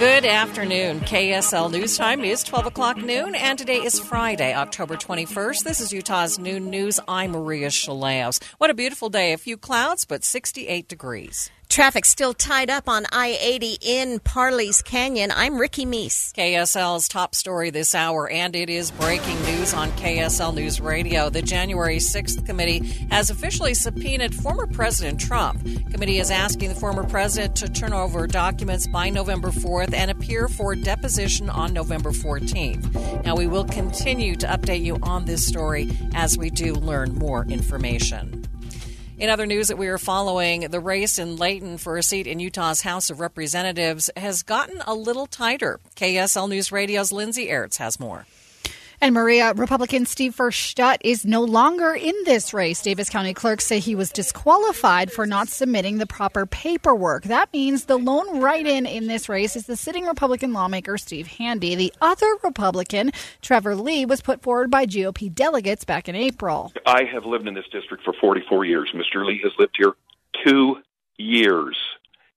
Good 0.00 0.24
afternoon. 0.24 1.00
KSL 1.00 1.70
News 1.70 1.98
Time 1.98 2.24
is 2.24 2.42
12 2.42 2.64
o'clock 2.64 2.96
noon, 2.96 3.34
and 3.34 3.58
today 3.58 3.82
is 3.82 4.00
Friday, 4.00 4.54
October 4.54 4.96
21st. 4.96 5.62
This 5.62 5.78
is 5.78 5.92
Utah's 5.92 6.38
Noon 6.38 6.70
News. 6.70 6.98
I'm 7.06 7.32
Maria 7.32 7.68
Shilaos. 7.68 8.42
What 8.56 8.70
a 8.70 8.74
beautiful 8.74 9.10
day. 9.10 9.34
A 9.34 9.36
few 9.36 9.58
clouds, 9.58 10.06
but 10.06 10.24
68 10.24 10.88
degrees. 10.88 11.50
Traffic 11.70 12.04
still 12.04 12.34
tied 12.34 12.68
up 12.68 12.88
on 12.88 13.06
I 13.12 13.38
80 13.40 13.78
in 13.80 14.18
Parley's 14.18 14.82
Canyon. 14.82 15.30
I'm 15.32 15.56
Ricky 15.56 15.86
Meese. 15.86 16.32
KSL's 16.32 17.06
top 17.06 17.32
story 17.32 17.70
this 17.70 17.94
hour, 17.94 18.28
and 18.28 18.56
it 18.56 18.68
is 18.68 18.90
breaking 18.90 19.40
news 19.42 19.72
on 19.72 19.92
KSL 19.92 20.52
News 20.52 20.80
Radio. 20.80 21.30
The 21.30 21.42
January 21.42 21.98
6th 21.98 22.44
committee 22.44 22.80
has 23.12 23.30
officially 23.30 23.74
subpoenaed 23.74 24.34
former 24.34 24.66
President 24.66 25.20
Trump. 25.20 25.62
Committee 25.92 26.18
is 26.18 26.32
asking 26.32 26.70
the 26.70 26.74
former 26.74 27.04
president 27.04 27.54
to 27.58 27.68
turn 27.68 27.92
over 27.92 28.26
documents 28.26 28.88
by 28.88 29.08
November 29.08 29.50
4th 29.50 29.94
and 29.94 30.10
appear 30.10 30.48
for 30.48 30.74
deposition 30.74 31.48
on 31.48 31.72
November 31.72 32.10
14th. 32.10 33.24
Now, 33.24 33.36
we 33.36 33.46
will 33.46 33.64
continue 33.64 34.34
to 34.34 34.46
update 34.48 34.82
you 34.82 34.98
on 35.04 35.24
this 35.24 35.46
story 35.46 35.88
as 36.14 36.36
we 36.36 36.50
do 36.50 36.74
learn 36.74 37.14
more 37.14 37.44
information. 37.44 38.39
In 39.20 39.28
other 39.28 39.44
news 39.44 39.68
that 39.68 39.76
we 39.76 39.88
are 39.88 39.98
following, 39.98 40.62
the 40.62 40.80
race 40.80 41.18
in 41.18 41.36
Layton 41.36 41.76
for 41.76 41.98
a 41.98 42.02
seat 42.02 42.26
in 42.26 42.40
Utah's 42.40 42.80
House 42.80 43.10
of 43.10 43.20
Representatives 43.20 44.08
has 44.16 44.42
gotten 44.42 44.80
a 44.86 44.94
little 44.94 45.26
tighter. 45.26 45.78
KSL 45.94 46.48
News 46.48 46.72
Radio's 46.72 47.12
Lindsay 47.12 47.48
Aerts 47.48 47.76
has 47.76 48.00
more. 48.00 48.24
And 49.02 49.14
Maria, 49.14 49.54
Republican 49.54 50.04
Steve 50.04 50.36
Vershut 50.36 50.98
is 51.00 51.24
no 51.24 51.40
longer 51.40 51.94
in 51.94 52.14
this 52.26 52.52
race. 52.52 52.82
Davis 52.82 53.08
County 53.08 53.32
clerks 53.32 53.64
say 53.64 53.78
he 53.78 53.94
was 53.94 54.10
disqualified 54.10 55.10
for 55.10 55.26
not 55.26 55.48
submitting 55.48 55.96
the 55.96 56.06
proper 56.06 56.44
paperwork. 56.44 57.22
That 57.24 57.50
means 57.50 57.86
the 57.86 57.96
lone 57.96 58.40
write 58.40 58.66
in 58.66 58.84
in 58.84 59.06
this 59.06 59.26
race 59.26 59.56
is 59.56 59.64
the 59.64 59.76
sitting 59.76 60.04
Republican 60.04 60.52
lawmaker 60.52 60.98
Steve 60.98 61.28
Handy. 61.28 61.74
The 61.74 61.94
other 62.02 62.30
Republican, 62.42 63.12
Trevor 63.40 63.74
Lee, 63.74 64.04
was 64.04 64.20
put 64.20 64.42
forward 64.42 64.70
by 64.70 64.84
GOP 64.84 65.34
delegates 65.34 65.86
back 65.86 66.06
in 66.06 66.14
April. 66.14 66.70
I 66.84 67.04
have 67.04 67.24
lived 67.24 67.48
in 67.48 67.54
this 67.54 67.68
district 67.72 68.04
for 68.04 68.12
44 68.20 68.66
years. 68.66 68.92
Mr. 68.94 69.24
Lee 69.24 69.40
has 69.42 69.52
lived 69.58 69.76
here 69.78 69.94
two 70.44 70.76
years. 71.16 71.74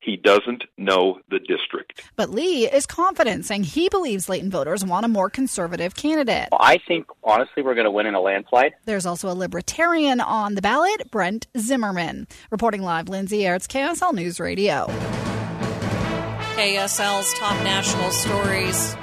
He 0.03 0.17
doesn't 0.17 0.65
know 0.77 1.19
the 1.29 1.39
district. 1.39 2.03
But 2.17 2.29
Lee 2.29 2.69
is 2.69 2.85
confident, 2.85 3.45
saying 3.45 3.63
he 3.63 3.87
believes 3.87 4.27
Layton 4.27 4.51
voters 4.51 4.83
want 4.83 5.05
a 5.05 5.07
more 5.07 5.29
conservative 5.29 5.95
candidate. 5.95 6.49
I 6.51 6.77
think, 6.85 7.07
honestly, 7.23 7.63
we're 7.63 7.73
going 7.73 7.85
to 7.85 7.91
win 7.91 8.05
in 8.05 8.13
a 8.13 8.19
landslide. 8.19 8.73
There's 8.83 9.05
also 9.05 9.31
a 9.31 9.33
libertarian 9.33 10.19
on 10.19 10.55
the 10.55 10.61
ballot, 10.61 11.09
Brent 11.09 11.47
Zimmerman. 11.57 12.27
Reporting 12.51 12.81
live, 12.81 13.07
Lindsay 13.07 13.39
Aerts, 13.39 13.65
KSL 13.65 14.13
News 14.13 14.41
Radio. 14.41 14.87
KSL's 16.55 17.33
top 17.35 17.55
national 17.63 18.11
stories. 18.11 18.95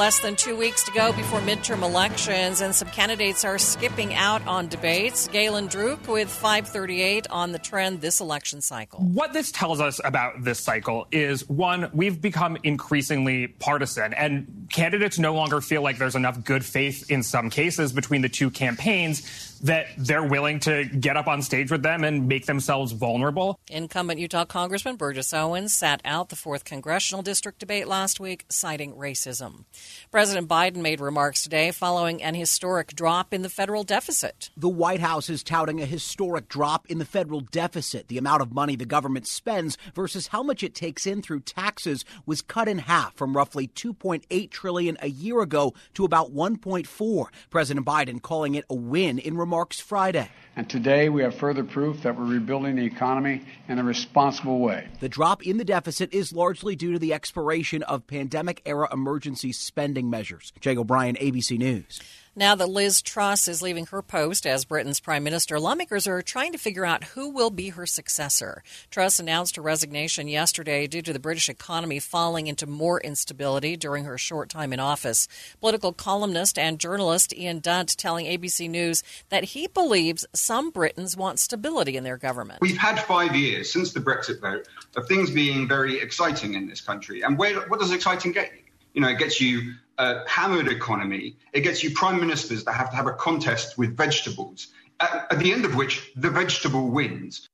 Less 0.00 0.20
than 0.20 0.34
two 0.34 0.56
weeks 0.56 0.84
to 0.84 0.92
go 0.92 1.12
before 1.12 1.40
midterm 1.40 1.82
elections, 1.82 2.62
and 2.62 2.74
some 2.74 2.88
candidates 2.88 3.44
are 3.44 3.58
skipping 3.58 4.14
out 4.14 4.40
on 4.46 4.66
debates. 4.68 5.28
Galen 5.28 5.68
Druk 5.68 6.08
with 6.08 6.30
538 6.30 7.26
on 7.28 7.52
the 7.52 7.58
trend 7.58 8.00
this 8.00 8.18
election 8.18 8.62
cycle. 8.62 9.00
What 9.00 9.34
this 9.34 9.52
tells 9.52 9.78
us 9.78 10.00
about 10.02 10.42
this 10.42 10.58
cycle 10.58 11.06
is 11.12 11.46
one, 11.50 11.90
we've 11.92 12.18
become 12.18 12.56
increasingly 12.62 13.48
partisan, 13.48 14.14
and 14.14 14.68
candidates 14.72 15.18
no 15.18 15.34
longer 15.34 15.60
feel 15.60 15.82
like 15.82 15.98
there's 15.98 16.16
enough 16.16 16.44
good 16.44 16.64
faith 16.64 17.10
in 17.10 17.22
some 17.22 17.50
cases 17.50 17.92
between 17.92 18.22
the 18.22 18.30
two 18.30 18.48
campaigns 18.48 19.49
that 19.62 19.86
they're 19.98 20.24
willing 20.24 20.60
to 20.60 20.84
get 20.84 21.16
up 21.16 21.26
on 21.26 21.42
stage 21.42 21.70
with 21.70 21.82
them 21.82 22.04
and 22.04 22.26
make 22.28 22.46
themselves 22.46 22.92
vulnerable. 22.92 23.58
Incumbent 23.68 24.18
Utah 24.18 24.44
Congressman 24.44 24.96
Burgess 24.96 25.32
Owens 25.34 25.74
sat 25.74 26.00
out 26.04 26.30
the 26.30 26.36
4th 26.36 26.64
Congressional 26.64 27.22
District 27.22 27.58
debate 27.58 27.86
last 27.86 28.20
week, 28.20 28.46
citing 28.48 28.94
racism. 28.94 29.64
President 30.10 30.48
Biden 30.48 30.76
made 30.76 31.00
remarks 31.00 31.42
today 31.42 31.70
following 31.70 32.22
an 32.22 32.34
historic 32.34 32.94
drop 32.94 33.34
in 33.34 33.42
the 33.42 33.48
federal 33.48 33.84
deficit. 33.84 34.50
The 34.56 34.68
White 34.68 35.00
House 35.00 35.28
is 35.28 35.42
touting 35.42 35.80
a 35.80 35.86
historic 35.86 36.48
drop 36.48 36.86
in 36.90 36.98
the 36.98 37.04
federal 37.04 37.40
deficit. 37.40 38.08
The 38.08 38.18
amount 38.18 38.42
of 38.42 38.52
money 38.52 38.76
the 38.76 38.86
government 38.86 39.26
spends 39.26 39.76
versus 39.94 40.28
how 40.28 40.42
much 40.42 40.62
it 40.62 40.74
takes 40.74 41.06
in 41.06 41.20
through 41.22 41.40
taxes 41.40 42.04
was 42.24 42.40
cut 42.42 42.68
in 42.68 42.78
half 42.78 43.14
from 43.14 43.36
roughly 43.36 43.68
2.8 43.68 44.50
trillion 44.50 44.96
a 45.00 45.08
year 45.08 45.40
ago 45.42 45.74
to 45.94 46.04
about 46.04 46.32
1.4. 46.32 47.26
President 47.50 47.84
Biden 47.84 48.22
calling 48.22 48.54
it 48.54 48.64
a 48.70 48.74
win 48.74 49.18
in 49.18 49.36
remarks 49.36 49.49
Friday. 49.80 50.28
And 50.56 50.68
today 50.68 51.08
we 51.08 51.22
have 51.22 51.34
further 51.34 51.64
proof 51.64 52.02
that 52.02 52.18
we're 52.18 52.24
rebuilding 52.24 52.76
the 52.76 52.84
economy 52.84 53.42
in 53.68 53.78
a 53.78 53.84
responsible 53.84 54.58
way. 54.58 54.88
The 55.00 55.08
drop 55.08 55.46
in 55.46 55.58
the 55.58 55.64
deficit 55.64 56.12
is 56.12 56.32
largely 56.32 56.76
due 56.76 56.92
to 56.92 56.98
the 56.98 57.12
expiration 57.12 57.82
of 57.84 58.06
pandemic 58.06 58.62
era 58.64 58.88
emergency 58.92 59.52
spending 59.52 60.10
measures. 60.10 60.52
Jay 60.60 60.76
O'Brien, 60.76 61.16
ABC 61.16 61.58
News. 61.58 62.00
Now 62.36 62.54
that 62.54 62.68
Liz 62.68 63.02
Truss 63.02 63.48
is 63.48 63.60
leaving 63.60 63.86
her 63.86 64.02
post 64.02 64.46
as 64.46 64.64
Britain's 64.64 65.00
prime 65.00 65.24
minister, 65.24 65.58
lawmakers 65.58 66.06
are 66.06 66.22
trying 66.22 66.52
to 66.52 66.58
figure 66.58 66.86
out 66.86 67.02
who 67.02 67.28
will 67.28 67.50
be 67.50 67.70
her 67.70 67.86
successor. 67.86 68.62
Truss 68.88 69.18
announced 69.18 69.56
her 69.56 69.62
resignation 69.62 70.28
yesterday 70.28 70.86
due 70.86 71.02
to 71.02 71.12
the 71.12 71.18
British 71.18 71.48
economy 71.48 71.98
falling 71.98 72.46
into 72.46 72.68
more 72.68 73.00
instability 73.00 73.76
during 73.76 74.04
her 74.04 74.16
short 74.16 74.48
time 74.48 74.72
in 74.72 74.78
office. 74.78 75.26
Political 75.60 75.94
columnist 75.94 76.56
and 76.56 76.78
journalist 76.78 77.34
Ian 77.36 77.58
Dunt 77.58 77.98
telling 77.98 78.26
ABC 78.26 78.70
News 78.70 79.02
that 79.30 79.42
he 79.42 79.66
believes 79.66 80.24
some 80.32 80.70
Britons 80.70 81.16
want 81.16 81.40
stability 81.40 81.96
in 81.96 82.04
their 82.04 82.16
government. 82.16 82.60
We've 82.60 82.78
had 82.78 83.00
five 83.00 83.34
years 83.34 83.72
since 83.72 83.92
the 83.92 84.00
Brexit 84.00 84.40
vote 84.40 84.68
of 84.94 85.08
things 85.08 85.32
being 85.32 85.66
very 85.66 85.98
exciting 85.98 86.54
in 86.54 86.68
this 86.68 86.80
country. 86.80 87.22
And 87.22 87.36
where, 87.36 87.58
what 87.62 87.80
does 87.80 87.90
exciting 87.90 88.30
get 88.30 88.52
you? 88.52 88.59
You 88.94 89.02
know, 89.02 89.08
it 89.08 89.18
gets 89.18 89.40
you 89.40 89.74
a 89.98 90.28
hammered 90.28 90.68
economy. 90.68 91.36
It 91.52 91.60
gets 91.60 91.82
you 91.82 91.90
prime 91.92 92.18
ministers 92.18 92.64
that 92.64 92.72
have 92.72 92.90
to 92.90 92.96
have 92.96 93.06
a 93.06 93.12
contest 93.12 93.78
with 93.78 93.96
vegetables, 93.96 94.68
at, 94.98 95.28
at 95.30 95.38
the 95.38 95.52
end 95.52 95.64
of 95.64 95.76
which 95.76 96.12
the 96.16 96.30
vegetable 96.30 96.88
wins. 96.90 97.48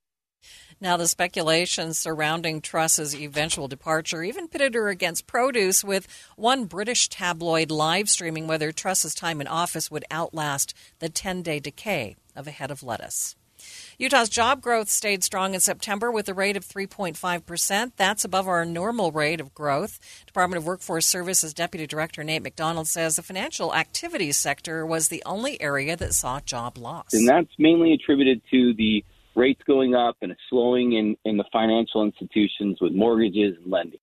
Now, 0.79 0.99
the 0.99 1.09
speculation 1.09 1.95
surrounding 1.95 2.61
Truss's 2.61 3.15
eventual 3.15 3.67
departure 3.67 4.23
even 4.23 4.47
pitted 4.47 4.75
her 4.75 4.89
against 4.89 5.27
produce, 5.27 5.83
with 5.83 6.07
one 6.37 6.67
British 6.67 7.09
tabloid 7.09 7.71
live 7.71 8.11
streaming 8.11 8.47
whether 8.47 8.73
Truss's 8.73 9.15
time 9.15 9.41
in 9.41 9.47
office 9.47 9.91
would 9.91 10.05
outlast 10.11 10.75
the 10.99 11.09
10 11.09 11.43
day 11.43 11.61
decay 11.61 12.17
of 12.35 12.47
a 12.47 12.51
head 12.51 12.71
of 12.71 12.83
lettuce. 12.83 13.37
Utah's 13.99 14.29
job 14.29 14.61
growth 14.61 14.89
stayed 14.89 15.25
strong 15.25 15.55
in 15.55 15.61
September 15.61 16.11
with 16.11 16.29
a 16.29 16.35
rate 16.35 16.57
of 16.57 16.65
3.5%. 16.65 17.93
That's 17.97 18.25
above 18.25 18.49
our 18.49 18.65
normal 18.65 19.13
rate 19.13 19.41
of 19.41 19.55
growth. 19.55 19.99
Department 20.27 20.59
of 20.59 20.67
Workforce 20.67 21.07
Services 21.07 21.55
Deputy 21.55 21.87
Director 21.87 22.23
Nate 22.23 22.43
McDonald 22.43 22.89
says 22.89 23.17
the 23.17 23.23
financial 23.23 23.75
activities 23.75 24.37
sector 24.37 24.85
was 24.85 25.09
the 25.09 25.23
only 25.25 25.61
area 25.61 25.97
that 25.97 26.15
saw 26.15 26.41
job 26.41 26.79
loss. 26.79 27.13
And 27.13 27.29
that's 27.29 27.53
mainly 27.59 27.93
attributed 27.93 28.43
to 28.51 28.75
the 28.75 29.05
rates 29.35 29.61
going 29.67 29.95
up 29.95 30.17
and 30.23 30.33
a 30.33 30.37
slowing 30.49 30.95
in, 30.95 31.17
in 31.25 31.37
the 31.37 31.45
financial 31.53 32.03
institutions 32.03 32.79
with 32.81 32.93
mortgages 32.93 33.57
and 33.63 33.71
lending. 33.71 34.01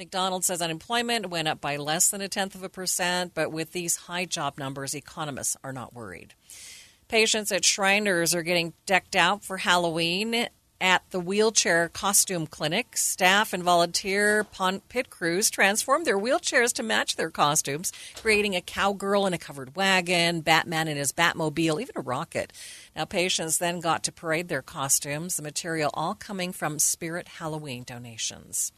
McDonald 0.00 0.46
says 0.46 0.62
unemployment 0.62 1.28
went 1.28 1.46
up 1.46 1.60
by 1.60 1.76
less 1.76 2.08
than 2.08 2.22
a 2.22 2.28
tenth 2.28 2.54
of 2.54 2.62
a 2.62 2.70
percent, 2.70 3.32
but 3.34 3.52
with 3.52 3.72
these 3.72 3.96
high 3.96 4.24
job 4.24 4.56
numbers, 4.56 4.94
economists 4.94 5.58
are 5.62 5.74
not 5.74 5.92
worried. 5.92 6.32
Patients 7.10 7.50
at 7.50 7.64
Shriners 7.64 8.36
are 8.36 8.44
getting 8.44 8.72
decked 8.86 9.16
out 9.16 9.42
for 9.42 9.56
Halloween. 9.56 10.46
At 10.80 11.02
the 11.10 11.18
Wheelchair 11.18 11.88
Costume 11.88 12.46
Clinic, 12.46 12.96
staff 12.96 13.52
and 13.52 13.64
volunteer 13.64 14.46
pit 14.88 15.10
crews 15.10 15.50
transformed 15.50 16.06
their 16.06 16.16
wheelchairs 16.16 16.72
to 16.74 16.84
match 16.84 17.16
their 17.16 17.28
costumes, 17.28 17.92
creating 18.14 18.54
a 18.54 18.60
cowgirl 18.60 19.26
in 19.26 19.34
a 19.34 19.38
covered 19.38 19.74
wagon, 19.74 20.40
Batman 20.40 20.86
in 20.86 20.96
his 20.96 21.10
Batmobile, 21.10 21.82
even 21.82 21.96
a 21.96 22.00
rocket. 22.00 22.52
Now, 22.94 23.06
patients 23.06 23.58
then 23.58 23.80
got 23.80 24.04
to 24.04 24.12
parade 24.12 24.46
their 24.46 24.62
costumes, 24.62 25.34
the 25.34 25.42
material 25.42 25.90
all 25.92 26.14
coming 26.14 26.52
from 26.52 26.78
Spirit 26.78 27.26
Halloween 27.26 27.82
donations. 27.82 28.70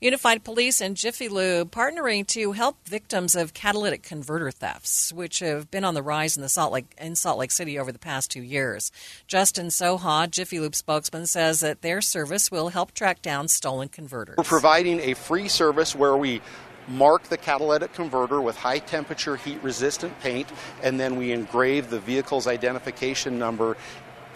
Unified 0.00 0.44
Police 0.44 0.82
and 0.82 0.94
Jiffy 0.94 1.26
Lube 1.26 1.70
partnering 1.70 2.26
to 2.26 2.52
help 2.52 2.76
victims 2.86 3.34
of 3.34 3.54
catalytic 3.54 4.02
converter 4.02 4.50
thefts, 4.50 5.10
which 5.10 5.38
have 5.38 5.70
been 5.70 5.84
on 5.84 5.94
the 5.94 6.02
rise 6.02 6.36
in 6.36 6.42
the 6.42 6.50
Salt 6.50 6.70
Lake 6.70 6.94
in 7.00 7.16
Salt 7.16 7.38
Lake 7.38 7.50
City 7.50 7.78
over 7.78 7.90
the 7.90 7.98
past 7.98 8.30
two 8.30 8.42
years. 8.42 8.92
Justin 9.26 9.68
Soha, 9.68 10.30
Jiffy 10.30 10.60
Lube 10.60 10.74
spokesman, 10.74 11.24
says 11.24 11.60
that 11.60 11.80
their 11.80 12.02
service 12.02 12.50
will 12.50 12.68
help 12.68 12.92
track 12.92 13.22
down 13.22 13.48
stolen 13.48 13.88
converters. 13.88 14.36
We're 14.36 14.44
providing 14.44 15.00
a 15.00 15.14
free 15.14 15.48
service 15.48 15.94
where 15.94 16.16
we 16.16 16.42
mark 16.88 17.24
the 17.24 17.38
catalytic 17.38 17.94
converter 17.94 18.40
with 18.40 18.56
high 18.56 18.78
temperature 18.80 19.36
heat 19.36 19.62
resistant 19.62 20.20
paint, 20.20 20.48
and 20.82 21.00
then 21.00 21.16
we 21.16 21.32
engrave 21.32 21.88
the 21.88 22.00
vehicle's 22.00 22.46
identification 22.46 23.38
number 23.38 23.78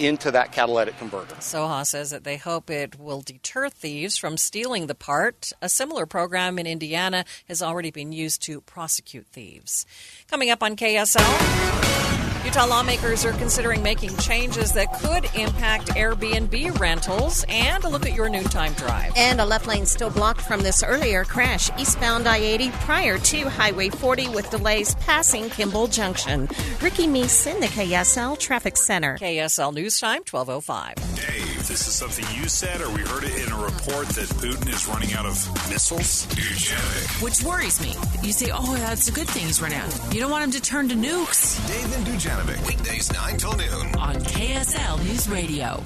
into 0.00 0.30
that 0.30 0.52
catalytic 0.52 0.96
converter. 0.98 1.34
Soha 1.36 1.86
says 1.86 2.10
that 2.10 2.24
they 2.24 2.36
hope 2.36 2.70
it 2.70 2.98
will 2.98 3.20
deter 3.20 3.68
thieves 3.68 4.16
from 4.16 4.36
stealing 4.36 4.86
the 4.86 4.94
part. 4.94 5.52
A 5.60 5.68
similar 5.68 6.06
program 6.06 6.58
in 6.58 6.66
Indiana 6.66 7.24
has 7.48 7.62
already 7.62 7.90
been 7.90 8.12
used 8.12 8.42
to 8.42 8.60
prosecute 8.62 9.26
thieves. 9.26 9.86
Coming 10.28 10.50
up 10.50 10.62
on 10.62 10.76
KSL. 10.76 12.29
Utah 12.44 12.64
lawmakers 12.64 13.26
are 13.26 13.32
considering 13.32 13.82
making 13.82 14.16
changes 14.16 14.72
that 14.72 14.90
could 14.94 15.26
impact 15.34 15.88
Airbnb 15.88 16.80
rentals 16.80 17.44
and 17.50 17.84
a 17.84 17.88
look 17.88 18.06
at 18.06 18.14
your 18.14 18.30
noontime 18.30 18.72
drive. 18.72 19.12
And 19.14 19.42
a 19.42 19.44
left 19.44 19.66
lane 19.66 19.84
still 19.84 20.08
blocked 20.08 20.40
from 20.40 20.62
this 20.62 20.82
earlier 20.82 21.24
crash 21.24 21.68
eastbound 21.78 22.26
I 22.26 22.38
80 22.38 22.70
prior 22.70 23.18
to 23.18 23.48
Highway 23.50 23.90
40 23.90 24.30
with 24.30 24.48
delays 24.50 24.94
passing 24.96 25.50
Kimball 25.50 25.86
Junction. 25.88 26.48
Ricky 26.80 27.06
Meese 27.06 27.46
in 27.52 27.60
the 27.60 27.66
KSL 27.66 28.38
Traffic 28.38 28.78
Center. 28.78 29.18
KSL 29.18 29.74
News 29.74 30.00
Time 30.00 30.22
1205. 30.28 30.94
Dave, 31.16 31.68
this 31.68 31.86
is 31.86 31.94
something 31.94 32.24
you 32.34 32.48
said, 32.48 32.80
or 32.80 32.88
we 32.90 33.02
heard 33.02 33.24
it 33.24 33.46
in 33.46 33.52
a 33.52 33.58
report 33.62 34.08
that 34.08 34.28
Putin 34.40 34.68
is 34.72 34.88
running 34.88 35.12
out 35.12 35.26
of 35.26 35.46
missiles? 35.68 36.26
Dujanovic. 36.28 37.22
Which 37.22 37.42
worries 37.42 37.80
me. 37.82 37.94
You 38.26 38.32
say, 38.32 38.50
oh, 38.52 38.76
that's 38.76 39.08
a 39.08 39.12
good 39.12 39.28
thing 39.28 39.44
he's 39.44 39.60
run 39.60 39.74
out. 39.74 39.94
You 40.14 40.20
don't 40.20 40.30
want 40.30 40.44
him 40.44 40.52
to 40.52 40.60
turn 40.62 40.88
to 40.88 40.94
nukes. 40.94 41.60
Dave 41.68 41.96
and 41.96 42.06
Dujanovic. 42.30 42.66
Weekdays 42.66 43.12
9 43.12 43.36
till 43.36 43.56
noon. 43.56 43.94
On 43.96 44.14
KSL 44.14 45.04
News 45.04 45.28
Radio. 45.28 45.82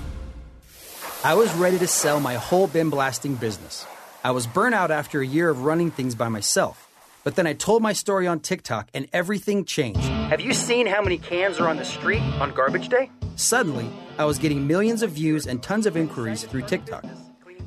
I 1.23 1.35
was 1.35 1.53
ready 1.55 1.79
to 1.79 1.87
sell 1.87 2.21
my 2.21 2.35
whole 2.35 2.67
bin 2.67 2.91
blasting 2.91 3.35
business. 3.35 3.87
I 4.23 4.31
was 4.31 4.47
burnt 4.47 4.75
out 4.75 4.91
after 4.91 5.21
a 5.21 5.27
year 5.27 5.49
of 5.49 5.65
running 5.65 5.91
things 5.91 6.15
by 6.15 6.29
myself. 6.29 6.91
But 7.25 7.37
then 7.37 7.47
I 7.47 7.55
told 7.55 7.83
my 7.83 7.95
story 7.95 8.27
on 8.27 8.41
TikTok 8.41 8.89
and 8.93 9.09
everything 9.15 9.65
changed. 9.65 10.03
Have 10.03 10.43
you 10.43 10.53
seen 10.53 10.87
how 10.87 11.01
many 11.01 11.17
cans 11.17 11.59
are 11.59 11.69
on 11.69 11.79
the 11.79 11.85
street 11.85 12.21
on 12.41 12.53
garbage 12.53 12.91
day? 12.91 13.11
Suddenly, 13.37 13.89
I 14.19 14.27
was 14.27 14.39
getting 14.39 14.67
millions 14.67 15.03
of 15.03 15.11
views 15.13 15.47
and 15.47 15.63
tons 15.63 15.87
of 15.87 15.97
inquiries 15.97 16.45
through 16.45 16.63
TikTok. 16.63 17.05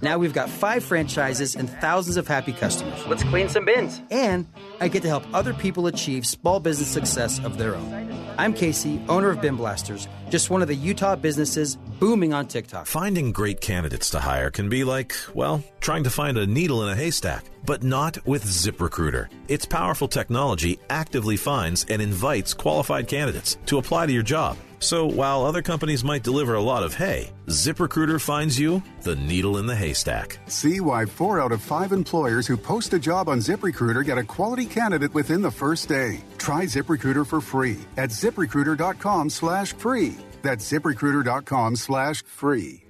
Now 0.02 0.18
we've 0.18 0.34
got 0.34 0.50
five 0.50 0.84
franchises 0.84 1.56
and 1.56 1.70
thousands 1.70 2.18
of 2.18 2.28
happy 2.28 2.54
customers. 2.54 3.06
Let's 3.08 3.24
clean 3.24 3.50
some 3.50 3.66
bins. 3.66 4.02
And 4.12 4.46
I 4.80 4.88
get 4.90 5.02
to 5.02 5.08
help 5.08 5.24
other 5.34 5.54
people 5.54 5.88
achieve 5.88 6.26
small 6.26 6.60
business 6.60 6.90
success 6.90 7.44
of 7.44 7.58
their 7.58 7.76
own. 7.76 8.14
I'm 8.38 8.54
Casey, 8.54 9.02
owner 9.10 9.32
of 9.32 9.42
Bin 9.42 9.56
Blasters, 9.56 10.08
just 10.30 10.52
one 10.52 10.62
of 10.62 10.68
the 10.68 10.76
Utah 10.76 11.16
businesses 11.16 11.78
booming 12.00 12.34
on 12.34 12.48
TikTok. 12.48 12.86
Finding 12.86 13.32
great 13.32 13.62
candidates 13.62 14.12
to 14.12 14.20
hire 14.20 14.52
can 14.52 14.70
be 14.70 14.84
like, 14.84 15.16
well, 15.34 15.64
trying 15.80 16.04
to 16.04 16.12
find 16.12 16.38
a 16.38 16.46
needle 16.46 16.84
in 16.84 16.90
a 16.90 16.96
haystack, 16.96 17.46
but 17.66 17.84
not 17.84 18.24
with 18.28 18.46
ZipRecruiter. 18.46 19.28
Its 19.48 19.66
powerful 19.66 20.08
technology 20.08 20.78
actively 20.92 21.38
finds 21.38 21.86
and 21.86 22.02
invites 22.02 22.54
qualified 22.54 23.08
candidates 23.08 23.58
to 23.66 23.80
apply 23.80 24.06
to 24.06 24.14
your 24.14 24.22
job. 24.24 24.58
So 24.80 25.06
while 25.06 25.44
other 25.44 25.62
companies 25.62 26.04
might 26.04 26.24
deliver 26.24 26.56
a 26.56 26.62
lot 26.62 26.84
of 26.84 26.94
hay, 26.94 27.32
ZipRecruiter 27.48 28.22
finds 28.22 28.60
you 28.60 28.82
the 29.02 29.16
needle 29.16 29.58
in 29.58 29.66
the 29.66 29.76
haystack. 29.76 30.40
See 30.48 30.80
why 30.80 31.06
four 31.06 31.42
out 31.42 31.52
of 31.52 31.62
five 31.62 31.92
employers 31.92 32.46
who 32.48 32.58
post 32.58 32.94
a 32.94 33.00
job 33.00 33.28
on 33.30 33.40
ZipRecruiter 33.40 34.06
get 34.06 34.18
a 34.18 34.24
quality 34.24 34.66
candidate 34.66 35.14
within 35.14 35.42
the 35.42 35.52
first 35.52 35.90
day. 35.90 36.22
Try 36.38 36.66
ZipRecruiter 36.66 37.26
for 37.26 37.42
free 37.42 37.80
at 37.98 38.10
ziprecruiter.com 38.10 39.30
slash 39.30 39.74
free. 39.74 40.16
That's 40.44 40.72
ziprecruiter.com 40.72 41.76
slash 41.76 42.24
free. 42.24 42.84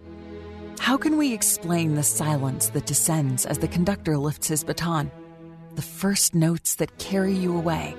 How 0.80 0.96
can 0.96 1.18
we 1.18 1.34
explain 1.34 1.96
the 1.96 2.04
silence 2.04 2.70
that 2.70 2.86
descends 2.86 3.46
as 3.46 3.58
the 3.58 3.68
conductor 3.68 4.18
lifts 4.18 4.48
his 4.48 4.64
baton? 4.64 5.12
The 5.76 5.82
first 5.82 6.36
notes 6.36 6.76
that 6.76 6.98
carry 6.98 7.34
you 7.34 7.58
away? 7.58 7.96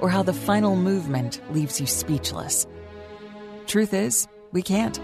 Or 0.00 0.10
how 0.10 0.22
the 0.22 0.32
final 0.32 0.76
movement 0.76 1.40
leaves 1.52 1.80
you 1.80 1.86
speechless? 1.86 2.66
Truth 3.66 3.94
is, 3.94 4.28
we 4.52 4.62
can't. 4.62 5.00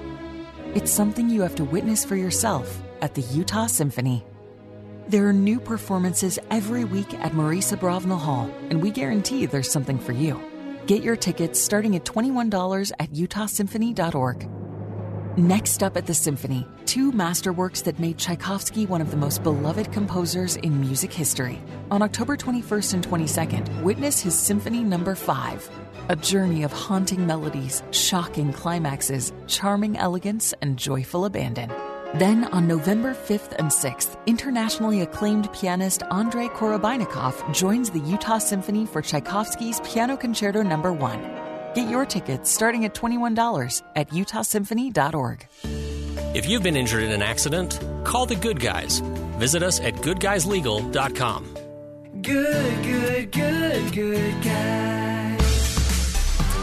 It's 0.75 0.93
something 0.93 1.29
you 1.29 1.41
have 1.43 1.55
to 1.57 1.65
witness 1.65 2.05
for 2.05 2.15
yourself 2.15 2.83
at 3.01 3.15
the 3.15 3.23
Utah 3.23 3.67
Symphony. 3.67 4.25
There 5.09 5.27
are 5.27 5.33
new 5.33 5.59
performances 5.59 6.39
every 6.51 6.85
week 6.85 7.13
at 7.15 7.35
Maurice 7.35 7.73
Abravanel 7.73 8.21
Hall, 8.21 8.51
and 8.69 8.81
we 8.81 8.91
guarantee 8.91 9.47
there's 9.47 9.71
something 9.71 9.99
for 9.99 10.13
you. 10.13 10.41
Get 10.87 11.03
your 11.03 11.17
tickets 11.17 11.61
starting 11.61 11.97
at 11.97 12.05
$21 12.05 12.93
at 13.01 13.11
utahsymphony.org. 13.13 14.49
Next 15.37 15.83
up 15.83 15.97
at 15.97 16.07
the 16.07 16.15
Symphony, 16.15 16.67
two 16.87 17.13
masterworks 17.13 17.83
that 17.85 17.99
made 17.99 18.19
Tchaikovsky 18.19 18.87
one 18.87 19.01
of 19.01 19.11
the 19.11 19.17
most 19.17 19.43
beloved 19.43 19.93
composers 19.93 20.57
in 20.57 20.81
music 20.81 21.13
history. 21.13 21.61
On 21.91 22.03
October 22.03 22.37
21st 22.37 22.95
and 22.95 23.07
22nd, 23.07 23.83
witness 23.83 24.21
his 24.21 24.39
Symphony 24.39 24.85
Number 24.85 25.13
no. 25.13 25.17
5, 25.17 25.71
a 26.11 26.17
journey 26.17 26.65
of 26.65 26.73
haunting 26.73 27.25
melodies, 27.25 27.85
shocking 27.93 28.53
climaxes, 28.53 29.33
charming 29.47 29.97
elegance, 29.97 30.53
and 30.61 30.77
joyful 30.77 31.25
abandon. 31.25 31.71
Then 32.17 32.47
on 32.47 32.67
November 32.67 33.15
5th 33.15 33.55
and 33.61 33.71
6th, 33.71 34.17
internationally 34.27 35.03
acclaimed 35.03 35.53
pianist 35.53 36.03
Andrei 36.11 36.49
Korobeinikov 36.49 37.55
joins 37.55 37.91
the 37.91 38.01
Utah 38.01 38.39
Symphony 38.39 38.87
for 38.87 39.01
Tchaikovsky's 39.01 39.81
Piano 39.83 40.17
Concerto 40.17 40.63
No. 40.63 40.93
1. 40.93 41.73
Get 41.77 41.89
your 41.89 42.05
tickets 42.05 42.51
starting 42.51 42.85
at 42.85 42.93
$21 42.93 43.83
at 43.95 44.09
utahsymphony.org. 44.11 45.47
If 46.35 46.49
you've 46.49 46.65
been 46.65 46.77
injured 46.77 47.05
in 47.05 47.13
an 47.13 47.23
accident, 47.23 47.79
call 48.03 48.27
the 48.27 48.35
good 48.35 48.59
guys. 48.59 48.99
Visit 49.39 49.63
us 49.63 49.79
at 49.79 49.95
goodguyslegal.com. 49.95 51.57
Good, 52.21 52.83
good, 52.83 53.31
good, 53.31 53.93
good 53.93 54.43
guys. 54.43 55.00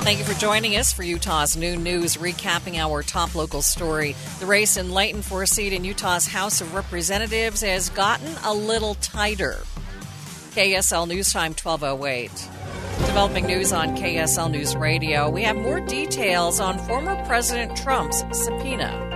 Thank 0.08 0.20
you 0.20 0.26
for 0.26 0.40
joining 0.40 0.78
us 0.78 0.94
for 0.94 1.04
Utah's 1.04 1.58
Noon 1.58 1.84
News, 1.84 2.16
recapping 2.16 2.78
our 2.78 3.04
top 3.04 3.36
local 3.36 3.62
story. 3.62 4.16
The 4.40 4.46
race 4.46 4.78
in 4.78 4.94
Layton 4.94 5.22
for 5.22 5.44
a 5.44 5.48
seat 5.48 5.74
in 5.74 5.84
Utah's 5.84 6.26
House 6.26 6.62
of 6.62 6.74
Representatives 6.74 7.60
has 7.60 7.90
gotten 7.90 8.34
a 8.46 8.54
little 8.54 8.96
tighter. 8.96 9.58
KSL 10.52 11.10
News 11.10 11.34
Time 11.34 11.52
1208. 11.52 12.32
Developing 13.06 13.48
news 13.48 13.74
on 13.74 13.98
KSL 13.98 14.50
News 14.50 14.78
Radio. 14.78 15.30
We 15.30 15.44
have 15.44 15.58
more 15.58 15.82
details 15.82 16.62
on 16.62 16.80
former 16.88 17.22
President 17.26 17.76
Trump's 17.76 18.24
subpoena. 18.32 19.07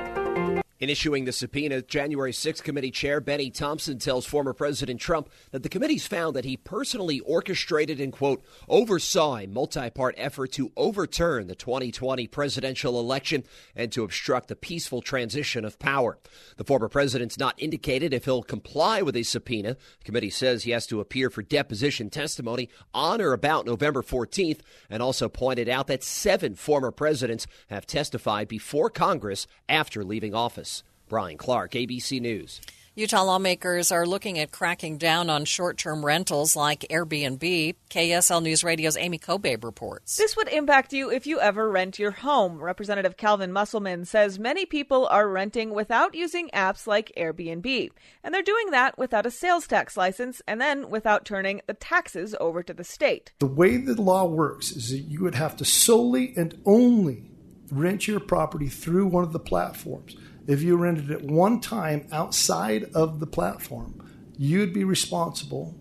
In 0.82 0.90
issuing 0.90 1.26
the 1.26 1.32
subpoena, 1.32 1.84
January 1.84 2.32
6th 2.32 2.64
committee 2.64 2.90
chair 2.90 3.22
Bennie 3.22 3.52
Thompson 3.52 4.00
tells 4.00 4.26
former 4.26 4.52
President 4.52 5.00
Trump 5.00 5.30
that 5.52 5.62
the 5.62 5.70
committee's 5.70 6.08
found 6.08 6.36
that 6.36 6.44
he 6.44 6.58
personally 6.58 7.20
orchestrated 7.20 8.02
and, 8.02 8.12
quote, 8.12 8.44
oversaw 8.68 9.38
a 9.38 9.46
multi 9.46 9.92
part 9.92 10.16
effort 10.18 10.54
to 10.54 10.72
overturn 10.76 11.46
the 11.46 11.54
2020 11.54 12.26
presidential 12.26 13.00
election 13.00 13.44
and 13.76 13.92
to 13.92 14.04
obstruct 14.04 14.48
the 14.48 14.56
peaceful 14.56 15.04
transition 15.04 15.66
of 15.66 15.78
power. 15.78 16.18
The 16.58 16.64
former 16.64 16.90
president's 16.90 17.38
not 17.38 17.62
indicated 17.62 18.12
if 18.12 18.26
he'll 18.26 18.42
comply 18.42 19.04
with 19.04 19.16
a 19.16 19.22
subpoena. 19.22 19.78
The 20.00 20.06
committee 20.06 20.32
says 20.32 20.64
he 20.64 20.72
has 20.72 20.88
to 20.88 21.00
appear 21.00 21.30
for 21.30 21.44
deposition 21.44 22.10
testimony 22.10 22.70
on 22.92 23.22
or 23.22 23.34
about 23.34 23.68
November 23.68 24.02
14th 24.02 24.62
and 24.90 25.04
also 25.04 25.30
pointed 25.30 25.70
out 25.70 25.86
that 25.86 26.04
seven 26.04 26.56
former 26.56 26.90
presidents 26.90 27.46
have 27.70 27.86
testified 27.86 28.48
before 28.48 28.90
Congress 28.90 29.46
after 29.70 30.04
leaving 30.04 30.34
office. 30.34 30.71
Brian 31.12 31.38
Clark, 31.38 31.72
ABC 31.74 32.22
News. 32.22 32.62
Utah 32.96 33.24
lawmakers 33.24 33.92
are 33.92 34.06
looking 34.08 34.40
at 34.40 34.54
cracking 34.54 34.98
down 34.98 35.30
on 35.30 35.44
short 35.44 35.78
term 35.78 36.06
rentals 36.06 36.56
like 36.56 36.86
Airbnb. 36.90 37.76
KSL 37.90 38.42
News 38.42 38.64
Radio's 38.64 38.96
Amy 38.96 39.18
Kobe 39.18 39.58
reports. 39.62 40.16
This 40.16 40.38
would 40.38 40.48
impact 40.48 40.94
you 40.94 41.12
if 41.12 41.28
you 41.28 41.42
ever 41.42 41.70
rent 41.70 42.00
your 42.00 42.12
home. 42.12 42.64
Representative 42.64 43.18
Calvin 43.18 43.52
Musselman 43.52 44.06
says 44.06 44.40
many 44.40 44.66
people 44.66 45.06
are 45.08 45.28
renting 45.28 45.74
without 45.74 46.16
using 46.16 46.50
apps 46.54 46.88
like 46.88 47.12
Airbnb. 47.18 47.90
And 48.24 48.34
they're 48.34 48.42
doing 48.42 48.72
that 48.72 48.98
without 48.98 49.26
a 49.26 49.32
sales 49.32 49.68
tax 49.68 49.98
license 49.98 50.42
and 50.48 50.62
then 50.62 50.90
without 50.90 51.26
turning 51.26 51.60
the 51.68 51.74
taxes 51.74 52.36
over 52.40 52.64
to 52.64 52.74
the 52.74 52.86
state. 52.86 53.34
The 53.40 53.48
way 53.48 53.76
the 53.76 54.02
law 54.02 54.24
works 54.24 54.72
is 54.72 54.92
that 54.92 55.00
you 55.00 55.24
would 55.24 55.36
have 55.36 55.58
to 55.58 55.66
solely 55.66 56.34
and 56.38 56.58
only 56.66 57.32
rent 57.70 58.08
your 58.08 58.22
property 58.22 58.70
through 58.70 59.08
one 59.08 59.26
of 59.26 59.34
the 59.34 59.40
platforms 59.40 60.16
If 60.52 60.62
you 60.62 60.76
rented 60.76 61.10
it 61.10 61.24
one 61.24 61.62
time 61.62 62.08
outside 62.12 62.92
of 62.94 63.22
the 63.22 63.26
platform, 63.26 64.06
you'd 64.38 64.74
be 64.74 64.84
responsible 64.84 65.74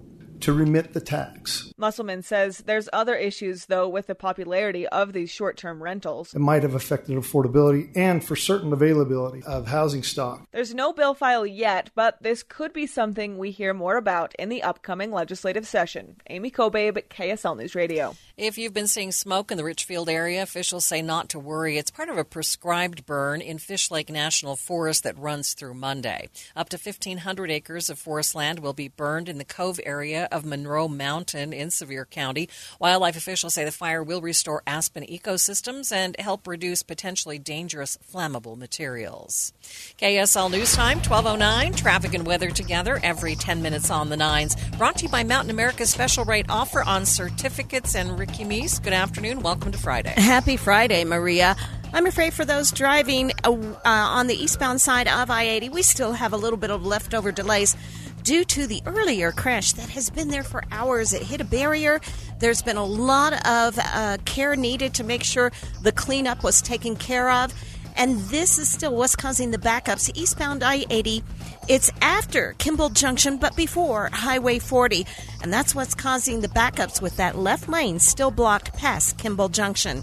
to 0.42 0.52
remit 0.52 0.92
the 0.92 1.00
tax. 1.00 1.72
Musselman 1.76 2.22
says 2.22 2.58
there's 2.58 2.88
other 2.92 3.16
issues, 3.16 3.66
though, 3.66 3.88
with 3.88 4.06
the 4.06 4.14
popularity 4.14 4.86
of 4.86 5.12
these 5.12 5.28
short 5.28 5.56
term 5.56 5.82
rentals. 5.82 6.34
It 6.34 6.38
might 6.38 6.62
have 6.62 6.74
affected 6.74 7.16
affordability 7.16 7.90
and, 7.96 8.24
for 8.24 8.36
certain, 8.36 8.72
availability 8.72 9.42
of 9.42 9.66
housing 9.66 10.04
stock. 10.04 10.46
There's 10.52 10.72
no 10.72 10.92
bill 10.92 11.14
file 11.14 11.44
yet, 11.44 11.90
but 11.96 12.22
this 12.22 12.42
could 12.44 12.72
be 12.72 12.86
something 12.86 13.38
we 13.38 13.50
hear 13.50 13.74
more 13.74 13.96
about 13.96 14.34
in 14.36 14.50
the 14.50 14.62
upcoming 14.62 15.10
legislative 15.10 15.66
session. 15.66 16.16
Amy 16.28 16.50
Kobabe, 16.52 17.02
KSL 17.08 17.58
News 17.58 17.74
Radio. 17.74 18.14
If 18.40 18.56
you've 18.56 18.72
been 18.72 18.88
seeing 18.88 19.12
smoke 19.12 19.50
in 19.50 19.58
the 19.58 19.64
Richfield 19.64 20.08
area, 20.08 20.42
officials 20.42 20.86
say 20.86 21.02
not 21.02 21.28
to 21.28 21.38
worry. 21.38 21.76
It's 21.76 21.90
part 21.90 22.08
of 22.08 22.16
a 22.16 22.24
prescribed 22.24 23.04
burn 23.04 23.42
in 23.42 23.58
Fish 23.58 23.90
Lake 23.90 24.08
National 24.08 24.56
Forest 24.56 25.02
that 25.02 25.18
runs 25.18 25.52
through 25.52 25.74
Monday. 25.74 26.30
Up 26.56 26.70
to 26.70 26.78
1,500 26.78 27.50
acres 27.50 27.90
of 27.90 27.98
forest 27.98 28.34
land 28.34 28.60
will 28.60 28.72
be 28.72 28.88
burned 28.88 29.28
in 29.28 29.36
the 29.36 29.44
Cove 29.44 29.78
area 29.84 30.26
of 30.32 30.46
Monroe 30.46 30.88
Mountain 30.88 31.52
in 31.52 31.70
Sevier 31.70 32.06
County. 32.06 32.48
Wildlife 32.78 33.14
officials 33.14 33.52
say 33.52 33.66
the 33.66 33.70
fire 33.70 34.02
will 34.02 34.22
restore 34.22 34.62
aspen 34.66 35.04
ecosystems 35.04 35.92
and 35.92 36.18
help 36.18 36.46
reduce 36.46 36.82
potentially 36.82 37.38
dangerous 37.38 37.98
flammable 38.10 38.56
materials. 38.56 39.52
KSL 39.98 40.50
News 40.50 40.72
Time, 40.72 40.96
1209. 40.96 41.74
Traffic 41.74 42.14
and 42.14 42.26
weather 42.26 42.48
together 42.48 43.00
every 43.02 43.34
10 43.34 43.60
minutes 43.60 43.90
on 43.90 44.08
the 44.08 44.16
nines. 44.16 44.56
Brought 44.78 44.96
to 44.96 45.02
you 45.02 45.10
by 45.10 45.24
Mountain 45.24 45.50
America's 45.50 45.90
special 45.90 46.24
rate 46.24 46.46
offer 46.48 46.82
on 46.82 47.04
certificates 47.04 47.94
and 47.94 48.18
Meese. 48.38 48.82
Good 48.82 48.92
afternoon. 48.92 49.40
Welcome 49.40 49.72
to 49.72 49.78
Friday. 49.78 50.14
Happy 50.16 50.56
Friday, 50.56 51.04
Maria. 51.04 51.56
I'm 51.92 52.06
afraid 52.06 52.32
for 52.32 52.44
those 52.44 52.70
driving 52.70 53.32
uh, 53.44 53.50
uh, 53.50 53.78
on 53.84 54.26
the 54.28 54.34
eastbound 54.34 54.80
side 54.80 55.08
of 55.08 55.30
I 55.30 55.42
80, 55.42 55.68
we 55.70 55.82
still 55.82 56.12
have 56.12 56.32
a 56.32 56.36
little 56.36 56.56
bit 56.56 56.70
of 56.70 56.86
leftover 56.86 57.32
delays 57.32 57.76
due 58.22 58.44
to 58.44 58.66
the 58.66 58.82
earlier 58.86 59.32
crash 59.32 59.72
that 59.72 59.90
has 59.90 60.08
been 60.08 60.28
there 60.28 60.44
for 60.44 60.62
hours. 60.70 61.12
It 61.12 61.22
hit 61.22 61.40
a 61.40 61.44
barrier. 61.44 62.00
There's 62.38 62.62
been 62.62 62.76
a 62.76 62.84
lot 62.84 63.32
of 63.46 63.78
uh, 63.78 64.18
care 64.24 64.56
needed 64.56 64.94
to 64.94 65.04
make 65.04 65.24
sure 65.24 65.52
the 65.82 65.92
cleanup 65.92 66.44
was 66.44 66.62
taken 66.62 66.96
care 66.96 67.30
of. 67.30 67.52
And 67.96 68.18
this 68.20 68.58
is 68.58 68.68
still 68.68 68.94
what's 68.94 69.16
causing 69.16 69.50
the 69.50 69.58
backups. 69.58 70.10
Eastbound 70.14 70.62
I 70.62 70.84
80, 70.90 71.22
it's 71.68 71.90
after 72.00 72.54
Kimball 72.58 72.90
Junction, 72.90 73.36
but 73.36 73.56
before 73.56 74.10
Highway 74.12 74.58
40. 74.58 75.06
And 75.42 75.52
that's 75.52 75.74
what's 75.74 75.94
causing 75.94 76.40
the 76.40 76.48
backups 76.48 77.02
with 77.02 77.16
that 77.16 77.36
left 77.36 77.68
lane 77.68 77.98
still 77.98 78.30
blocked 78.30 78.74
past 78.74 79.18
Kimball 79.18 79.48
Junction. 79.48 80.02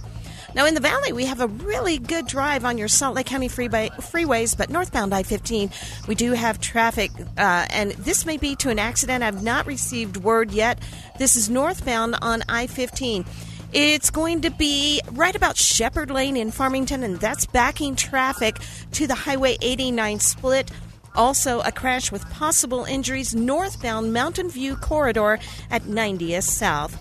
Now, 0.56 0.66
in 0.66 0.74
the 0.74 0.80
valley, 0.80 1.14
we 1.14 1.26
have 1.26 1.42
a 1.42 1.48
really 1.48 2.00
good 2.00 2.26
drive 2.26 2.66
on 2.66 2.78
your 2.78 2.88
Salt 2.88 3.16
Lake 3.16 3.28
County 3.28 3.48
freeway, 3.48 3.90
freeways, 3.98 4.58
but 4.58 4.70
northbound 4.70 5.14
I 5.14 5.24
15, 5.24 5.70
we 6.08 6.16
do 6.16 6.32
have 6.32 6.60
traffic, 6.60 7.12
uh, 7.38 7.68
and 7.70 7.92
this 7.92 8.26
may 8.26 8.38
be 8.38 8.56
to 8.56 8.70
an 8.70 8.80
accident. 8.80 9.24
I've 9.24 9.44
not 9.44 9.68
received 9.68 10.18
word 10.18 10.52
yet. 10.52 10.80
This 11.20 11.36
is 11.36 11.50
northbound 11.50 12.16
on 12.22 12.44
I 12.50 12.66
15. 12.68 13.26
It's 13.74 14.10
going 14.10 14.42
to 14.42 14.50
be 14.50 15.02
right 15.12 15.36
about 15.36 15.58
Shepard 15.58 16.10
Lane 16.10 16.38
in 16.38 16.52
Farmington, 16.52 17.04
and 17.04 17.20
that's 17.20 17.46
backing 17.46 17.96
traffic 17.96 18.58
to 18.94 19.08
the 19.08 19.16
Highway 19.16 19.58
89 19.62 20.20
split. 20.20 20.72
Also, 21.16 21.60
a 21.62 21.72
crash 21.72 22.12
with 22.12 22.30
possible 22.30 22.86
injuries 22.86 23.36
northbound 23.36 24.14
Mountain 24.14 24.50
View 24.50 24.78
corridor 24.78 25.40
at 25.70 25.84
90th 25.84 26.44
South. 26.44 26.98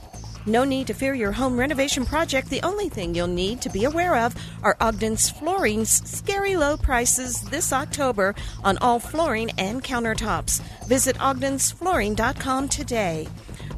No 0.47 0.65
need 0.65 0.87
to 0.87 0.95
fear 0.95 1.13
your 1.13 1.33
home 1.33 1.59
renovation 1.59 2.05
project. 2.05 2.51
The 2.51 2.63
only 2.63 2.89
thing 2.89 3.15
you'll 3.15 3.27
need 3.27 3.61
to 3.63 3.69
be 3.69 3.85
aware 3.85 4.17
of 4.17 4.35
are 4.63 4.77
Ogden's 4.81 5.29
Flooring's 5.29 5.91
scary 5.91 6.57
low 6.57 6.77
prices 6.77 7.43
this 7.43 7.73
October 7.73 8.35
on 8.63 8.79
all 8.79 9.01
flooring 9.01 9.51
and 9.59 9.83
countertops. 9.83 10.61
Visit 10.87 11.17
ogdensflooring.com 11.19 12.69
today. 12.69 13.29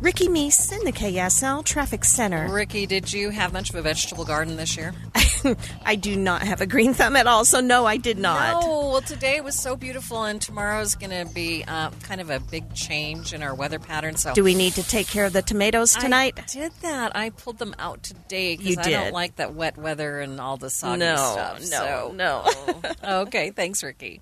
Ricky 0.01 0.29
Meese 0.29 0.71
in 0.73 0.85
the 0.85 0.93
KSL 0.93 1.65
Traffic 1.65 2.05
Center. 2.05 2.47
Ricky, 2.49 2.87
did 2.87 3.13
you 3.13 3.31
have 3.31 3.53
much 3.53 3.71
of 3.71 3.75
a 3.77 3.83
vegetable 3.83 4.25
garden 4.25 4.55
this 4.57 4.77
year? 4.77 4.95
I 5.85 5.97
do 5.97 6.15
not 6.15 6.43
have 6.43 6.61
a 6.61 6.67
green 6.67 6.95
thumb 6.95 7.17
at 7.17 7.27
all, 7.27 7.45
so 7.45 7.59
no, 7.61 7.85
I 7.85 7.97
did 7.97 8.17
not. 8.17 8.63
No, 8.63 8.91
well, 8.91 9.01
today 9.01 9.41
was 9.41 9.57
so 9.57 9.75
beautiful, 9.75 10.23
and 10.23 10.41
tomorrow's 10.41 10.95
going 10.95 11.11
to 11.27 11.33
be 11.35 11.65
uh, 11.67 11.91
kind 12.05 12.21
of 12.21 12.31
a 12.31 12.39
big 12.39 12.73
change 12.75 13.35
in 13.35 13.43
our 13.43 13.55
weather 13.57 13.81
pattern. 13.81 14.15
So, 14.15 14.35
do 14.35 14.45
we 14.45 14.55
need 14.55 14.75
to 14.75 14.85
take 14.87 15.09
care 15.09 15.25
of 15.25 15.33
the 15.33 15.43
tomatoes 15.43 15.95
tonight? 15.95 16.35
I 16.39 16.43
did 16.43 16.73
that. 16.83 17.17
I 17.17 17.31
pulled 17.31 17.59
them 17.59 17.75
out 17.81 18.05
today 18.05 18.57
because 18.57 18.79
I 18.79 18.91
don't 18.91 19.13
like 19.13 19.37
that 19.37 19.55
wet 19.55 19.77
weather 19.77 20.21
and 20.21 20.41
all 20.41 20.57
the 20.57 20.71
soggy 20.71 21.01
No, 21.01 21.17
stuff. 21.17 21.61
no, 21.61 21.67
so- 21.67 22.13
no. 22.15 22.93
okay, 23.23 23.51
thanks, 23.51 23.83
Ricky. 23.83 24.21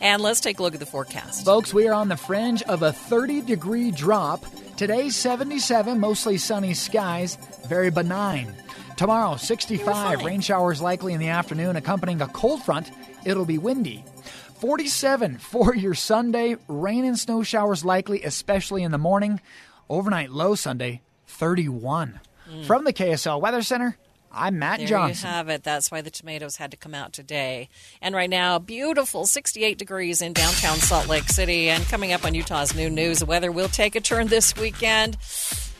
And 0.00 0.20
let's 0.22 0.40
take 0.40 0.58
a 0.58 0.62
look 0.62 0.74
at 0.74 0.80
the 0.80 0.86
forecast. 0.86 1.46
Folks, 1.46 1.72
we 1.72 1.88
are 1.88 1.94
on 1.94 2.08
the 2.08 2.18
fringe 2.18 2.62
of 2.64 2.82
a 2.82 2.92
30 2.92 3.40
degree 3.40 3.90
drop. 3.90 4.44
Today, 4.76 5.08
77, 5.08 5.98
mostly 5.98 6.36
sunny 6.36 6.74
skies, 6.74 7.36
very 7.66 7.90
benign. 7.90 8.54
Tomorrow, 8.98 9.36
65, 9.36 10.22
rain 10.22 10.42
showers 10.42 10.82
likely 10.82 11.14
in 11.14 11.18
the 11.18 11.28
afternoon, 11.28 11.76
accompanying 11.76 12.20
a 12.20 12.28
cold 12.28 12.62
front. 12.62 12.90
It'll 13.24 13.46
be 13.46 13.56
windy. 13.56 14.04
47 14.60 15.38
for 15.38 15.74
your 15.74 15.94
Sunday, 15.94 16.56
rain 16.68 17.06
and 17.06 17.18
snow 17.18 17.42
showers 17.42 17.86
likely, 17.86 18.22
especially 18.22 18.82
in 18.82 18.90
the 18.90 18.98
morning. 18.98 19.40
Overnight 19.88 20.30
low 20.30 20.54
Sunday, 20.54 21.00
31. 21.26 22.20
Mm. 22.50 22.64
From 22.66 22.84
the 22.84 22.92
KSL 22.92 23.40
Weather 23.40 23.62
Center, 23.62 23.96
I'm 24.36 24.58
Matt 24.58 24.78
there 24.78 24.88
Johnson. 24.88 25.26
you 25.28 25.34
have 25.34 25.48
it. 25.48 25.62
That's 25.62 25.90
why 25.90 26.02
the 26.02 26.10
tomatoes 26.10 26.56
had 26.56 26.70
to 26.72 26.76
come 26.76 26.94
out 26.94 27.12
today. 27.12 27.68
And 28.00 28.14
right 28.14 28.30
now, 28.30 28.58
beautiful 28.58 29.24
68 29.26 29.78
degrees 29.78 30.20
in 30.20 30.32
downtown 30.34 30.76
Salt 30.78 31.08
Lake 31.08 31.24
City. 31.28 31.68
And 31.70 31.84
coming 31.86 32.12
up 32.12 32.24
on 32.24 32.34
Utah's 32.34 32.74
new 32.74 32.90
news, 32.90 33.20
the 33.20 33.26
weather 33.26 33.50
will 33.50 33.68
take 33.68 33.96
a 33.96 34.00
turn 34.00 34.26
this 34.26 34.54
weekend. 34.56 35.16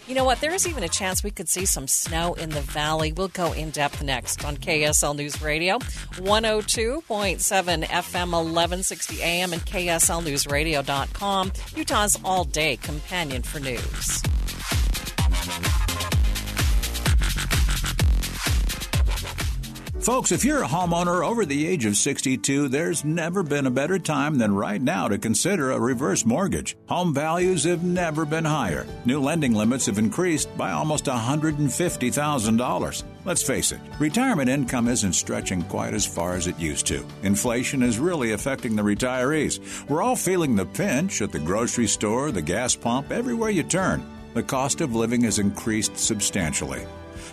You 0.08 0.14
know 0.14 0.25
what? 0.25 0.40
There 0.40 0.54
is 0.54 0.68
even 0.68 0.84
a 0.84 0.88
chance 0.88 1.25
we 1.25 1.32
could 1.32 1.48
see 1.48 1.66
some 1.66 1.88
snow 1.88 2.34
in 2.34 2.50
the 2.50 2.60
valley. 2.60 3.12
We'll 3.12 3.26
go 3.28 3.52
in 3.52 3.70
depth 3.70 4.02
next 4.04 4.44
on 4.44 4.56
KSL 4.56 5.16
News 5.16 5.42
Radio, 5.42 5.78
102.7 5.78 7.02
FM, 7.02 8.32
1160 8.32 9.22
AM, 9.22 9.52
and 9.52 9.62
KSLNewsRadio.com, 9.62 11.52
Utah's 11.75 12.18
all 12.25 12.44
day 12.44 12.76
companion 12.76 13.42
for 13.42 13.58
news. 13.58 14.22
Folks, 20.06 20.30
if 20.30 20.44
you're 20.44 20.62
a 20.62 20.68
homeowner 20.68 21.26
over 21.26 21.44
the 21.44 21.66
age 21.66 21.84
of 21.84 21.96
62, 21.96 22.68
there's 22.68 23.04
never 23.04 23.42
been 23.42 23.66
a 23.66 23.72
better 23.72 23.98
time 23.98 24.38
than 24.38 24.54
right 24.54 24.80
now 24.80 25.08
to 25.08 25.18
consider 25.18 25.72
a 25.72 25.80
reverse 25.80 26.25
mortgage. 26.25 26.76
Home 26.86 27.12
values 27.12 27.64
have 27.64 27.82
never 27.82 28.25
been 28.25 28.44
higher. 28.44 28.86
New 29.04 29.20
lending 29.20 29.52
limits 29.52 29.86
have 29.86 29.98
increased 29.98 30.56
by 30.56 30.70
almost 30.70 31.06
$150,000. 31.06 33.02
Let's 33.25 33.42
face 33.42 33.72
it, 33.72 33.80
retirement 33.98 34.48
income 34.48 34.86
isn't 34.86 35.14
stretching 35.14 35.62
quite 35.62 35.92
as 35.92 36.06
far 36.06 36.34
as 36.34 36.46
it 36.46 36.56
used 36.56 36.86
to. 36.86 37.04
Inflation 37.25 37.82
is 37.82 37.98
really 37.98 38.30
affecting 38.30 38.76
the 38.76 38.82
retirees. 38.82 39.58
We're 39.88 40.02
all 40.02 40.14
feeling 40.14 40.54
the 40.54 40.66
pinch 40.66 41.20
at 41.20 41.32
the 41.32 41.40
grocery 41.40 41.88
store, 41.88 42.30
the 42.30 42.42
gas 42.42 42.76
pump, 42.76 43.10
everywhere 43.10 43.50
you 43.50 43.64
turn. 43.64 44.08
The 44.34 44.44
cost 44.44 44.80
of 44.82 44.94
living 44.94 45.22
has 45.22 45.40
increased 45.40 45.98
substantially. 45.98 46.86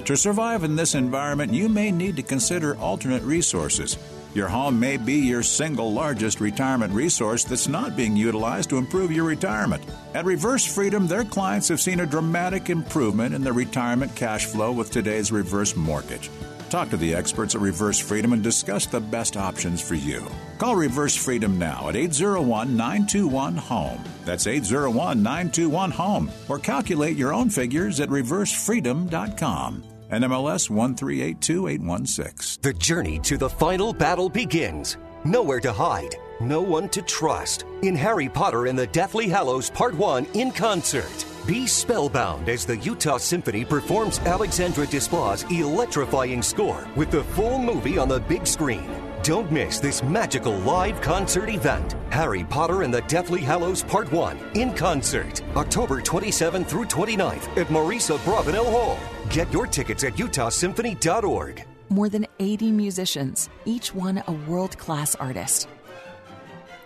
To 0.06 0.18
survive 0.18 0.64
in 0.64 0.76
this 0.76 0.96
environment, 0.96 1.54
you 1.54 1.70
may 1.70 1.92
need 1.92 2.16
to 2.18 2.24
consider 2.24 2.76
alternate 2.78 3.24
resources. 3.24 3.98
Your 4.34 4.48
home 4.48 4.80
may 4.80 4.98
be 4.98 5.14
your 5.14 5.44
single 5.44 5.94
largest 5.94 6.42
retirement 6.42 6.92
resource 6.92 7.44
that's 7.44 7.68
not 7.68 7.96
being 7.96 8.16
utilized 8.16 8.70
to 8.72 8.78
improve 8.78 9.12
your 9.12 9.26
retirement. 9.26 9.84
At 10.16 10.26
Reverse 10.26 10.66
Freedom, 10.66 11.08
their 11.08 11.24
clients 11.24 11.68
have 11.68 11.80
seen 11.80 12.00
a 12.00 12.06
dramatic 12.06 12.72
improvement 12.72 13.36
in 13.36 13.44
their 13.44 13.54
retirement 13.54 14.16
cash 14.16 14.46
flow 14.46 14.72
with 14.72 14.90
today's 14.90 15.32
reverse 15.32 15.76
mortgage. 15.76 16.32
Talk 16.72 16.90
to 16.90 16.98
the 16.98 17.14
experts 17.14 17.54
at 17.54 17.62
Reverse 17.62 18.00
Freedom 18.00 18.34
and 18.34 18.42
discuss 18.42 18.88
the 18.88 19.00
best 19.00 19.38
options 19.38 19.80
for 19.80 19.94
you. 19.94 20.26
Call 20.58 20.76
Reverse 20.76 21.16
Freedom 21.16 21.60
now 21.60 21.88
at 21.90 21.96
801 21.96 22.76
921 22.76 23.58
HOME. 23.58 24.04
That's 24.26 24.48
801 24.48 25.22
921 25.22 25.92
HOME. 25.92 26.32
Or 26.50 26.58
calculate 26.58 27.16
your 27.16 27.32
own 27.32 27.52
figures 27.52 28.00
at 28.00 28.10
reversefreedom.com. 28.10 29.93
NMLS 30.14 30.70
1382816. 30.70 32.62
The 32.62 32.74
journey 32.74 33.20
to 33.20 33.36
the 33.36 33.50
final 33.50 33.94
battle 33.94 34.30
begins. 34.30 34.98
Nowhere 35.26 35.60
to 35.62 35.74
hide, 35.74 36.16
no 36.40 36.62
one 36.62 36.88
to 36.90 37.02
trust. 37.02 37.66
In 37.82 37.96
Harry 37.96 38.30
Potter 38.30 38.68
and 38.68 38.78
the 38.78 38.86
Deathly 38.88 39.28
Hallows 39.28 39.72
Part 39.72 39.96
1 39.96 40.28
in 40.36 40.52
concert. 40.52 41.26
Be 41.48 41.66
spellbound 41.66 42.48
as 42.48 42.64
the 42.64 42.78
Utah 42.78 43.18
Symphony 43.18 43.66
performs 43.66 44.20
Alexandre 44.20 44.86
Desplat's 44.86 45.44
electrifying 45.52 46.44
score 46.44 46.88
with 46.96 47.10
the 47.10 47.24
full 47.24 47.58
movie 47.58 47.98
on 47.98 48.08
the 48.08 48.20
big 48.20 48.46
screen. 48.46 49.03
Don't 49.24 49.50
miss 49.54 49.80
this 49.80 50.04
magical 50.04 50.52
live 50.52 51.00
concert 51.00 51.48
event. 51.48 51.96
Harry 52.10 52.44
Potter 52.44 52.82
and 52.82 52.94
the 52.94 53.00
Deathly 53.04 53.40
Hallows 53.40 53.82
Part 53.82 54.12
1 54.12 54.38
in 54.56 54.74
concert. 54.74 55.42
October 55.56 56.02
27th 56.02 56.66
through 56.66 56.84
29th 56.84 57.58
at 57.58 57.72
Maurice 57.72 58.10
Abravanel 58.10 58.70
Hall. 58.70 59.00
Get 59.30 59.50
your 59.54 59.66
tickets 59.66 60.04
at 60.04 60.16
utahsymphony.org. 60.16 61.66
More 61.88 62.10
than 62.10 62.28
80 62.40 62.74
musicians, 62.74 63.50
each 63.64 63.96
one 63.96 64.22
a 64.28 64.34
world 64.34 64.78
class 64.78 65.16
artist. 65.16 65.70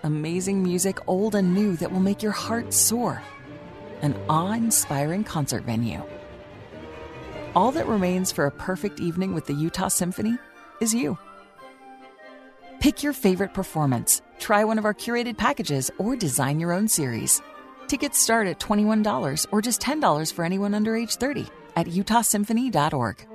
Amazing 0.03 0.61
music, 0.61 0.99
old 1.07 1.33
and 1.33 1.55
new, 1.55 1.75
that 1.77 1.91
will 1.91 1.99
make 1.99 2.21
your 2.21 2.33
heart 2.33 2.71
soar. 2.71 3.19
An 4.03 4.15
awe 4.29 4.51
inspiring 4.51 5.23
concert 5.23 5.63
venue. 5.63 6.03
All 7.55 7.71
that 7.71 7.87
remains 7.87 8.31
for 8.31 8.45
a 8.45 8.51
perfect 8.51 8.99
evening 8.99 9.33
with 9.33 9.47
the 9.47 9.55
Utah 9.55 9.87
Symphony 9.87 10.37
is 10.79 10.93
you. 10.93 11.17
Pick 12.79 13.01
your 13.01 13.13
favorite 13.13 13.55
performance, 13.55 14.21
try 14.37 14.63
one 14.63 14.77
of 14.77 14.85
our 14.85 14.93
curated 14.93 15.35
packages, 15.35 15.89
or 15.97 16.15
design 16.15 16.59
your 16.59 16.71
own 16.71 16.87
series. 16.87 17.41
Tickets 17.87 18.19
start 18.19 18.45
at 18.45 18.59
$21 18.59 19.47
or 19.51 19.61
just 19.63 19.81
$10 19.81 20.31
for 20.31 20.45
anyone 20.45 20.75
under 20.75 20.95
age 20.95 21.15
30 21.15 21.47
at 21.75 21.87
utahsymphony.org. 21.87 23.27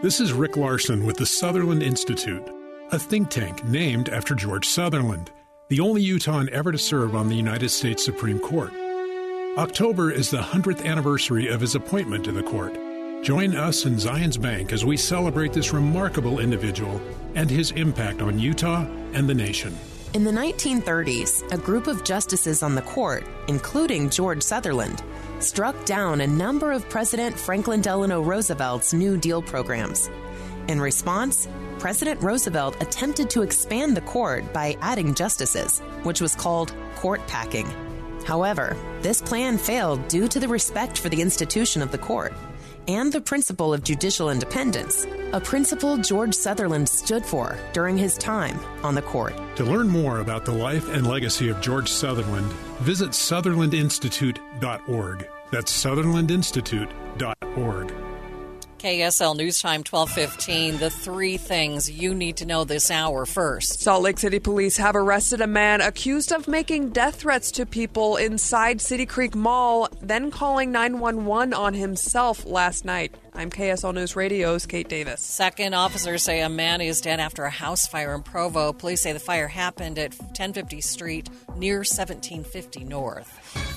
This 0.00 0.20
is 0.20 0.32
Rick 0.32 0.56
Larson 0.56 1.04
with 1.04 1.18
the 1.18 1.26
Sutherland 1.26 1.82
Institute, 1.82 2.48
a 2.90 2.98
think 2.98 3.28
tank 3.28 3.62
named 3.64 4.08
after 4.08 4.34
George 4.34 4.66
Sutherland, 4.66 5.32
the 5.68 5.80
only 5.80 6.00
Utahn 6.00 6.48
ever 6.50 6.72
to 6.72 6.78
serve 6.78 7.14
on 7.14 7.28
the 7.28 7.36
United 7.36 7.68
States 7.68 8.02
Supreme 8.02 8.38
Court. 8.38 8.72
October 9.58 10.10
is 10.10 10.30
the 10.30 10.40
100th 10.40 10.82
anniversary 10.82 11.48
of 11.48 11.60
his 11.60 11.74
appointment 11.74 12.24
to 12.24 12.32
the 12.32 12.42
court. 12.42 12.74
Join 13.22 13.56
us 13.56 13.84
in 13.84 13.96
Zions 13.96 14.40
Bank 14.40 14.72
as 14.72 14.84
we 14.84 14.96
celebrate 14.96 15.52
this 15.52 15.72
remarkable 15.72 16.38
individual 16.38 17.00
and 17.34 17.50
his 17.50 17.72
impact 17.72 18.22
on 18.22 18.38
Utah 18.38 18.86
and 19.12 19.28
the 19.28 19.34
nation. 19.34 19.76
In 20.14 20.22
the 20.22 20.30
1930s, 20.30 21.50
a 21.52 21.58
group 21.58 21.88
of 21.88 22.04
justices 22.04 22.62
on 22.62 22.76
the 22.76 22.82
court, 22.82 23.26
including 23.48 24.08
George 24.08 24.42
Sutherland, 24.42 25.02
struck 25.40 25.84
down 25.84 26.20
a 26.20 26.26
number 26.26 26.70
of 26.70 26.88
President 26.88 27.36
Franklin 27.36 27.82
Delano 27.82 28.22
Roosevelt's 28.22 28.94
New 28.94 29.18
Deal 29.18 29.42
programs. 29.42 30.08
In 30.68 30.80
response, 30.80 31.48
President 31.80 32.22
Roosevelt 32.22 32.80
attempted 32.80 33.28
to 33.30 33.42
expand 33.42 33.96
the 33.96 34.02
court 34.02 34.50
by 34.52 34.76
adding 34.80 35.12
justices, 35.12 35.80
which 36.04 36.20
was 36.20 36.36
called 36.36 36.72
court 36.94 37.26
packing. 37.26 37.66
However, 38.24 38.76
this 39.02 39.20
plan 39.20 39.58
failed 39.58 40.06
due 40.06 40.28
to 40.28 40.38
the 40.38 40.48
respect 40.48 40.98
for 40.98 41.08
the 41.08 41.20
institution 41.20 41.82
of 41.82 41.90
the 41.90 41.98
court 41.98 42.32
and 42.88 43.12
the 43.12 43.20
principle 43.20 43.74
of 43.74 43.84
judicial 43.84 44.30
independence, 44.30 45.06
a 45.32 45.40
principle 45.40 45.98
George 45.98 46.34
Sutherland 46.34 46.88
stood 46.88 47.24
for 47.24 47.56
during 47.72 47.96
his 47.98 48.18
time 48.18 48.58
on 48.82 48.94
the 48.94 49.02
court. 49.02 49.34
To 49.56 49.64
learn 49.64 49.88
more 49.88 50.20
about 50.20 50.44
the 50.44 50.52
life 50.52 50.88
and 50.88 51.04
legacy 51.06 51.48
of 51.50 51.60
George 51.60 51.88
Sutherland, 51.88 52.50
visit 52.80 53.10
sutherlandinstitute.org. 53.10 55.28
That's 55.50 55.84
sutherlandinstitute.org. 55.84 58.07
KSL 58.78 59.36
News 59.36 59.60
Time 59.60 59.80
1215. 59.80 60.78
The 60.78 60.88
three 60.88 61.36
things 61.36 61.90
you 61.90 62.14
need 62.14 62.36
to 62.36 62.46
know 62.46 62.62
this 62.62 62.90
hour 62.90 63.26
first. 63.26 63.80
Salt 63.80 64.02
Lake 64.02 64.18
City 64.18 64.38
police 64.38 64.76
have 64.76 64.94
arrested 64.94 65.40
a 65.40 65.46
man 65.46 65.80
accused 65.80 66.32
of 66.32 66.46
making 66.46 66.90
death 66.90 67.16
threats 67.16 67.50
to 67.52 67.66
people 67.66 68.16
inside 68.16 68.80
City 68.80 69.04
Creek 69.04 69.34
Mall, 69.34 69.88
then 70.00 70.30
calling 70.30 70.70
911 70.70 71.52
on 71.52 71.74
himself 71.74 72.46
last 72.46 72.84
night. 72.84 73.14
I'm 73.34 73.50
KSL 73.50 73.94
News 73.94 74.16
Radio's 74.16 74.66
Kate 74.66 74.88
Davis. 74.88 75.20
Second, 75.20 75.74
officers 75.74 76.22
say 76.22 76.40
a 76.40 76.48
man 76.48 76.80
is 76.80 77.00
dead 77.00 77.20
after 77.20 77.44
a 77.44 77.50
house 77.50 77.86
fire 77.86 78.14
in 78.14 78.22
Provo. 78.22 78.72
Police 78.72 79.02
say 79.02 79.12
the 79.12 79.18
fire 79.20 79.48
happened 79.48 79.98
at 79.98 80.14
1050 80.18 80.80
Street 80.80 81.28
near 81.56 81.78
1750 81.78 82.84
North. 82.84 83.28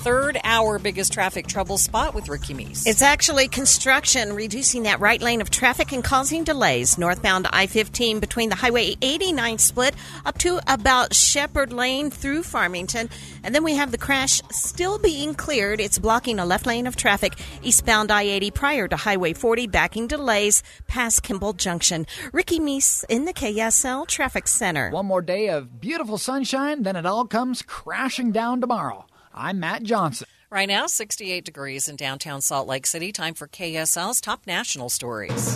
Third, 0.02 0.40
our 0.44 0.80
biggest 0.80 1.14
traffic 1.14 1.46
trouble 1.46 1.78
spot 1.78 2.16
with 2.16 2.28
Ricky 2.28 2.54
Meese. 2.54 2.88
It's 2.88 3.04
actually 3.04 3.48
construction, 3.48 4.34
reducing 4.34 4.84
that 4.84 5.00
right 5.00 5.22
lane 5.22 5.42
of 5.42 5.52
traffic 5.52 5.92
and 5.92 6.04
causing 6.04 6.44
delays. 6.44 6.98
Northbound 6.98 7.48
I 7.52 7.68
15 7.68 8.20
between 8.20 8.50
the 8.50 8.56
Highway 8.56 8.96
89 9.02 9.60
split 9.60 9.94
up 10.26 10.38
to 10.40 10.60
about 10.68 11.14
Shepard 11.14 11.72
Lane 11.72 12.10
through 12.10 12.44
Farmington. 12.44 13.10
And 13.44 13.56
then 13.56 13.64
we 13.64 13.76
have 13.76 13.92
the 13.92 13.98
crash 13.98 14.42
still 14.52 15.00
being 15.00 15.34
cleared. 15.34 15.80
It's 15.80 15.98
blocking 16.00 16.40
a 16.40 16.46
left 16.46 16.66
lane 16.66 16.88
of 16.88 16.96
traffic 16.96 17.34
eastbound 17.64 18.12
I 18.12 18.24
80 18.24 18.52
prior 18.52 18.88
to 18.88 18.96
Highway 18.96 19.34
40, 19.34 19.68
backing 19.68 20.08
delays 20.08 20.64
past 20.88 21.24
Kimball 21.24 21.54
Junction. 21.54 22.06
Ricky 22.34 22.60
Meese 22.60 23.04
in 23.10 23.26
the 23.26 23.34
KSL 23.34 24.08
Traffic 24.08 24.48
Center. 24.48 24.90
One 24.92 25.06
more 25.06 25.22
day 25.22 25.50
of 25.50 25.80
beautiful 25.80 26.18
sunshine, 26.18 26.84
then 26.84 26.96
it 26.96 27.06
all 27.06 27.26
comes 27.26 27.62
crashing 27.62 28.32
down 28.32 28.62
tomorrow. 28.62 29.06
I'm 29.34 29.60
Matt 29.60 29.84
Johnson. 29.84 30.28
Right 30.50 30.68
now, 30.68 30.86
68 30.88 31.46
degrees 31.46 31.88
in 31.88 31.96
downtown 31.96 32.42
Salt 32.42 32.68
Lake 32.68 32.86
City. 32.86 33.14
Time 33.14 33.34
for 33.34 33.48
KSL's 33.48 34.20
top 34.20 34.46
national 34.46 34.90
stories. 34.90 35.56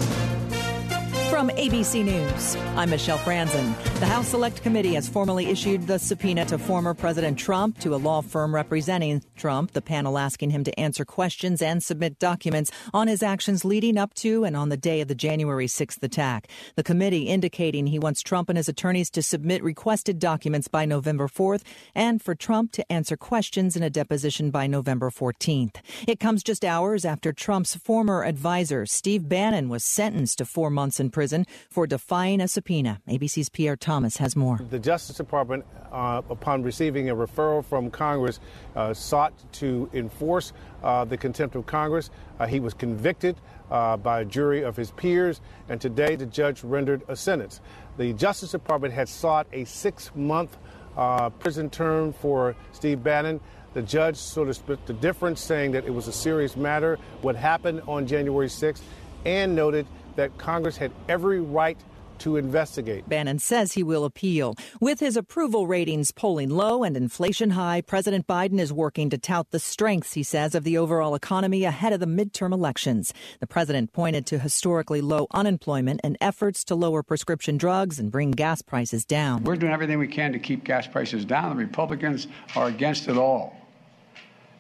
From 1.35 1.49
ABC 1.49 2.05
News, 2.05 2.55
I'm 2.77 2.89
Michelle 2.89 3.17
Franzen. 3.17 3.75
The 3.99 4.05
House 4.05 4.29
Select 4.29 4.63
Committee 4.63 4.93
has 4.93 5.09
formally 5.09 5.47
issued 5.47 5.85
the 5.85 5.99
subpoena 5.99 6.45
to 6.45 6.57
former 6.57 6.93
President 6.93 7.37
Trump 7.37 7.77
to 7.79 7.93
a 7.93 7.97
law 7.97 8.21
firm 8.21 8.55
representing 8.55 9.21
Trump. 9.35 9.71
The 9.71 9.81
panel 9.81 10.17
asking 10.17 10.51
him 10.51 10.63
to 10.63 10.79
answer 10.79 11.03
questions 11.03 11.61
and 11.61 11.83
submit 11.83 12.19
documents 12.19 12.71
on 12.93 13.09
his 13.09 13.21
actions 13.21 13.65
leading 13.65 13.97
up 13.97 14.13
to 14.13 14.45
and 14.45 14.55
on 14.55 14.69
the 14.69 14.77
day 14.77 15.01
of 15.01 15.09
the 15.09 15.13
January 15.13 15.67
6th 15.67 16.01
attack. 16.01 16.47
The 16.77 16.83
committee 16.83 17.23
indicating 17.23 17.87
he 17.87 17.99
wants 17.99 18.21
Trump 18.21 18.47
and 18.47 18.55
his 18.55 18.69
attorneys 18.69 19.09
to 19.09 19.21
submit 19.21 19.61
requested 19.61 20.19
documents 20.19 20.69
by 20.69 20.85
November 20.85 21.27
4th 21.27 21.63
and 21.93 22.21
for 22.21 22.33
Trump 22.33 22.71
to 22.71 22.89
answer 22.89 23.17
questions 23.17 23.75
in 23.75 23.83
a 23.83 23.89
deposition 23.89 24.51
by 24.51 24.67
November 24.67 25.09
14th. 25.09 25.81
It 26.07 26.21
comes 26.21 26.43
just 26.43 26.63
hours 26.63 27.03
after 27.03 27.33
Trump's 27.33 27.75
former 27.75 28.23
advisor, 28.23 28.85
Steve 28.85 29.27
Bannon, 29.27 29.67
was 29.67 29.83
sentenced 29.83 30.37
to 30.37 30.45
four 30.45 30.69
months 30.69 30.97
in 30.97 31.09
prison 31.09 31.24
for 31.69 31.87
defying 31.87 32.41
a 32.41 32.47
subpoena. 32.47 33.01
ABC's 33.07 33.49
Pierre 33.49 33.75
Thomas 33.75 34.17
has 34.17 34.35
more. 34.35 34.59
The 34.69 34.79
Justice 34.79 35.17
Department, 35.17 35.65
uh, 35.91 36.21
upon 36.29 36.63
receiving 36.63 37.09
a 37.09 37.15
referral 37.15 37.63
from 37.63 37.89
Congress, 37.89 38.39
uh, 38.75 38.93
sought 38.93 39.33
to 39.53 39.89
enforce 39.93 40.53
uh, 40.83 41.05
the 41.05 41.17
contempt 41.17 41.55
of 41.55 41.65
Congress. 41.65 42.09
Uh, 42.39 42.47
he 42.47 42.59
was 42.59 42.73
convicted 42.73 43.35
uh, 43.71 43.97
by 43.97 44.21
a 44.21 44.25
jury 44.25 44.63
of 44.63 44.75
his 44.75 44.91
peers, 44.91 45.41
and 45.69 45.81
today 45.81 46.15
the 46.15 46.25
judge 46.25 46.63
rendered 46.63 47.01
a 47.07 47.15
sentence. 47.15 47.61
The 47.97 48.13
Justice 48.13 48.51
Department 48.51 48.93
had 48.93 49.09
sought 49.09 49.47
a 49.53 49.65
six 49.65 50.11
month 50.15 50.57
uh, 50.97 51.29
prison 51.29 51.69
term 51.69 52.13
for 52.13 52.55
Steve 52.71 53.03
Bannon. 53.03 53.39
The 53.73 53.81
judge 53.81 54.15
sort 54.15 54.47
of 54.47 54.55
split 54.55 54.85
the 54.85 54.93
difference, 54.93 55.41
saying 55.41 55.71
that 55.71 55.85
it 55.85 55.93
was 55.93 56.07
a 56.07 56.13
serious 56.13 56.55
matter, 56.55 56.97
what 57.21 57.35
happened 57.35 57.81
on 57.87 58.07
January 58.07 58.47
6th, 58.47 58.81
and 59.25 59.55
noted 59.55 59.85
that 60.15 60.37
Congress 60.37 60.77
had 60.77 60.91
every 61.07 61.39
right 61.39 61.77
to 62.19 62.37
investigate. 62.37 63.07
Bannon 63.07 63.39
says 63.39 63.73
he 63.73 63.83
will 63.83 64.05
appeal. 64.05 64.55
With 64.79 64.99
his 64.99 65.17
approval 65.17 65.67
ratings 65.67 66.11
polling 66.11 66.49
low 66.49 66.83
and 66.83 66.95
inflation 66.95 67.51
high, 67.51 67.81
President 67.81 68.27
Biden 68.27 68.59
is 68.59 68.71
working 68.71 69.09
to 69.09 69.17
tout 69.17 69.51
the 69.51 69.59
strengths, 69.59 70.13
he 70.13 70.23
says, 70.23 70.55
of 70.55 70.63
the 70.63 70.77
overall 70.77 71.15
economy 71.15 71.63
ahead 71.63 71.93
of 71.93 71.99
the 71.99 72.05
midterm 72.05 72.53
elections. 72.53 73.13
The 73.39 73.47
president 73.47 73.93
pointed 73.93 74.25
to 74.27 74.39
historically 74.39 75.01
low 75.01 75.27
unemployment 75.31 76.01
and 76.03 76.17
efforts 76.21 76.63
to 76.65 76.75
lower 76.75 77.03
prescription 77.03 77.57
drugs 77.57 77.99
and 77.99 78.11
bring 78.11 78.31
gas 78.31 78.61
prices 78.61 79.05
down. 79.05 79.43
We're 79.43 79.55
doing 79.55 79.73
everything 79.73 79.99
we 79.99 80.07
can 80.07 80.31
to 80.33 80.39
keep 80.39 80.63
gas 80.63 80.87
prices 80.87 81.25
down. 81.25 81.57
The 81.57 81.63
Republicans 81.65 82.27
are 82.55 82.67
against 82.67 83.07
it 83.07 83.17
all. 83.17 83.55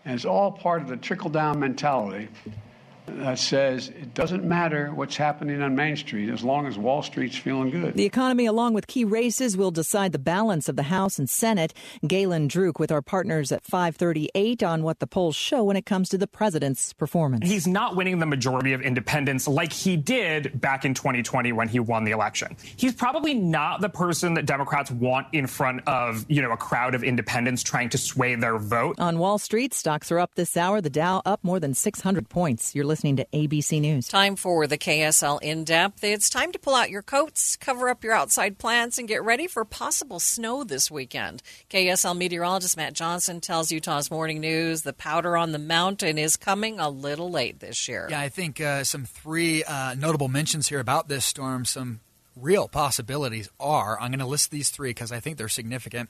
And 0.03 0.13
it's 0.13 0.25
all 0.25 0.51
part 0.51 0.81
of 0.81 0.87
the 0.87 0.97
trickle 0.97 1.31
down 1.31 1.59
mentality 1.59 2.29
that 3.07 3.39
says 3.39 3.89
it 3.89 4.13
doesn't 4.13 4.43
matter 4.43 4.91
what's 4.93 5.15
happening 5.15 5.61
on 5.61 5.75
Main 5.75 5.95
Street 5.95 6.29
as 6.29 6.43
long 6.43 6.65
as 6.65 6.77
Wall 6.77 7.03
Street's 7.03 7.37
feeling 7.37 7.69
good. 7.69 7.93
The 7.93 8.05
economy, 8.05 8.45
along 8.45 8.73
with 8.73 8.87
key 8.87 9.05
races, 9.05 9.55
will 9.55 9.71
decide 9.71 10.11
the 10.11 10.19
balance 10.19 10.67
of 10.67 10.75
the 10.75 10.83
House 10.83 11.19
and 11.19 11.29
Senate. 11.29 11.73
Galen 12.05 12.49
Druk 12.49 12.79
with 12.79 12.91
our 12.91 13.01
partners 13.01 13.51
at 13.51 13.63
538 13.63 14.63
on 14.63 14.83
what 14.83 14.99
the 14.99 15.07
polls 15.07 15.35
show 15.35 15.63
when 15.63 15.77
it 15.77 15.85
comes 15.85 16.09
to 16.09 16.17
the 16.17 16.27
president's 16.27 16.93
performance. 16.93 17.47
He's 17.47 17.67
not 17.67 17.95
winning 17.95 18.19
the 18.19 18.25
majority 18.25 18.73
of 18.73 18.81
independents 18.81 19.47
like 19.47 19.71
he 19.71 19.97
did 19.97 20.59
back 20.59 20.83
in 20.83 20.93
2020 20.93 21.51
when 21.51 21.67
he 21.67 21.79
won 21.79 22.03
the 22.03 22.11
election. 22.11 22.57
He's 22.75 22.93
probably 22.93 23.33
not 23.33 23.81
the 23.81 23.89
person 23.89 24.33
that 24.33 24.45
Democrats 24.45 24.91
want 24.91 25.27
in 25.31 25.47
front 25.47 25.87
of, 25.87 26.25
you 26.27 26.41
know, 26.41 26.51
a 26.51 26.57
crowd 26.57 26.95
of 26.95 27.03
independents 27.03 27.63
trying 27.63 27.89
to 27.89 27.97
sway 27.97 28.35
their 28.35 28.57
vote. 28.57 28.99
On 28.99 29.19
Wall 29.19 29.37
Street, 29.37 29.73
stocks 29.73 30.11
are 30.11 30.19
up 30.19 30.35
this 30.35 30.57
hour. 30.57 30.81
The 30.81 30.89
Dow 30.89 31.21
up 31.25 31.43
more 31.43 31.59
than 31.59 31.73
600 31.73 32.29
points. 32.29 32.73
You're 32.73 32.85
listening 32.85 32.94
to 32.95 33.25
ABC 33.33 33.81
News. 33.81 34.07
Time 34.07 34.35
for 34.35 34.67
the 34.67 34.77
KSL 34.77 35.41
in 35.41 35.65
depth. 35.65 36.03
It's 36.03 36.29
time 36.29 36.51
to 36.53 36.59
pull 36.59 36.75
out 36.75 36.89
your 36.89 37.01
coats, 37.01 37.57
cover 37.57 37.89
up 37.89 38.03
your 38.03 38.13
outside 38.13 38.57
plants, 38.57 38.97
and 38.97 39.07
get 39.07 39.23
ready 39.23 39.47
for 39.47 39.65
possible 39.65 40.19
snow 40.19 40.63
this 40.63 40.89
weekend. 40.89 41.43
KSL 41.69 42.17
meteorologist 42.17 42.77
Matt 42.77 42.93
Johnson 42.93 43.41
tells 43.41 43.71
Utah's 43.71 44.09
Morning 44.09 44.39
News 44.39 44.83
the 44.83 44.93
powder 44.93 45.35
on 45.35 45.51
the 45.51 45.59
mountain 45.59 46.17
is 46.17 46.37
coming 46.37 46.79
a 46.79 46.89
little 46.89 47.29
late 47.29 47.59
this 47.59 47.87
year. 47.89 48.07
Yeah, 48.09 48.21
I 48.21 48.29
think 48.29 48.61
uh, 48.61 48.85
some 48.85 49.03
three 49.03 49.63
uh, 49.63 49.95
notable 49.95 50.29
mentions 50.29 50.69
here 50.69 50.79
about 50.79 51.09
this 51.09 51.25
storm, 51.25 51.65
some 51.65 51.99
real 52.35 52.67
possibilities 52.67 53.49
are 53.59 53.99
I'm 53.99 54.11
going 54.11 54.19
to 54.19 54.25
list 54.25 54.51
these 54.51 54.69
three 54.69 54.89
because 54.89 55.11
I 55.11 55.19
think 55.19 55.37
they're 55.37 55.49
significant. 55.49 56.09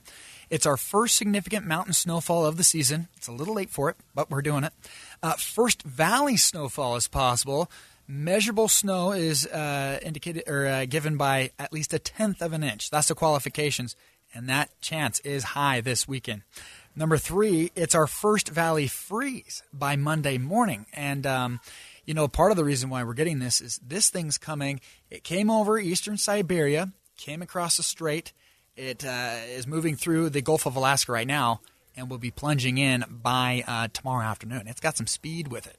It's 0.50 0.66
our 0.66 0.76
first 0.76 1.16
significant 1.16 1.66
mountain 1.66 1.92
snowfall 1.92 2.46
of 2.46 2.56
the 2.56 2.64
season. 2.64 3.08
It's 3.16 3.28
a 3.28 3.32
little 3.32 3.54
late 3.54 3.70
for 3.70 3.90
it, 3.90 3.96
but 4.14 4.30
we're 4.30 4.42
doing 4.42 4.64
it. 4.64 4.72
Uh, 5.26 5.32
first 5.32 5.82
valley 5.82 6.36
snowfall 6.36 6.94
is 6.94 7.08
possible. 7.08 7.68
Measurable 8.06 8.68
snow 8.68 9.10
is 9.10 9.44
uh, 9.44 9.98
indicated 10.00 10.44
or 10.46 10.68
uh, 10.68 10.84
given 10.84 11.16
by 11.16 11.50
at 11.58 11.72
least 11.72 11.92
a 11.92 11.98
tenth 11.98 12.40
of 12.40 12.52
an 12.52 12.62
inch. 12.62 12.90
That's 12.90 13.08
the 13.08 13.16
qualifications, 13.16 13.96
and 14.32 14.48
that 14.48 14.80
chance 14.80 15.18
is 15.20 15.42
high 15.42 15.80
this 15.80 16.06
weekend. 16.06 16.42
Number 16.94 17.18
three, 17.18 17.72
it's 17.74 17.96
our 17.96 18.06
first 18.06 18.50
valley 18.50 18.86
freeze 18.86 19.64
by 19.72 19.96
Monday 19.96 20.38
morning, 20.38 20.86
and 20.92 21.26
um, 21.26 21.60
you 22.04 22.14
know 22.14 22.28
part 22.28 22.52
of 22.52 22.56
the 22.56 22.64
reason 22.64 22.88
why 22.88 23.02
we're 23.02 23.12
getting 23.12 23.40
this 23.40 23.60
is 23.60 23.80
this 23.84 24.10
thing's 24.10 24.38
coming. 24.38 24.80
It 25.10 25.24
came 25.24 25.50
over 25.50 25.76
eastern 25.76 26.18
Siberia, 26.18 26.92
came 27.16 27.42
across 27.42 27.78
the 27.78 27.82
strait. 27.82 28.32
It 28.76 29.04
uh, 29.04 29.38
is 29.48 29.66
moving 29.66 29.96
through 29.96 30.30
the 30.30 30.40
Gulf 30.40 30.66
of 30.66 30.76
Alaska 30.76 31.10
right 31.10 31.26
now, 31.26 31.62
and 31.96 32.10
will 32.10 32.18
be 32.18 32.30
plunging 32.30 32.78
in 32.78 33.04
by 33.08 33.64
uh, 33.66 33.88
tomorrow 33.92 34.24
afternoon. 34.24 34.66
It's 34.66 34.80
got 34.80 34.96
some 34.96 35.06
speed 35.06 35.48
with 35.48 35.66
it. 35.66 35.78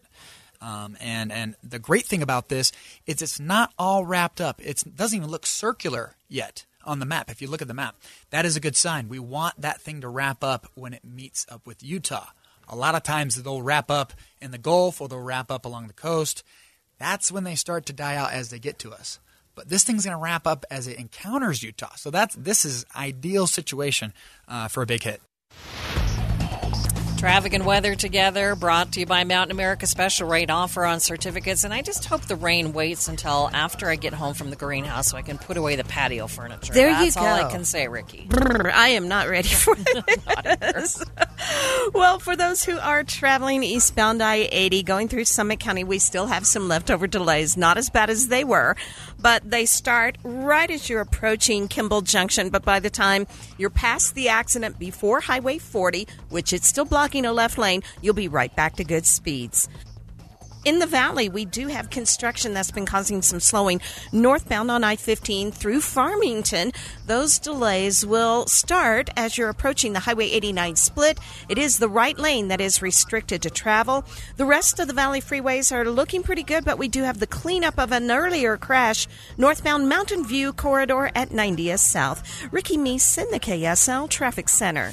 Um, 0.59 0.97
and 0.99 1.31
and 1.31 1.55
the 1.63 1.79
great 1.79 2.05
thing 2.05 2.23
about 2.23 2.49
this 2.49 2.71
is 3.05 3.21
it's 3.21 3.39
not 3.39 3.73
all 3.77 4.05
wrapped 4.05 4.41
up. 4.41 4.59
It's, 4.63 4.83
it 4.83 4.95
doesn't 4.95 5.15
even 5.15 5.29
look 5.29 5.45
circular 5.45 6.15
yet 6.27 6.65
on 6.83 6.99
the 6.99 7.05
map. 7.05 7.29
If 7.29 7.41
you 7.41 7.47
look 7.47 7.61
at 7.61 7.67
the 7.67 7.73
map, 7.73 7.95
that 8.31 8.45
is 8.45 8.55
a 8.55 8.59
good 8.59 8.75
sign. 8.75 9.09
We 9.09 9.19
want 9.19 9.61
that 9.61 9.81
thing 9.81 10.01
to 10.01 10.09
wrap 10.09 10.43
up 10.43 10.67
when 10.73 10.93
it 10.93 11.05
meets 11.05 11.45
up 11.49 11.67
with 11.67 11.83
Utah. 11.83 12.27
A 12.67 12.75
lot 12.75 12.95
of 12.95 13.03
times 13.03 13.35
they'll 13.35 13.61
wrap 13.61 13.91
up 13.91 14.13
in 14.41 14.51
the 14.51 14.57
Gulf 14.57 14.99
or 14.99 15.07
they'll 15.07 15.21
wrap 15.21 15.51
up 15.51 15.65
along 15.65 15.87
the 15.87 15.93
coast. 15.93 16.43
That's 16.97 17.31
when 17.31 17.43
they 17.43 17.55
start 17.55 17.85
to 17.85 17.93
die 17.93 18.15
out 18.15 18.33
as 18.33 18.49
they 18.49 18.59
get 18.59 18.79
to 18.79 18.91
us. 18.91 19.19
But 19.55 19.69
this 19.69 19.83
thing's 19.83 20.05
going 20.05 20.17
to 20.17 20.21
wrap 20.21 20.45
up 20.45 20.65
as 20.69 20.87
it 20.87 20.99
encounters 20.99 21.63
Utah. 21.63 21.95
So 21.95 22.11
that's 22.11 22.35
this 22.35 22.65
is 22.65 22.85
ideal 22.95 23.47
situation 23.47 24.13
uh, 24.47 24.67
for 24.67 24.83
a 24.83 24.85
big 24.85 25.03
hit. 25.03 25.21
Traffic 27.17 27.53
and 27.53 27.65
weather 27.65 27.95
together, 27.95 28.55
brought 28.55 28.91
to 28.91 28.99
you 28.99 29.07
by 29.07 29.23
Mountain 29.23 29.49
America 29.49 29.87
special 29.87 30.27
rate 30.27 30.51
offer 30.51 30.85
on 30.85 30.99
certificates. 30.99 31.63
And 31.63 31.73
I 31.73 31.81
just 31.81 32.05
hope 32.05 32.21
the 32.21 32.35
rain 32.35 32.73
waits 32.73 33.07
until 33.07 33.49
after 33.53 33.89
I 33.89 33.95
get 33.95 34.13
home 34.13 34.35
from 34.35 34.51
the 34.51 34.55
greenhouse 34.55 35.07
so 35.07 35.17
I 35.17 35.23
can 35.23 35.39
put 35.39 35.57
away 35.57 35.75
the 35.75 35.83
patio 35.83 36.27
furniture. 36.27 36.73
There 36.73 36.91
That's 36.91 37.15
you 37.15 37.21
all 37.21 37.27
I 37.27 37.49
can 37.49 37.65
say, 37.65 37.87
Ricky. 37.87 38.29
I 38.31 38.89
am 38.89 39.07
not 39.07 39.29
ready 39.29 39.47
for 39.47 39.75
this. 40.61 41.03
well, 41.91 42.19
for 42.19 42.35
those 42.35 42.63
who 42.63 42.77
are 42.77 43.03
traveling 43.03 43.63
eastbound 43.63 44.21
I 44.21 44.47
80 44.51 44.83
going 44.83 45.07
through 45.07 45.25
Summit 45.25 45.59
County, 45.59 45.83
we 45.83 45.97
still 45.97 46.27
have 46.27 46.45
some 46.45 46.67
leftover 46.67 47.07
delays. 47.07 47.57
Not 47.57 47.79
as 47.79 47.89
bad 47.89 48.11
as 48.11 48.27
they 48.27 48.43
were, 48.43 48.75
but 49.19 49.49
they 49.49 49.65
start 49.65 50.17
right 50.23 50.69
as 50.69 50.89
you're 50.89 51.01
approaching 51.01 51.67
Kimball 51.67 52.01
Junction. 52.01 52.49
But 52.49 52.63
by 52.63 52.79
the 52.79 52.89
time 52.89 53.27
you're 53.57 53.69
past 53.69 54.15
the 54.15 54.29
accident 54.29 54.79
before 54.79 55.21
Highway 55.21 55.57
40, 55.57 56.07
which 56.29 56.53
is 56.53 56.65
still 56.65 56.85
blocking 56.85 57.25
a 57.25 57.33
left 57.33 57.57
lane, 57.57 57.83
you'll 58.01 58.13
be 58.13 58.27
right 58.27 58.55
back 58.55 58.75
to 58.77 58.83
good 58.83 59.05
speeds. 59.05 59.67
In 60.67 60.79
the 60.79 60.85
valley, 60.85 61.29
we 61.29 61.45
do 61.45 61.67
have 61.67 61.89
construction 61.89 62.53
that's 62.53 62.71
been 62.71 62.85
causing 62.85 63.21
some 63.21 63.39
slowing 63.39 63.79
northbound 64.11 64.69
on 64.69 64.83
I 64.83 64.97
15 64.97 65.49
through 65.53 65.79
Farmington. 65.79 66.73
Those 67.05 67.39
delays 67.39 68.05
will 68.05 68.47
start 68.47 69.09
as 69.15 69.37
you're 69.37 69.47
approaching 69.47 69.93
the 69.93 70.01
Highway 70.01 70.25
89 70.25 70.75
split. 70.75 71.21
It 71.47 71.57
is 71.57 71.77
the 71.77 71.87
right 71.87 72.19
lane 72.19 72.49
that 72.49 72.59
is 72.59 72.81
restricted 72.81 73.41
to 73.43 73.49
travel. 73.49 74.03
The 74.35 74.45
rest 74.45 74.81
of 74.81 74.89
the 74.89 74.93
valley 74.93 75.21
freeways 75.21 75.71
are 75.71 75.89
looking 75.89 76.21
pretty 76.21 76.43
good, 76.43 76.65
but 76.65 76.77
we 76.77 76.89
do 76.89 77.03
have 77.03 77.21
the 77.21 77.27
cleanup 77.27 77.79
of 77.79 77.93
an 77.93 78.11
earlier 78.11 78.57
crash 78.57 79.07
northbound 79.37 79.87
Mountain 79.87 80.25
View 80.27 80.51
corridor 80.51 81.09
at 81.15 81.29
90th 81.29 81.79
South. 81.79 82.21
Ricky 82.51 82.75
Meese 82.75 83.17
in 83.17 83.31
the 83.31 83.39
KSL 83.39 84.09
Traffic 84.09 84.49
Center. 84.49 84.91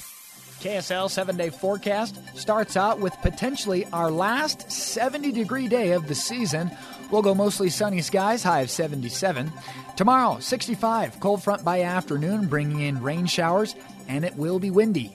KSL 0.64 1.10
seven 1.10 1.36
day 1.36 1.50
forecast 1.50 2.18
starts 2.38 2.74
out 2.74 2.98
with 2.98 3.12
potentially 3.20 3.84
our 3.92 4.10
last 4.10 4.72
70 4.72 5.30
degree 5.30 5.68
day 5.68 5.92
of 5.92 6.08
the 6.08 6.14
season. 6.14 6.70
We'll 7.10 7.20
go 7.20 7.34
mostly 7.34 7.68
sunny 7.68 8.00
skies, 8.00 8.42
high 8.42 8.60
of 8.60 8.70
77. 8.70 9.52
Tomorrow, 9.94 10.38
65, 10.40 11.20
cold 11.20 11.42
front 11.42 11.66
by 11.66 11.82
afternoon, 11.82 12.46
bringing 12.46 12.80
in 12.80 13.02
rain 13.02 13.26
showers, 13.26 13.76
and 14.08 14.24
it 14.24 14.36
will 14.36 14.58
be 14.58 14.70
windy. 14.70 15.14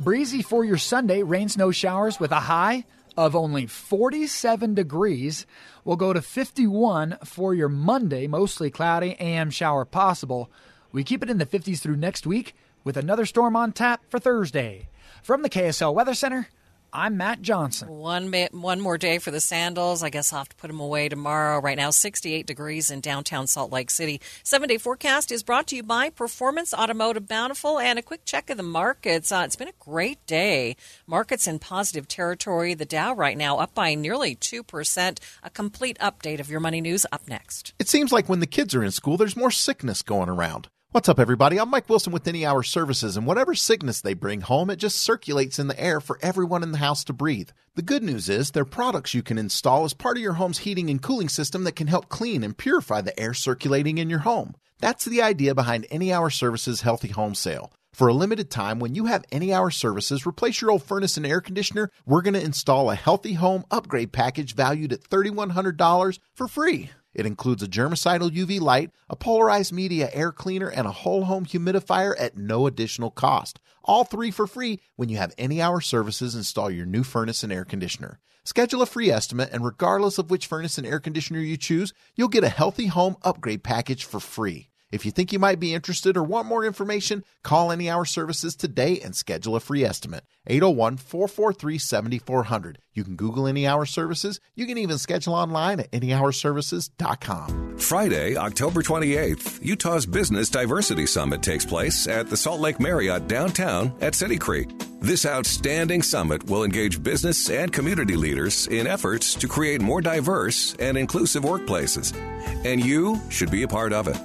Breezy 0.00 0.42
for 0.42 0.64
your 0.64 0.78
Sunday, 0.78 1.22
rain 1.22 1.48
snow 1.48 1.70
showers 1.70 2.18
with 2.18 2.32
a 2.32 2.40
high 2.40 2.84
of 3.16 3.36
only 3.36 3.66
47 3.66 4.74
degrees. 4.74 5.46
We'll 5.84 5.94
go 5.94 6.12
to 6.12 6.20
51 6.20 7.18
for 7.24 7.54
your 7.54 7.68
Monday, 7.68 8.26
mostly 8.26 8.68
cloudy, 8.68 9.14
AM 9.20 9.50
shower 9.50 9.84
possible. 9.84 10.50
We 10.90 11.04
keep 11.04 11.22
it 11.22 11.30
in 11.30 11.38
the 11.38 11.46
50s 11.46 11.78
through 11.78 11.98
next 11.98 12.26
week 12.26 12.56
with 12.88 12.96
another 12.96 13.26
storm 13.26 13.54
on 13.54 13.70
tap 13.70 14.00
for 14.08 14.18
Thursday. 14.18 14.88
From 15.22 15.42
the 15.42 15.50
KSL 15.50 15.92
Weather 15.92 16.14
Center, 16.14 16.48
I'm 16.90 17.18
Matt 17.18 17.42
Johnson. 17.42 17.86
One 17.86 18.32
one 18.52 18.80
more 18.80 18.96
day 18.96 19.18
for 19.18 19.30
the 19.30 19.40
sandals. 19.40 20.02
I 20.02 20.08
guess 20.08 20.32
I'll 20.32 20.38
have 20.38 20.48
to 20.48 20.56
put 20.56 20.68
them 20.68 20.80
away 20.80 21.10
tomorrow. 21.10 21.60
Right 21.60 21.76
now, 21.76 21.90
68 21.90 22.46
degrees 22.46 22.90
in 22.90 23.02
downtown 23.02 23.46
Salt 23.46 23.70
Lake 23.70 23.90
City. 23.90 24.22
Seven 24.42 24.70
day 24.70 24.78
forecast 24.78 25.30
is 25.30 25.42
brought 25.42 25.66
to 25.66 25.76
you 25.76 25.82
by 25.82 26.08
Performance 26.08 26.72
Automotive 26.72 27.28
Bountiful 27.28 27.78
and 27.78 27.98
a 27.98 28.02
quick 28.02 28.24
check 28.24 28.48
of 28.48 28.56
the 28.56 28.62
markets. 28.62 29.30
Uh, 29.30 29.42
it's 29.44 29.54
been 29.54 29.68
a 29.68 29.72
great 29.78 30.24
day. 30.24 30.74
Markets 31.06 31.46
in 31.46 31.58
positive 31.58 32.08
territory. 32.08 32.72
The 32.72 32.86
Dow 32.86 33.12
right 33.12 33.36
now 33.36 33.58
up 33.58 33.74
by 33.74 33.96
nearly 33.96 34.34
2%. 34.34 35.18
A 35.42 35.50
complete 35.50 35.98
update 35.98 36.40
of 36.40 36.48
your 36.48 36.60
money 36.60 36.80
news 36.80 37.04
up 37.12 37.28
next. 37.28 37.74
It 37.78 37.90
seems 37.90 38.12
like 38.12 38.30
when 38.30 38.40
the 38.40 38.46
kids 38.46 38.74
are 38.74 38.82
in 38.82 38.92
school, 38.92 39.18
there's 39.18 39.36
more 39.36 39.50
sickness 39.50 40.00
going 40.00 40.30
around. 40.30 40.68
What's 40.98 41.08
up, 41.08 41.20
everybody? 41.20 41.60
I'm 41.60 41.70
Mike 41.70 41.88
Wilson 41.88 42.12
with 42.12 42.26
Any 42.26 42.44
Hour 42.44 42.64
Services, 42.64 43.16
and 43.16 43.24
whatever 43.24 43.54
sickness 43.54 44.00
they 44.00 44.14
bring 44.14 44.40
home, 44.40 44.68
it 44.68 44.80
just 44.80 44.98
circulates 44.98 45.60
in 45.60 45.68
the 45.68 45.80
air 45.80 46.00
for 46.00 46.18
everyone 46.22 46.64
in 46.64 46.72
the 46.72 46.78
house 46.78 47.04
to 47.04 47.12
breathe. 47.12 47.50
The 47.76 47.82
good 47.82 48.02
news 48.02 48.28
is 48.28 48.50
they're 48.50 48.64
products 48.64 49.14
you 49.14 49.22
can 49.22 49.38
install 49.38 49.84
as 49.84 49.94
part 49.94 50.16
of 50.16 50.24
your 50.24 50.32
home's 50.32 50.58
heating 50.58 50.90
and 50.90 51.00
cooling 51.00 51.28
system 51.28 51.62
that 51.62 51.76
can 51.76 51.86
help 51.86 52.08
clean 52.08 52.42
and 52.42 52.58
purify 52.58 53.00
the 53.00 53.16
air 53.18 53.32
circulating 53.32 53.98
in 53.98 54.10
your 54.10 54.18
home. 54.18 54.56
That's 54.80 55.04
the 55.04 55.22
idea 55.22 55.54
behind 55.54 55.86
Any 55.88 56.12
Hour 56.12 56.30
Services 56.30 56.80
Healthy 56.80 57.10
Home 57.10 57.36
Sale. 57.36 57.72
For 57.92 58.08
a 58.08 58.12
limited 58.12 58.50
time, 58.50 58.80
when 58.80 58.96
you 58.96 59.06
have 59.06 59.24
Any 59.30 59.54
Hour 59.54 59.70
Services 59.70 60.26
replace 60.26 60.60
your 60.60 60.72
old 60.72 60.82
furnace 60.82 61.16
and 61.16 61.24
air 61.24 61.40
conditioner, 61.40 61.92
we're 62.06 62.22
going 62.22 62.34
to 62.34 62.42
install 62.42 62.90
a 62.90 62.96
Healthy 62.96 63.34
Home 63.34 63.64
upgrade 63.70 64.10
package 64.10 64.56
valued 64.56 64.92
at 64.92 65.08
$3,100 65.08 66.18
for 66.34 66.48
free. 66.48 66.90
It 67.18 67.26
includes 67.26 67.64
a 67.64 67.66
germicidal 67.66 68.30
UV 68.30 68.60
light, 68.60 68.92
a 69.10 69.16
polarized 69.16 69.72
media 69.72 70.08
air 70.12 70.30
cleaner, 70.30 70.68
and 70.68 70.86
a 70.86 70.92
whole 70.92 71.24
home 71.24 71.44
humidifier 71.44 72.14
at 72.16 72.36
no 72.36 72.68
additional 72.68 73.10
cost. 73.10 73.58
All 73.82 74.04
three 74.04 74.30
for 74.30 74.46
free 74.46 74.78
when 74.94 75.08
you 75.08 75.16
have 75.16 75.34
any 75.36 75.60
hour 75.60 75.80
services 75.80 76.36
install 76.36 76.70
your 76.70 76.86
new 76.86 77.02
furnace 77.02 77.42
and 77.42 77.52
air 77.52 77.64
conditioner. 77.64 78.20
Schedule 78.44 78.82
a 78.82 78.86
free 78.86 79.10
estimate, 79.10 79.50
and 79.52 79.64
regardless 79.64 80.18
of 80.18 80.30
which 80.30 80.46
furnace 80.46 80.78
and 80.78 80.86
air 80.86 81.00
conditioner 81.00 81.40
you 81.40 81.56
choose, 81.56 81.92
you'll 82.14 82.28
get 82.28 82.44
a 82.44 82.48
healthy 82.48 82.86
home 82.86 83.16
upgrade 83.22 83.64
package 83.64 84.04
for 84.04 84.20
free. 84.20 84.68
If 84.90 85.04
you 85.04 85.10
think 85.10 85.34
you 85.34 85.38
might 85.38 85.60
be 85.60 85.74
interested 85.74 86.16
or 86.16 86.22
want 86.22 86.48
more 86.48 86.64
information, 86.64 87.22
call 87.42 87.70
Any 87.70 87.90
Hour 87.90 88.06
Services 88.06 88.56
today 88.56 88.98
and 89.00 89.14
schedule 89.14 89.54
a 89.54 89.60
free 89.60 89.84
estimate. 89.84 90.24
801 90.46 90.96
443 90.96 91.76
7400. 91.78 92.78
You 92.94 93.04
can 93.04 93.14
Google 93.16 93.46
Any 93.46 93.66
Hour 93.66 93.84
Services. 93.84 94.40
You 94.54 94.66
can 94.66 94.78
even 94.78 94.96
schedule 94.96 95.34
online 95.34 95.80
at 95.80 95.90
anyhourservices.com. 95.90 97.76
Friday, 97.76 98.36
October 98.38 98.82
28th, 98.82 99.62
Utah's 99.62 100.06
Business 100.06 100.48
Diversity 100.48 101.04
Summit 101.06 101.42
takes 101.42 101.66
place 101.66 102.08
at 102.08 102.30
the 102.30 102.36
Salt 102.36 102.60
Lake 102.60 102.80
Marriott 102.80 103.28
downtown 103.28 103.94
at 104.00 104.14
City 104.14 104.38
Creek. 104.38 104.70
This 105.00 105.26
outstanding 105.26 106.02
summit 106.02 106.44
will 106.44 106.64
engage 106.64 107.02
business 107.02 107.50
and 107.50 107.70
community 107.70 108.16
leaders 108.16 108.66
in 108.68 108.86
efforts 108.86 109.34
to 109.34 109.46
create 109.46 109.82
more 109.82 110.00
diverse 110.00 110.74
and 110.80 110.96
inclusive 110.96 111.44
workplaces. 111.44 112.16
And 112.64 112.82
you 112.82 113.20
should 113.28 113.50
be 113.50 113.64
a 113.64 113.68
part 113.68 113.92
of 113.92 114.08
it. 114.08 114.16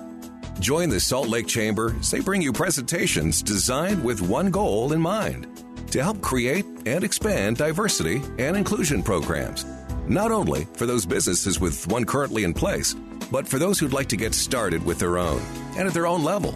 Join 0.64 0.88
the 0.88 0.98
Salt 0.98 1.28
Lake 1.28 1.46
Chamber 1.46 1.94
as 2.00 2.10
they 2.10 2.22
bring 2.22 2.42
you 2.42 2.54
presentations 2.54 3.42
designed 3.44 4.02
with 4.02 4.22
one 4.22 4.50
goal 4.50 4.94
in 4.94 5.02
mind 5.02 5.62
to 5.92 6.02
help 6.02 6.22
create 6.22 6.64
and 6.86 7.04
expand 7.04 7.58
diversity 7.58 8.22
and 8.40 8.56
inclusion 8.56 9.04
programs. 9.04 9.66
Not 10.08 10.32
only 10.32 10.64
for 10.76 10.86
those 10.86 11.06
businesses 11.06 11.60
with 11.60 11.86
one 11.88 12.06
currently 12.06 12.46
in 12.46 12.54
place, 12.54 12.96
but 13.30 13.46
for 13.46 13.60
those 13.60 13.78
who'd 13.78 13.92
like 13.92 14.08
to 14.08 14.16
get 14.16 14.34
started 14.34 14.86
with 14.86 15.00
their 15.00 15.18
own 15.18 15.42
and 15.76 15.86
at 15.86 15.94
their 15.94 16.08
own 16.08 16.24
level. 16.24 16.56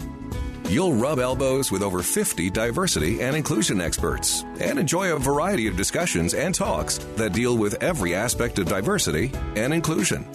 You'll 0.69 0.95
rub 0.95 1.19
elbows 1.19 1.71
with 1.71 1.81
over 1.81 2.03
50 2.03 2.49
diversity 2.49 3.21
and 3.21 3.37
inclusion 3.37 3.79
experts 3.79 4.43
and 4.59 4.77
enjoy 4.77 5.13
a 5.13 5.19
variety 5.19 5.67
of 5.67 5.77
discussions 5.77 6.33
and 6.33 6.53
talks 6.53 6.97
that 7.15 7.31
deal 7.31 7.57
with 7.57 7.81
every 7.81 8.13
aspect 8.13 8.59
of 8.59 8.67
diversity 8.67 9.31
and 9.55 9.73
inclusion. 9.73 10.25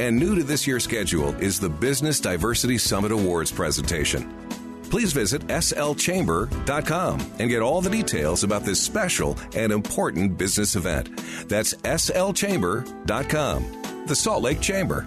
And 0.00 0.18
new 0.18 0.34
to 0.34 0.42
this 0.42 0.66
year's 0.66 0.82
schedule 0.82 1.36
is 1.36 1.60
the 1.60 1.68
Business 1.68 2.18
Diversity 2.18 2.78
Summit 2.78 3.12
Awards 3.12 3.52
presentation. 3.52 4.28
Please 4.90 5.12
visit 5.12 5.46
slchamber.com 5.46 7.20
and 7.38 7.48
get 7.48 7.62
all 7.62 7.80
the 7.80 7.90
details 7.90 8.42
about 8.42 8.64
this 8.64 8.82
special 8.82 9.38
and 9.54 9.70
important 9.70 10.36
business 10.36 10.74
event. 10.74 11.16
That's 11.48 11.74
slchamber.com, 11.74 12.84
the 14.06 14.16
Salt 14.16 14.42
Lake 14.42 14.60
Chamber. 14.60 15.06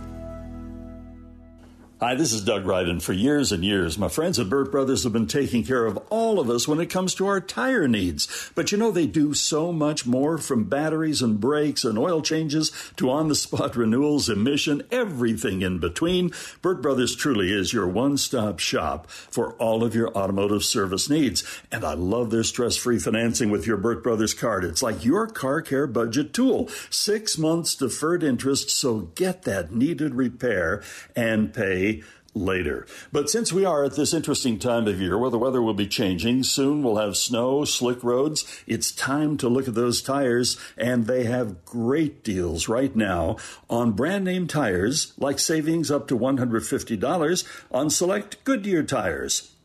Hi, 2.02 2.16
this 2.16 2.32
is 2.32 2.46
Doug 2.46 2.64
Ryden. 2.64 3.02
For 3.02 3.12
years 3.12 3.52
and 3.52 3.62
years, 3.62 3.98
my 3.98 4.08
friends 4.08 4.40
at 4.40 4.48
Burt 4.48 4.72
Brothers 4.72 5.04
have 5.04 5.12
been 5.12 5.28
taking 5.28 5.66
care 5.66 5.86
of 5.86 5.98
all 6.10 6.40
of 6.40 6.50
us 6.50 6.66
when 6.66 6.80
it 6.80 6.90
comes 6.90 7.14
to 7.16 7.28
our 7.28 7.42
tire 7.42 7.90
needs. 7.90 8.50
But 8.56 8.72
you 8.72 8.78
know, 8.78 8.90
they 8.90 9.06
do 9.06 9.34
so 9.34 9.74
much 9.74 10.06
more 10.06 10.38
from 10.38 10.64
batteries 10.64 11.22
and 11.22 11.42
brakes 11.42 11.84
and 11.84 11.98
oil 11.98 12.22
changes 12.22 12.72
to 12.96 13.10
on 13.10 13.28
the 13.28 13.36
spot 13.36 13.76
renewals, 13.76 14.30
emission, 14.30 14.82
everything 14.92 15.62
in 15.62 15.80
between. 15.80 16.32
Burt 16.62 16.82
Brothers 16.82 17.18
truly 17.18 17.52
is 17.52 17.74
your 17.74 17.86
one 17.86 18.16
stop 18.16 18.60
shop 18.60 19.10
for 19.10 19.56
all 19.56 19.84
of 19.84 19.94
your 19.94 20.08
automotive 20.18 20.64
service 20.64 21.10
needs. 21.10 21.44
And 21.70 21.84
I 21.84 21.96
love 21.96 22.32
their 22.32 22.46
stress 22.46 22.78
free 22.78 23.00
financing 23.00 23.52
with 23.52 23.68
your 23.68 23.76
Burt 23.76 24.04
Brothers 24.04 24.34
card. 24.34 24.64
It's 24.64 24.82
like 24.82 25.04
your 25.04 25.28
car 25.28 25.62
care 25.62 25.86
budget 25.86 26.34
tool. 26.34 26.70
Six 26.90 27.38
months 27.38 27.76
deferred 27.76 28.24
interest, 28.24 28.70
so 28.70 29.10
get 29.16 29.42
that 29.42 29.74
needed 29.74 30.16
repair 30.16 30.82
and 31.14 31.54
pay 31.54 31.89
later. 32.36 32.86
But 33.12 33.30
since 33.30 33.52
we 33.52 33.66
are 33.66 33.84
at 33.84 33.96
this 33.96 34.14
interesting 34.14 34.60
time 34.60 34.88
of 34.88 35.02
year 35.02 35.18
where 35.18 35.30
the 35.30 35.40
weather 35.40 35.62
will 35.62 35.74
be 35.74 35.88
changing, 35.88 36.44
soon 36.44 36.84
we'll 36.84 36.98
have 36.98 37.18
snow, 37.18 37.66
slick 37.66 38.04
roads, 38.04 38.46
it's 38.68 38.92
time 38.92 39.38
to 39.38 39.50
look 39.50 39.68
at 39.68 39.74
those 39.76 40.02
tires, 40.02 40.58
and 40.78 41.06
they 41.06 41.24
have 41.26 41.66
great 41.66 42.24
deals 42.24 42.68
right 42.68 42.96
now 42.96 43.38
on 43.70 43.92
brand 43.92 44.26
name 44.26 44.48
tires, 44.48 45.14
like 45.18 45.40
savings 45.40 45.90
up 45.92 46.08
to 46.08 46.18
$150 46.18 47.64
on 47.72 47.90
select 47.90 48.44
Goodyear 48.44 48.84
tires. 48.84 49.56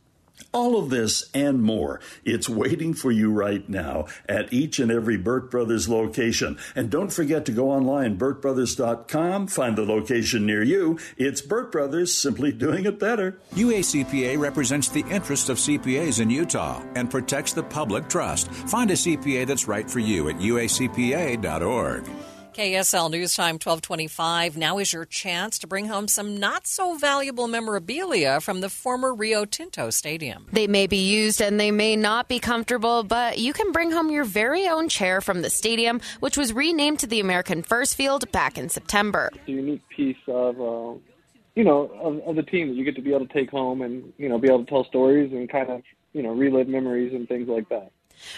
All 0.52 0.78
of 0.78 0.90
this 0.90 1.30
and 1.34 1.62
more, 1.62 2.00
it's 2.24 2.48
waiting 2.48 2.94
for 2.94 3.10
you 3.10 3.30
right 3.30 3.68
now 3.68 4.06
at 4.28 4.52
each 4.52 4.78
and 4.78 4.90
every 4.90 5.16
Burt 5.16 5.50
Brothers 5.50 5.88
location. 5.88 6.58
And 6.74 6.90
don't 6.90 7.12
forget 7.12 7.44
to 7.46 7.52
go 7.52 7.70
online, 7.70 8.18
burtbrothers.com, 8.18 9.48
find 9.48 9.76
the 9.76 9.84
location 9.84 10.46
near 10.46 10.62
you. 10.62 10.98
It's 11.16 11.40
Burt 11.40 11.72
Brothers, 11.72 12.14
simply 12.14 12.52
doing 12.52 12.84
it 12.84 12.98
better. 12.98 13.38
UACPA 13.54 14.38
represents 14.38 14.88
the 14.88 15.04
interests 15.10 15.48
of 15.48 15.58
CPAs 15.58 16.20
in 16.20 16.30
Utah 16.30 16.82
and 16.94 17.10
protects 17.10 17.52
the 17.52 17.62
public 17.62 18.08
trust. 18.08 18.50
Find 18.50 18.90
a 18.90 18.94
CPA 18.94 19.46
that's 19.46 19.68
right 19.68 19.88
for 19.90 20.00
you 20.00 20.28
at 20.28 20.36
uacpa.org. 20.36 22.08
KSL 22.54 23.10
News 23.10 23.34
Time 23.34 23.54
1225. 23.54 24.56
Now 24.56 24.78
is 24.78 24.92
your 24.92 25.04
chance 25.04 25.58
to 25.58 25.66
bring 25.66 25.88
home 25.88 26.06
some 26.06 26.38
not 26.38 26.68
so 26.68 26.96
valuable 26.96 27.48
memorabilia 27.48 28.40
from 28.40 28.60
the 28.60 28.68
former 28.68 29.12
Rio 29.12 29.44
Tinto 29.44 29.90
Stadium. 29.90 30.46
They 30.52 30.68
may 30.68 30.86
be 30.86 30.98
used 30.98 31.42
and 31.42 31.58
they 31.58 31.72
may 31.72 31.96
not 31.96 32.28
be 32.28 32.38
comfortable, 32.38 33.02
but 33.02 33.38
you 33.38 33.52
can 33.52 33.72
bring 33.72 33.90
home 33.90 34.08
your 34.08 34.24
very 34.24 34.68
own 34.68 34.88
chair 34.88 35.20
from 35.20 35.42
the 35.42 35.50
stadium, 35.50 36.00
which 36.20 36.36
was 36.36 36.52
renamed 36.52 37.00
to 37.00 37.08
the 37.08 37.18
American 37.18 37.64
First 37.64 37.96
Field 37.96 38.30
back 38.30 38.56
in 38.56 38.68
September. 38.68 39.30
It's 39.34 39.48
a 39.48 39.50
unique 39.50 39.82
piece 39.88 40.16
of. 40.28 40.60
Uh, 40.60 40.98
you 41.56 41.62
know, 41.62 41.88
of, 42.02 42.18
of 42.28 42.36
the 42.36 42.42
team 42.42 42.68
that 42.68 42.74
you 42.74 42.84
get 42.84 42.96
to 42.96 43.02
be 43.02 43.10
able 43.14 43.26
to 43.26 43.32
take 43.32 43.48
home 43.48 43.82
and, 43.82 44.12
you 44.18 44.28
know, 44.28 44.38
be 44.38 44.48
able 44.48 44.64
to 44.64 44.68
tell 44.68 44.84
stories 44.86 45.32
and 45.32 45.48
kind 45.48 45.70
of, 45.70 45.82
you 46.12 46.20
know, 46.20 46.30
relive 46.30 46.66
memories 46.66 47.12
and 47.14 47.28
things 47.28 47.48
like 47.48 47.68
that. 47.68 47.92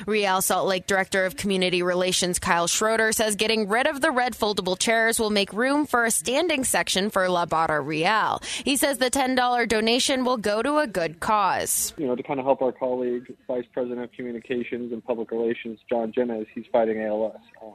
Real 0.06 0.42
Salt 0.42 0.66
Lake 0.66 0.86
Director 0.86 1.24
of 1.24 1.36
Community 1.36 1.82
Relations 1.82 2.38
Kyle 2.38 2.66
Schroeder 2.66 3.12
says 3.12 3.36
getting 3.36 3.68
rid 3.68 3.86
of 3.86 4.00
the 4.00 4.10
red 4.10 4.34
foldable 4.34 4.78
chairs 4.78 5.18
will 5.18 5.30
make 5.30 5.52
room 5.52 5.86
for 5.86 6.04
a 6.04 6.10
standing 6.10 6.64
section 6.64 7.10
for 7.10 7.28
La 7.28 7.46
Barra 7.46 7.80
Real. 7.80 8.40
He 8.64 8.76
says 8.76 8.98
the 8.98 9.10
$10 9.10 9.68
donation 9.68 10.24
will 10.24 10.36
go 10.36 10.62
to 10.62 10.78
a 10.78 10.86
good 10.86 11.20
cause. 11.20 11.94
You 11.96 12.06
know, 12.06 12.16
to 12.16 12.22
kind 12.22 12.40
of 12.40 12.46
help 12.46 12.62
our 12.62 12.72
colleague, 12.72 13.32
Vice 13.46 13.64
President 13.72 14.02
of 14.02 14.12
Communications 14.12 14.92
and 14.92 15.04
Public 15.04 15.30
Relations, 15.30 15.78
John 15.88 16.12
Jennez, 16.12 16.46
he's 16.54 16.66
fighting 16.72 17.00
ALS. 17.02 17.36
Um, 17.62 17.74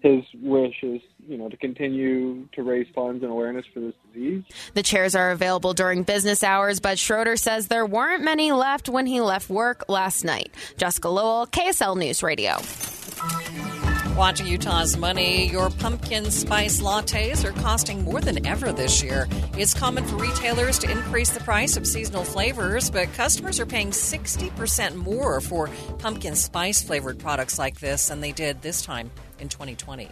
his 0.00 0.22
wish 0.40 0.74
is, 0.82 1.00
you 1.28 1.36
know, 1.36 1.48
to 1.48 1.56
continue 1.56 2.46
to 2.52 2.62
raise 2.62 2.86
funds 2.94 3.22
and 3.22 3.30
awareness 3.30 3.64
for 3.72 3.80
this 3.80 3.94
disease. 4.12 4.44
The 4.74 4.82
chairs 4.82 5.14
are 5.14 5.30
available 5.30 5.74
during 5.74 6.02
business 6.02 6.42
hours, 6.42 6.80
but 6.80 6.98
Schroeder 6.98 7.36
says 7.36 7.68
there 7.68 7.86
weren't 7.86 8.22
many 8.22 8.52
left 8.52 8.88
when 8.88 9.06
he 9.06 9.20
left 9.20 9.50
work 9.50 9.84
last 9.88 10.24
night. 10.24 10.52
Jessica 10.76 11.08
Lowell, 11.08 11.46
KSL 11.46 11.96
News 11.96 12.22
Radio. 12.22 12.58
Watching 14.16 14.46
Utah's 14.46 14.96
money, 14.96 15.50
your 15.50 15.68
pumpkin 15.68 16.30
spice 16.30 16.80
lattes 16.80 17.44
are 17.44 17.52
costing 17.60 18.02
more 18.02 18.22
than 18.22 18.46
ever 18.46 18.72
this 18.72 19.02
year. 19.02 19.28
It's 19.58 19.74
common 19.74 20.04
for 20.04 20.16
retailers 20.16 20.78
to 20.78 20.90
increase 20.90 21.30
the 21.30 21.40
price 21.40 21.76
of 21.76 21.86
seasonal 21.86 22.24
flavors, 22.24 22.90
but 22.90 23.12
customers 23.12 23.60
are 23.60 23.66
paying 23.66 23.90
60% 23.90 24.94
more 24.94 25.42
for 25.42 25.68
pumpkin 25.98 26.34
spice 26.34 26.82
flavored 26.82 27.18
products 27.18 27.58
like 27.58 27.78
this 27.78 28.08
than 28.08 28.22
they 28.22 28.32
did 28.32 28.62
this 28.62 28.80
time 28.80 29.10
in 29.38 29.50
2020. 29.50 30.08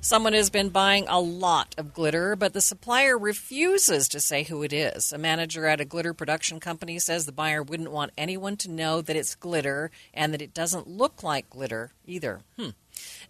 Someone 0.00 0.32
has 0.32 0.48
been 0.48 0.68
buying 0.68 1.06
a 1.08 1.20
lot 1.20 1.74
of 1.76 1.92
glitter, 1.92 2.36
but 2.36 2.52
the 2.52 2.60
supplier 2.60 3.18
refuses 3.18 4.08
to 4.08 4.20
say 4.20 4.44
who 4.44 4.62
it 4.62 4.72
is. 4.72 5.12
A 5.12 5.18
manager 5.18 5.66
at 5.66 5.80
a 5.80 5.84
glitter 5.84 6.14
production 6.14 6.60
company 6.60 7.00
says 7.00 7.26
the 7.26 7.32
buyer 7.32 7.62
wouldn't 7.64 7.90
want 7.90 8.12
anyone 8.16 8.56
to 8.58 8.70
know 8.70 9.02
that 9.02 9.16
it's 9.16 9.34
glitter 9.34 9.90
and 10.14 10.32
that 10.32 10.40
it 10.40 10.54
doesn't 10.54 10.86
look 10.86 11.24
like 11.24 11.50
glitter 11.50 11.92
either. 12.06 12.40
Hmm. 12.56 12.70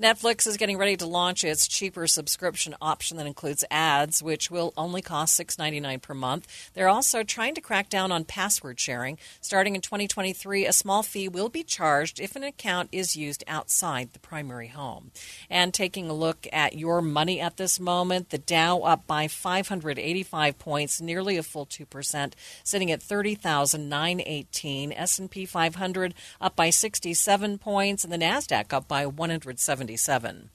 Netflix 0.00 0.46
is 0.46 0.56
getting 0.56 0.78
ready 0.78 0.96
to 0.96 1.06
launch 1.06 1.44
its 1.44 1.66
cheaper 1.66 2.06
subscription 2.06 2.74
option 2.80 3.16
that 3.16 3.26
includes 3.26 3.64
ads, 3.70 4.22
which 4.22 4.50
will 4.50 4.72
only 4.76 5.02
cost 5.02 5.38
$6.99 5.38 6.00
per 6.00 6.14
month. 6.14 6.70
They're 6.74 6.88
also 6.88 7.22
trying 7.22 7.54
to 7.56 7.60
crack 7.60 7.88
down 7.88 8.12
on 8.12 8.24
password 8.24 8.78
sharing. 8.78 9.18
Starting 9.40 9.74
in 9.74 9.80
2023, 9.80 10.66
a 10.66 10.72
small 10.72 11.02
fee 11.02 11.28
will 11.28 11.48
be 11.48 11.62
charged 11.62 12.20
if 12.20 12.36
an 12.36 12.44
account 12.44 12.88
is 12.92 13.16
used 13.16 13.42
outside 13.48 14.12
the 14.12 14.18
primary 14.20 14.68
home. 14.68 15.10
And 15.50 15.74
taking 15.74 16.08
a 16.08 16.14
look 16.14 16.46
at 16.52 16.78
your 16.78 17.02
money 17.02 17.40
at 17.40 17.56
this 17.56 17.80
moment, 17.80 18.30
the 18.30 18.38
Dow 18.38 18.80
up 18.80 19.06
by 19.06 19.28
585 19.28 20.58
points, 20.58 21.00
nearly 21.00 21.36
a 21.36 21.42
full 21.42 21.66
2%, 21.66 22.32
sitting 22.62 22.90
at 22.90 23.02
30,918. 23.02 24.92
S&P 24.92 25.44
500 25.44 26.14
up 26.40 26.56
by 26.56 26.70
67 26.70 27.58
points 27.58 28.04
and 28.04 28.12
the 28.12 28.18
Nasdaq 28.18 28.72
up 28.72 28.86
by 28.86 29.04
170 29.06 29.57
77. 29.58 30.50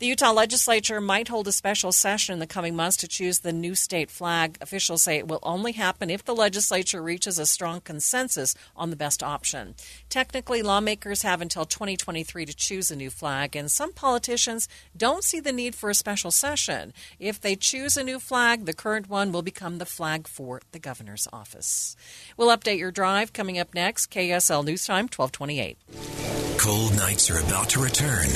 The 0.00 0.06
Utah 0.06 0.32
legislature 0.32 0.98
might 0.98 1.28
hold 1.28 1.46
a 1.46 1.52
special 1.52 1.92
session 1.92 2.32
in 2.32 2.38
the 2.38 2.46
coming 2.46 2.74
months 2.74 2.96
to 2.96 3.06
choose 3.06 3.40
the 3.40 3.52
new 3.52 3.74
state 3.74 4.10
flag. 4.10 4.56
Officials 4.62 5.02
say 5.02 5.18
it 5.18 5.28
will 5.28 5.40
only 5.42 5.72
happen 5.72 6.08
if 6.08 6.24
the 6.24 6.34
legislature 6.34 7.02
reaches 7.02 7.38
a 7.38 7.44
strong 7.44 7.82
consensus 7.82 8.54
on 8.74 8.88
the 8.88 8.96
best 8.96 9.22
option. 9.22 9.74
Technically, 10.08 10.62
lawmakers 10.62 11.20
have 11.20 11.42
until 11.42 11.66
2023 11.66 12.46
to 12.46 12.54
choose 12.54 12.90
a 12.90 12.96
new 12.96 13.10
flag, 13.10 13.54
and 13.54 13.70
some 13.70 13.92
politicians 13.92 14.68
don't 14.96 15.22
see 15.22 15.38
the 15.38 15.52
need 15.52 15.74
for 15.74 15.90
a 15.90 15.94
special 15.94 16.30
session. 16.30 16.94
If 17.18 17.38
they 17.38 17.54
choose 17.54 17.98
a 17.98 18.02
new 18.02 18.18
flag, 18.18 18.64
the 18.64 18.72
current 18.72 19.10
one 19.10 19.32
will 19.32 19.42
become 19.42 19.76
the 19.76 19.84
flag 19.84 20.26
for 20.26 20.62
the 20.72 20.78
governor's 20.78 21.28
office. 21.30 21.94
We'll 22.38 22.56
update 22.56 22.78
your 22.78 22.90
drive 22.90 23.34
coming 23.34 23.58
up 23.58 23.74
next. 23.74 24.10
KSL 24.10 24.64
News 24.64 24.86
Time, 24.86 25.10
1228. 25.14 26.19
Cold 26.60 26.94
nights 26.94 27.30
are 27.30 27.38
about 27.38 27.70
to 27.70 27.80
return. 27.80 28.26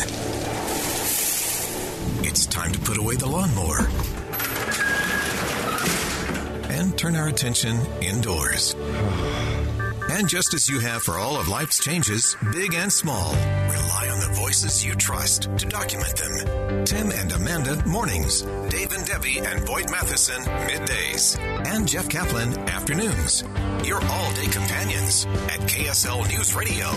It's 2.25 2.47
time 2.47 2.73
to 2.73 2.81
put 2.81 2.97
away 2.97 3.17
the 3.17 3.27
lawnmower 3.27 3.81
and 6.73 6.97
turn 6.97 7.17
our 7.17 7.29
attention 7.29 7.77
indoors. 8.01 8.75
And 10.09 10.27
just 10.27 10.55
as 10.55 10.71
you 10.71 10.81
have 10.81 11.03
for 11.03 11.19
all 11.19 11.39
of 11.39 11.49
life's 11.49 11.79
changes, 11.79 12.35
big 12.51 12.73
and 12.73 12.91
small, 12.91 13.33
rely 13.35 14.09
on 14.11 14.21
the 14.21 14.35
voices 14.41 14.83
you 14.83 14.95
trust 14.95 15.43
to 15.59 15.67
document 15.67 16.17
them. 16.17 16.85
Tim 16.87 17.11
and 17.11 17.31
Amanda 17.31 17.87
mornings, 17.87 18.41
Dave 18.71 18.93
and 18.93 19.07
Debbie 19.07 19.41
and 19.41 19.67
Boyd 19.67 19.91
Matheson 19.91 20.41
middays, 20.41 21.39
and 21.67 21.87
Jeff 21.87 22.09
Caplan 22.09 22.57
afternoons. 22.69 23.45
Your 23.87 24.03
all 24.03 24.33
day 24.33 24.47
companions 24.47 25.27
at 25.27 25.61
KSL 25.69 26.27
News 26.31 26.55
Radio. 26.55 26.89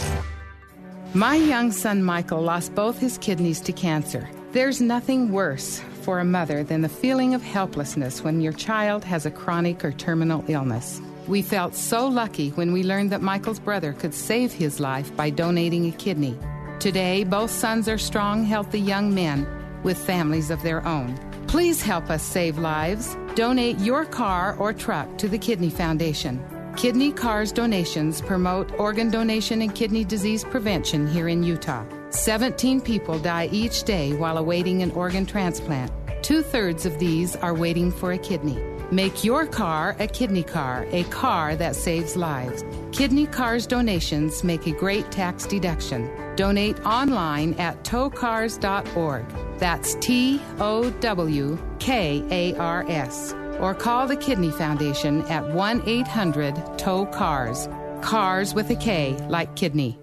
My 1.17 1.35
young 1.35 1.71
son 1.71 2.03
Michael 2.03 2.43
lost 2.43 2.75
both 2.75 2.99
his 2.99 3.17
kidneys 3.17 3.59
to 3.61 3.73
cancer. 3.73 4.29
There's 4.51 4.79
nothing 4.79 5.31
worse 5.31 5.81
for 6.03 6.19
a 6.19 6.23
mother 6.23 6.63
than 6.63 6.81
the 6.81 6.89
feeling 6.89 7.33
of 7.33 7.41
helplessness 7.41 8.23
when 8.23 8.39
your 8.39 8.53
child 8.53 9.03
has 9.03 9.25
a 9.25 9.31
chronic 9.31 9.83
or 9.83 9.91
terminal 9.91 10.45
illness. 10.47 11.01
We 11.27 11.41
felt 11.41 11.73
so 11.73 12.07
lucky 12.07 12.49
when 12.49 12.71
we 12.71 12.83
learned 12.83 13.11
that 13.13 13.23
Michael's 13.23 13.57
brother 13.57 13.93
could 13.93 14.13
save 14.13 14.53
his 14.53 14.79
life 14.79 15.09
by 15.15 15.31
donating 15.31 15.87
a 15.87 15.91
kidney. 15.91 16.37
Today, 16.79 17.23
both 17.23 17.49
sons 17.49 17.89
are 17.89 17.97
strong, 17.97 18.43
healthy 18.43 18.79
young 18.79 19.11
men 19.11 19.47
with 19.81 19.97
families 19.97 20.51
of 20.51 20.61
their 20.61 20.85
own. 20.85 21.17
Please 21.47 21.81
help 21.81 22.11
us 22.11 22.21
save 22.21 22.59
lives. 22.59 23.17
Donate 23.33 23.79
your 23.79 24.05
car 24.05 24.55
or 24.59 24.71
truck 24.71 25.17
to 25.17 25.27
the 25.27 25.39
Kidney 25.39 25.71
Foundation. 25.71 26.39
Kidney 26.77 27.11
Cars 27.11 27.51
donations 27.51 28.21
promote 28.21 28.71
organ 28.79 29.09
donation 29.09 29.63
and 29.63 29.73
kidney 29.73 30.03
disease 30.03 30.43
prevention 30.43 31.07
here 31.07 31.27
in 31.27 31.41
Utah. 31.41 31.83
17 32.11 32.81
people 32.81 33.17
die 33.17 33.49
each 33.51 33.81
day 33.81 34.13
while 34.13 34.37
awaiting 34.37 34.83
an 34.83 34.91
organ 34.91 35.25
transplant. 35.25 35.91
Two 36.21 36.43
thirds 36.43 36.85
of 36.85 36.99
these 36.99 37.35
are 37.37 37.55
waiting 37.55 37.91
for 37.91 38.11
a 38.11 38.17
kidney. 38.17 38.59
Make 38.91 39.23
your 39.23 39.47
car 39.47 39.95
a 39.97 40.05
kidney 40.05 40.43
car, 40.43 40.85
a 40.91 41.03
car 41.05 41.55
that 41.55 41.75
saves 41.75 42.15
lives. 42.15 42.63
Kidney 42.91 43.25
Cars 43.25 43.65
donations 43.65 44.43
make 44.43 44.67
a 44.67 44.71
great 44.71 45.11
tax 45.11 45.47
deduction. 45.47 46.07
Donate 46.35 46.79
online 46.85 47.55
at 47.55 47.83
towkars.org. 47.85 49.25
That's 49.57 49.95
T 49.95 50.39
O 50.59 50.91
W 50.91 51.57
K 51.79 52.23
A 52.29 52.55
R 52.59 52.85
S. 52.87 53.33
or 53.59 53.73
call 53.73 54.07
the 54.07 54.15
Kidney 54.15 54.51
Foundation 54.51 55.21
at 55.23 55.47
1 55.47 55.83
800 55.85 56.77
TOW 56.77 57.05
CARS. 57.05 57.67
CARS 58.01 58.53
with 58.53 58.69
a 58.69 58.75
K, 58.75 59.17
like 59.29 59.55
kidney. 59.55 59.99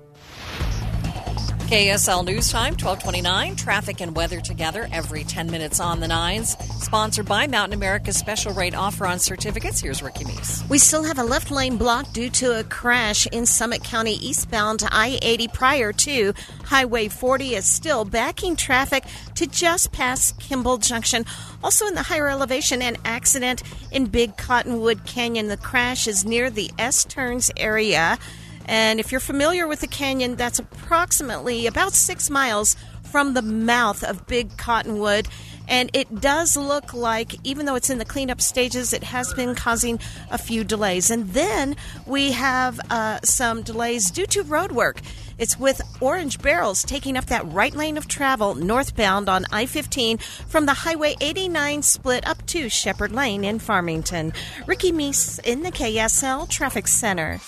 KSL 1.75 2.25
News 2.25 2.53
Time, 2.53 2.75
1229. 2.75 3.57
Traffic 3.57 4.01
and 4.01 4.15
weather 4.15 4.41
together 4.41 4.89
every 4.93 5.25
10 5.25 5.51
minutes 5.51 5.81
on 5.81 5.99
the 5.99 6.07
nines. 6.07 6.57
Sponsored 6.81 7.27
by 7.27 7.49
Mountain 7.49 7.77
America's 7.77 8.17
special 8.17 8.53
rate 8.53 8.77
offer 8.77 9.05
on 9.05 9.19
certificates. 9.19 9.81
Here's 9.81 10.01
Ricky 10.01 10.25
Meese. 10.25 10.69
We 10.71 10.79
still 10.79 11.03
have 11.03 11.19
a 11.19 11.25
left 11.25 11.51
lane 11.51 11.77
block 11.77 12.13
due 12.13 12.31
to 12.31 12.61
a 12.61 12.63
crash 12.63 13.27
in 13.27 13.45
Summit 13.45 13.83
County 13.83 14.15
eastbound 14.25 14.85
I 14.89 15.19
80 15.21 15.49
prior 15.49 15.93
to 15.93 16.33
Highway 16.65 17.09
40 17.09 17.57
is 17.57 17.69
still 17.69 18.05
backing 18.05 18.55
traffic 18.55 19.03
to 19.35 19.45
just 19.49 19.91
past 19.91 20.39
Kimball 20.39 20.79
Junction. 20.79 21.27
Also 21.65 21.89
in 21.89 21.97
the 21.97 22.05
higher 22.05 22.29
elevation, 22.29 22.83
an 22.83 22.99
accident 23.05 23.65
in 23.91 24.07
Big 24.07 24.37
Cottonwood 24.37 25.05
Canyon. 25.07 25.49
The 25.49 25.57
crash 25.57 26.07
is 26.07 26.25
near 26.25 26.51
the 26.51 26.71
S 26.79 27.05
turns 27.05 27.51
area. 27.57 28.17
And 28.67 29.01
if 29.01 29.11
you're 29.13 29.21
familiar 29.21 29.67
with 29.67 29.81
the 29.81 29.87
canyon, 29.87 30.37
that's 30.37 30.59
approximately 30.59 31.67
about 31.67 31.93
six 31.93 32.31
miles 32.31 32.77
from 33.15 33.35
the 33.35 33.43
mouth 33.43 34.03
of 34.03 34.27
Big 34.27 34.57
Cottonwood. 34.57 35.29
And 35.69 35.89
it 35.95 36.21
does 36.21 36.57
look 36.57 36.93
like, 36.93 37.37
even 37.45 37.65
though 37.65 37.75
it's 37.75 37.89
in 37.89 37.99
the 37.99 38.05
cleanup 38.05 38.41
stages, 38.41 38.93
it 38.93 39.05
has 39.05 39.33
been 39.35 39.55
causing 39.55 39.99
a 40.31 40.37
few 40.37 40.65
delays. 40.65 41.11
And 41.11 41.29
then 41.31 41.77
we 42.07 42.33
have 42.33 42.81
uh, 42.91 43.21
some 43.23 43.63
delays 43.63 44.11
due 44.11 44.27
to 44.27 44.43
road 44.43 44.73
work. 44.73 45.01
It's 45.39 45.59
with 45.59 45.81
orange 46.01 46.41
barrels 46.41 46.83
taking 46.83 47.17
up 47.17 47.27
that 47.27 47.51
right 47.53 47.75
lane 47.75 47.97
of 47.97 48.09
travel 48.09 48.55
northbound 48.55 49.29
on 49.29 49.47
I 49.53 49.67
15 49.67 50.19
from 50.19 50.67
the 50.67 50.75
Highway 50.75 51.15
89 51.21 51.83
split 51.83 52.27
up 52.27 52.45
to 52.47 52.69
Shepard 52.69 53.13
Lane 53.13 53.45
in 53.45 53.59
Farmington. 53.59 54.33
Ricky 54.67 54.93
Meese 54.93 55.39
in 55.45 55.63
the 55.63 55.73
KSL 55.73 56.49
Traffic 56.49 56.89
Center. 56.89 57.41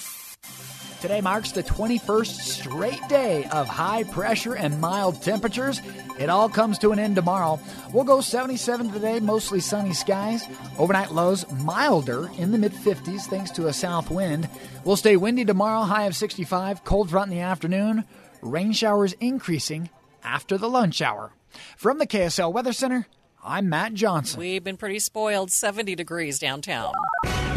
Today 1.06 1.20
marks 1.20 1.52
the 1.52 1.62
21st 1.62 2.26
straight 2.26 3.08
day 3.08 3.44
of 3.52 3.68
high 3.68 4.02
pressure 4.02 4.54
and 4.54 4.80
mild 4.80 5.22
temperatures. 5.22 5.80
It 6.18 6.28
all 6.28 6.48
comes 6.48 6.80
to 6.80 6.90
an 6.90 6.98
end 6.98 7.14
tomorrow. 7.14 7.60
We'll 7.92 8.02
go 8.02 8.20
77 8.20 8.90
today, 8.90 9.20
mostly 9.20 9.60
sunny 9.60 9.92
skies. 9.92 10.48
Overnight 10.80 11.12
lows 11.12 11.48
milder 11.62 12.28
in 12.38 12.50
the 12.50 12.58
mid 12.58 12.72
50s 12.72 13.26
thanks 13.26 13.52
to 13.52 13.68
a 13.68 13.72
south 13.72 14.10
wind. 14.10 14.48
We'll 14.82 14.96
stay 14.96 15.16
windy 15.16 15.44
tomorrow, 15.44 15.82
high 15.82 16.06
of 16.06 16.16
65, 16.16 16.82
cold 16.82 17.08
front 17.08 17.30
in 17.30 17.38
the 17.38 17.44
afternoon. 17.44 18.02
Rain 18.42 18.72
showers 18.72 19.12
increasing 19.20 19.90
after 20.24 20.58
the 20.58 20.68
lunch 20.68 21.00
hour. 21.00 21.30
From 21.76 21.98
the 21.98 22.08
KSL 22.08 22.52
Weather 22.52 22.72
Center, 22.72 23.06
I'm 23.44 23.68
Matt 23.68 23.94
Johnson. 23.94 24.40
We've 24.40 24.64
been 24.64 24.76
pretty 24.76 24.98
spoiled, 24.98 25.52
70 25.52 25.94
degrees 25.94 26.40
downtown. 26.40 26.94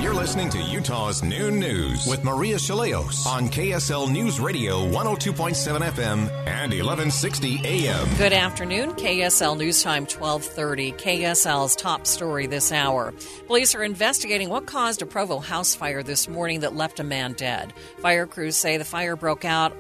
You're 0.02 0.14
listening 0.14 0.50
to 0.52 0.60
Utah's 0.60 1.22
Noon 1.24 1.60
News 1.60 2.08
with 2.08 2.24
Maria 2.24 2.56
Shilaos 2.56 3.28
on 3.28 3.50
KSL 3.50 4.10
News 4.10 4.40
Radio 4.40 4.88
102.7 4.88 5.82
FM 5.92 6.30
and 6.48 6.72
1160 6.72 7.60
AM. 7.66 8.08
Good 8.18 8.32
afternoon. 8.32 8.92
KSL 8.94 9.58
News 9.58 9.84
Time 9.84 10.04
1230. 10.04 10.94
KSL's 10.94 11.76
top 11.76 12.08
story 12.08 12.48
this 12.48 12.72
hour. 12.72 13.14
Police 13.48 13.76
are 13.76 13.84
investigating 13.84 14.48
what 14.48 14.68
caused 14.68 15.02
a 15.02 15.06
Provo 15.06 15.40
house 15.40 15.76
fire 15.76 16.02
this 16.02 16.30
morning 16.30 16.62
that 16.62 16.74
left 16.74 17.02
a 17.02 17.04
man 17.04 17.34
dead. 17.34 17.74
Fire 17.98 18.26
crews 18.26 18.56
say 18.56 18.78
the 18.78 18.86
fire 18.86 19.18
broke 19.18 19.44
out 19.44 19.76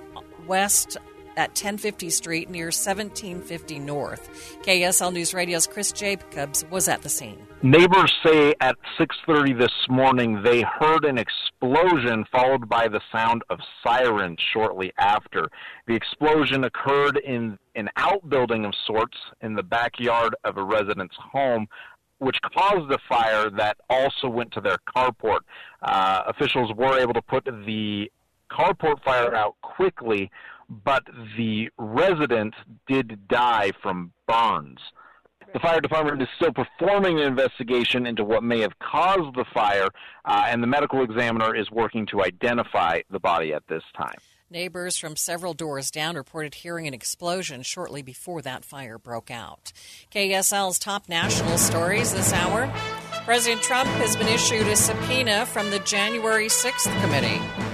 west 0.47 0.97
at 1.39 1.51
1050 1.51 2.09
Street 2.09 2.49
near 2.49 2.65
1750 2.65 3.79
North. 3.79 4.59
KSL 4.63 5.13
News 5.13 5.33
Radio's 5.33 5.65
Chris 5.65 5.93
Jacobs 5.93 6.65
was 6.69 6.89
at 6.89 7.01
the 7.01 7.07
scene. 7.07 7.47
Neighbors 7.63 8.13
say 8.25 8.53
at 8.59 8.75
6:30 8.97 9.53
this 9.53 9.71
morning 9.89 10.43
they 10.43 10.61
heard 10.61 11.05
an 11.05 11.17
explosion 11.17 12.25
followed 12.29 12.67
by 12.67 12.89
the 12.89 12.99
sound 13.11 13.41
of 13.49 13.59
sirens 13.81 14.37
shortly 14.51 14.91
after. 14.97 15.49
The 15.87 15.95
explosion 15.95 16.65
occurred 16.65 17.17
in 17.17 17.57
an 17.75 17.89
outbuilding 17.95 18.65
of 18.65 18.73
sorts 18.85 19.17
in 19.41 19.55
the 19.55 19.63
backyard 19.63 20.35
of 20.43 20.57
a 20.57 20.63
resident's 20.63 21.15
home 21.15 21.67
which 22.17 22.37
caused 22.53 22.89
the 22.89 22.99
fire 23.07 23.49
that 23.49 23.77
also 23.89 24.27
went 24.27 24.51
to 24.51 24.59
their 24.59 24.77
carport. 24.93 25.39
Uh, 25.81 26.23
officials 26.27 26.73
were 26.75 26.99
able 26.99 27.13
to 27.13 27.21
put 27.21 27.45
the 27.45 28.11
carport 28.51 29.01
fire 29.03 29.33
out 29.35 29.55
quickly, 29.61 30.29
but 30.69 31.03
the 31.37 31.69
resident 31.77 32.53
did 32.87 33.27
die 33.27 33.71
from 33.81 34.13
burns. 34.27 34.79
The 35.53 35.59
fire 35.59 35.81
department 35.81 36.21
is 36.21 36.27
still 36.35 36.53
performing 36.53 37.19
an 37.19 37.25
investigation 37.25 38.05
into 38.05 38.23
what 38.23 38.43
may 38.43 38.59
have 38.59 38.77
caused 38.79 39.35
the 39.35 39.45
fire, 39.51 39.87
uh, 40.25 40.45
and 40.47 40.61
the 40.61 40.67
medical 40.67 41.01
examiner 41.01 41.55
is 41.55 41.71
working 41.71 42.05
to 42.07 42.23
identify 42.23 43.01
the 43.09 43.19
body 43.19 43.53
at 43.53 43.63
this 43.67 43.83
time. 43.97 44.17
Neighbors 44.51 44.97
from 44.97 45.15
several 45.15 45.53
doors 45.53 45.91
down 45.91 46.15
reported 46.15 46.55
hearing 46.55 46.87
an 46.87 46.93
explosion 46.93 47.61
shortly 47.61 48.01
before 48.01 48.41
that 48.41 48.65
fire 48.65 48.97
broke 48.97 49.29
out. 49.29 49.71
KSL's 50.11 50.79
top 50.79 51.07
national 51.07 51.57
stories 51.59 52.13
this 52.13 52.33
hour. 52.33 52.71
President 53.25 53.61
Trump 53.61 53.89
has 53.91 54.15
been 54.15 54.27
issued 54.27 54.65
a 54.67 54.75
subpoena 54.75 55.45
from 55.45 55.69
the 55.69 55.79
January 55.79 56.47
6th 56.47 57.01
committee. 57.01 57.68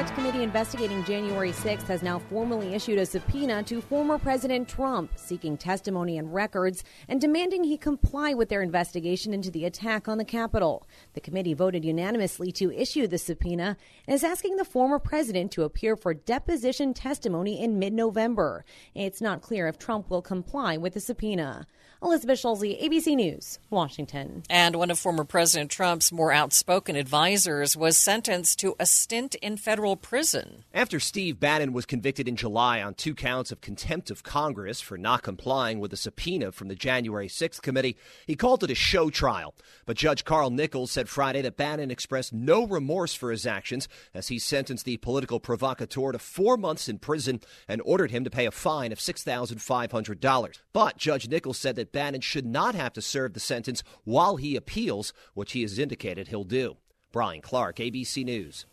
Select 0.00 0.16
Committee 0.16 0.42
investigating 0.42 1.04
January 1.04 1.52
6th 1.52 1.82
has 1.82 2.02
now 2.02 2.18
formally 2.18 2.72
issued 2.72 2.98
a 2.98 3.04
subpoena 3.04 3.62
to 3.64 3.82
former 3.82 4.16
President 4.16 4.66
Trump, 4.66 5.10
seeking 5.14 5.58
testimony 5.58 6.16
and 6.16 6.32
records 6.32 6.82
and 7.06 7.20
demanding 7.20 7.64
he 7.64 7.76
comply 7.76 8.32
with 8.32 8.48
their 8.48 8.62
investigation 8.62 9.34
into 9.34 9.50
the 9.50 9.66
attack 9.66 10.08
on 10.08 10.16
the 10.16 10.24
Capitol. 10.24 10.88
The 11.12 11.20
committee 11.20 11.52
voted 11.52 11.84
unanimously 11.84 12.50
to 12.52 12.72
issue 12.72 13.08
the 13.08 13.18
subpoena 13.18 13.76
and 14.06 14.14
is 14.14 14.24
asking 14.24 14.56
the 14.56 14.64
former 14.64 14.98
president 14.98 15.52
to 15.52 15.64
appear 15.64 15.96
for 15.96 16.14
deposition 16.14 16.94
testimony 16.94 17.62
in 17.62 17.78
mid 17.78 17.92
November. 17.92 18.64
It's 18.94 19.20
not 19.20 19.42
clear 19.42 19.68
if 19.68 19.78
Trump 19.78 20.08
will 20.08 20.22
comply 20.22 20.78
with 20.78 20.94
the 20.94 21.00
subpoena. 21.00 21.66
Elizabeth 22.02 22.38
Schulze, 22.38 22.62
ABC 22.62 23.14
News, 23.14 23.58
Washington. 23.68 24.42
And 24.48 24.76
one 24.76 24.90
of 24.90 24.98
former 24.98 25.24
President 25.24 25.70
Trump's 25.70 26.10
more 26.10 26.32
outspoken 26.32 26.96
advisors 26.96 27.76
was 27.76 27.98
sentenced 27.98 28.58
to 28.60 28.74
a 28.80 28.86
stint 28.86 29.34
in 29.36 29.58
federal 29.58 29.89
prison. 29.96 30.64
After 30.72 31.00
Steve 31.00 31.40
Bannon 31.40 31.72
was 31.72 31.86
convicted 31.86 32.28
in 32.28 32.36
July 32.36 32.82
on 32.82 32.94
two 32.94 33.14
counts 33.14 33.50
of 33.50 33.60
contempt 33.60 34.10
of 34.10 34.22
Congress 34.22 34.80
for 34.80 34.98
not 34.98 35.22
complying 35.22 35.80
with 35.80 35.92
a 35.92 35.96
subpoena 35.96 36.52
from 36.52 36.68
the 36.68 36.74
January 36.74 37.28
6th 37.28 37.62
committee, 37.62 37.96
he 38.26 38.36
called 38.36 38.64
it 38.64 38.70
a 38.70 38.74
show 38.74 39.10
trial. 39.10 39.54
But 39.86 39.96
Judge 39.96 40.24
Carl 40.24 40.50
Nichols 40.50 40.90
said 40.90 41.08
Friday 41.08 41.42
that 41.42 41.56
Bannon 41.56 41.90
expressed 41.90 42.32
no 42.32 42.66
remorse 42.66 43.14
for 43.14 43.30
his 43.30 43.46
actions 43.46 43.88
as 44.14 44.28
he 44.28 44.38
sentenced 44.38 44.84
the 44.84 44.96
political 44.98 45.40
provocateur 45.40 46.12
to 46.12 46.18
four 46.18 46.56
months 46.56 46.88
in 46.88 46.98
prison 46.98 47.40
and 47.68 47.82
ordered 47.84 48.10
him 48.10 48.24
to 48.24 48.30
pay 48.30 48.46
a 48.46 48.50
fine 48.50 48.92
of 48.92 48.98
$6,500. 48.98 50.58
But 50.72 50.96
Judge 50.96 51.28
Nichols 51.28 51.58
said 51.58 51.76
that 51.76 51.92
Bannon 51.92 52.20
should 52.20 52.46
not 52.46 52.74
have 52.74 52.92
to 52.94 53.02
serve 53.02 53.34
the 53.34 53.40
sentence 53.40 53.82
while 54.04 54.36
he 54.36 54.56
appeals, 54.56 55.12
which 55.34 55.52
he 55.52 55.62
has 55.62 55.78
indicated 55.78 56.28
he'll 56.28 56.44
do. 56.44 56.76
Brian 57.12 57.40
Clark, 57.40 57.76
ABC 57.76 58.24
News. 58.24 58.66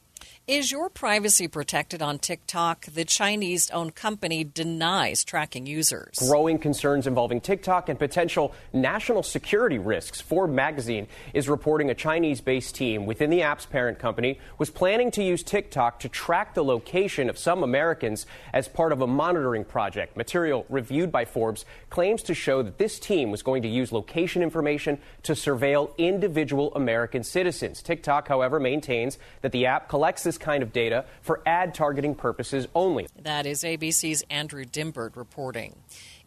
Is 0.48 0.72
your 0.72 0.90
privacy 0.90 1.50
protected 1.50 2.02
on 2.02 2.20
TikTok? 2.20 2.86
The 2.86 3.04
Chinese 3.04 3.70
owned 3.72 3.96
company 3.96 4.46
denies 4.46 5.26
tracking 5.26 5.66
users. 5.66 6.16
Growing 6.20 6.58
concerns 6.58 7.06
involving 7.06 7.42
TikTok 7.42 7.90
and 7.90 8.00
potential 8.00 8.54
national 8.72 9.24
security 9.24 9.78
risks. 9.78 10.22
Forbes 10.22 10.54
magazine 10.54 11.08
is 11.34 11.50
reporting 11.50 11.90
a 11.90 11.94
Chinese 11.94 12.40
based 12.40 12.76
team 12.76 13.06
within 13.06 13.30
the 13.30 13.42
app's 13.42 13.66
parent 13.66 14.00
company 14.00 14.40
was 14.58 14.70
planning 14.70 15.12
to 15.12 15.22
use 15.22 15.44
TikTok 15.44 16.00
to 16.00 16.08
track 16.08 16.54
the 16.54 16.64
location 16.64 17.30
of 17.30 17.38
some 17.38 17.62
Americans 17.62 18.26
as 18.54 18.70
part 18.70 18.94
of 18.94 19.02
a 19.02 19.08
monitoring 19.08 19.66
project. 19.66 20.16
Material 20.16 20.66
reviewed 20.70 21.12
by 21.12 21.26
Forbes 21.26 21.66
claims 21.90 22.24
to 22.24 22.34
show 22.34 22.64
that 22.64 22.78
this 22.78 23.00
team 23.00 23.32
was 23.32 23.44
going 23.44 23.64
to 23.64 23.68
use 23.68 23.92
location 23.92 24.42
information 24.42 24.98
to 25.24 25.34
surveil 25.34 25.92
individual 25.98 26.74
American 26.74 27.22
citizens. 27.22 27.82
TikTok, 27.82 28.30
however, 28.30 28.62
maintains 28.62 29.18
that 29.42 29.52
the 29.52 29.66
app 29.66 29.90
collects 29.90 30.24
this 30.24 30.37
kind 30.38 30.64
of 30.64 30.72
data 30.74 31.06
for 31.22 31.42
ad 31.46 31.74
targeting 31.74 32.16
purposes 32.16 32.68
only. 32.76 33.08
That 33.22 33.46
is 33.46 33.64
ABC's 33.64 34.24
Andrew 34.30 34.66
Dymburg 34.66 35.16
reporting. 35.16 35.76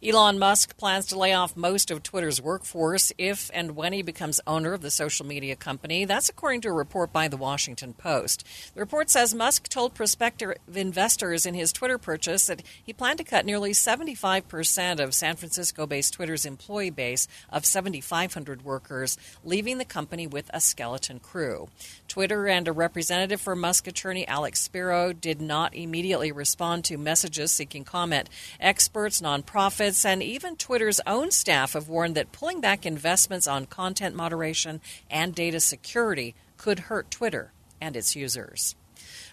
Elon 0.03 0.39
Musk 0.39 0.77
plans 0.77 1.05
to 1.05 1.15
lay 1.19 1.31
off 1.31 1.55
most 1.55 1.91
of 1.91 2.01
Twitter's 2.01 2.41
workforce 2.41 3.13
if 3.19 3.51
and 3.53 3.75
when 3.75 3.93
he 3.93 4.01
becomes 4.01 4.41
owner 4.47 4.73
of 4.73 4.81
the 4.81 4.89
social 4.89 5.27
media 5.27 5.55
company. 5.55 6.05
That's 6.05 6.27
according 6.27 6.61
to 6.61 6.69
a 6.69 6.73
report 6.73 7.13
by 7.13 7.27
the 7.27 7.37
Washington 7.37 7.93
Post. 7.93 8.43
The 8.73 8.79
report 8.79 9.11
says 9.11 9.35
Musk 9.35 9.67
told 9.69 9.93
prospective 9.93 10.55
investors 10.73 11.45
in 11.45 11.53
his 11.53 11.71
Twitter 11.71 11.99
purchase 11.99 12.47
that 12.47 12.63
he 12.83 12.93
planned 12.93 13.19
to 13.19 13.23
cut 13.23 13.45
nearly 13.45 13.73
75% 13.73 14.99
of 14.99 15.13
San 15.13 15.35
Francisco 15.35 15.85
based 15.85 16.13
Twitter's 16.13 16.47
employee 16.47 16.89
base 16.89 17.27
of 17.51 17.63
7,500 17.63 18.65
workers, 18.65 19.19
leaving 19.43 19.77
the 19.77 19.85
company 19.85 20.25
with 20.25 20.49
a 20.51 20.61
skeleton 20.61 21.19
crew. 21.19 21.69
Twitter 22.07 22.47
and 22.47 22.67
a 22.67 22.71
representative 22.71 23.39
for 23.39 23.55
Musk 23.55 23.85
attorney 23.85 24.27
Alex 24.27 24.61
Spiro 24.61 25.13
did 25.13 25.39
not 25.39 25.75
immediately 25.75 26.31
respond 26.31 26.85
to 26.85 26.97
messages 26.97 27.51
seeking 27.51 27.83
comment. 27.83 28.29
Experts, 28.59 29.21
nonprofits, 29.21 29.90
and 30.05 30.23
even 30.23 30.55
Twitter's 30.55 31.01
own 31.05 31.31
staff 31.31 31.73
have 31.73 31.89
warned 31.89 32.15
that 32.15 32.31
pulling 32.31 32.61
back 32.61 32.85
investments 32.85 33.47
on 33.47 33.65
content 33.65 34.15
moderation 34.15 34.81
and 35.09 35.35
data 35.35 35.59
security 35.59 36.35
could 36.57 36.79
hurt 36.79 37.11
Twitter 37.11 37.51
and 37.79 37.95
its 37.95 38.15
users. 38.15 38.75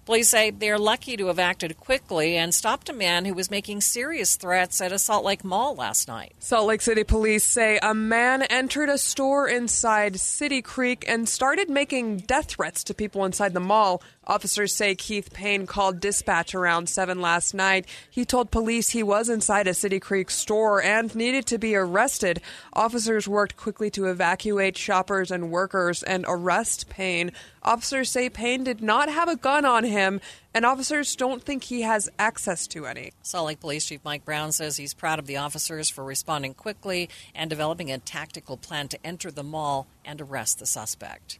Police 0.08 0.30
say 0.30 0.50
they 0.50 0.70
are 0.70 0.78
lucky 0.78 1.18
to 1.18 1.26
have 1.26 1.38
acted 1.38 1.76
quickly 1.76 2.34
and 2.38 2.54
stopped 2.54 2.88
a 2.88 2.94
man 2.94 3.26
who 3.26 3.34
was 3.34 3.50
making 3.50 3.82
serious 3.82 4.36
threats 4.36 4.80
at 4.80 4.90
a 4.90 4.98
Salt 4.98 5.22
Lake 5.22 5.44
mall 5.44 5.74
last 5.74 6.08
night. 6.08 6.32
Salt 6.38 6.66
Lake 6.66 6.80
City 6.80 7.04
police 7.04 7.44
say 7.44 7.78
a 7.82 7.92
man 7.92 8.42
entered 8.44 8.88
a 8.88 8.96
store 8.96 9.46
inside 9.46 10.18
City 10.18 10.62
Creek 10.62 11.04
and 11.06 11.28
started 11.28 11.68
making 11.68 12.20
death 12.20 12.46
threats 12.46 12.82
to 12.84 12.94
people 12.94 13.26
inside 13.26 13.52
the 13.52 13.60
mall. 13.60 14.02
Officers 14.28 14.74
say 14.74 14.94
Keith 14.94 15.32
Payne 15.32 15.66
called 15.66 16.00
dispatch 16.00 16.54
around 16.54 16.88
7 16.88 17.20
last 17.20 17.54
night. 17.54 17.86
He 18.10 18.24
told 18.24 18.50
police 18.50 18.90
he 18.90 19.02
was 19.02 19.28
inside 19.30 19.66
a 19.66 19.74
City 19.74 19.98
Creek 19.98 20.30
store 20.30 20.82
and 20.82 21.14
needed 21.14 21.46
to 21.46 21.58
be 21.58 21.74
arrested. 21.74 22.42
Officers 22.74 23.26
worked 23.26 23.56
quickly 23.56 23.90
to 23.90 24.06
evacuate 24.06 24.76
shoppers 24.76 25.30
and 25.30 25.50
workers 25.50 26.02
and 26.02 26.26
arrest 26.28 26.88
Payne. 26.90 27.32
Officers 27.62 28.10
say 28.10 28.28
Payne 28.28 28.64
did 28.64 28.82
not 28.82 29.08
have 29.08 29.28
a 29.28 29.36
gun 29.36 29.64
on 29.64 29.84
him, 29.84 30.20
and 30.54 30.64
officers 30.64 31.14
don't 31.16 31.42
think 31.42 31.64
he 31.64 31.82
has 31.82 32.08
access 32.18 32.66
to 32.68 32.86
any. 32.86 33.12
Salt 33.22 33.46
Lake 33.46 33.60
Police 33.60 33.86
Chief 33.86 34.00
Mike 34.04 34.24
Brown 34.24 34.52
says 34.52 34.76
he's 34.76 34.94
proud 34.94 35.18
of 35.18 35.26
the 35.26 35.36
officers 35.36 35.90
for 35.90 36.04
responding 36.04 36.54
quickly 36.54 37.08
and 37.34 37.50
developing 37.50 37.90
a 37.90 37.98
tactical 37.98 38.56
plan 38.56 38.88
to 38.88 38.98
enter 39.04 39.30
the 39.30 39.42
mall 39.42 39.86
and 40.04 40.20
arrest 40.20 40.58
the 40.58 40.66
suspect. 40.66 41.38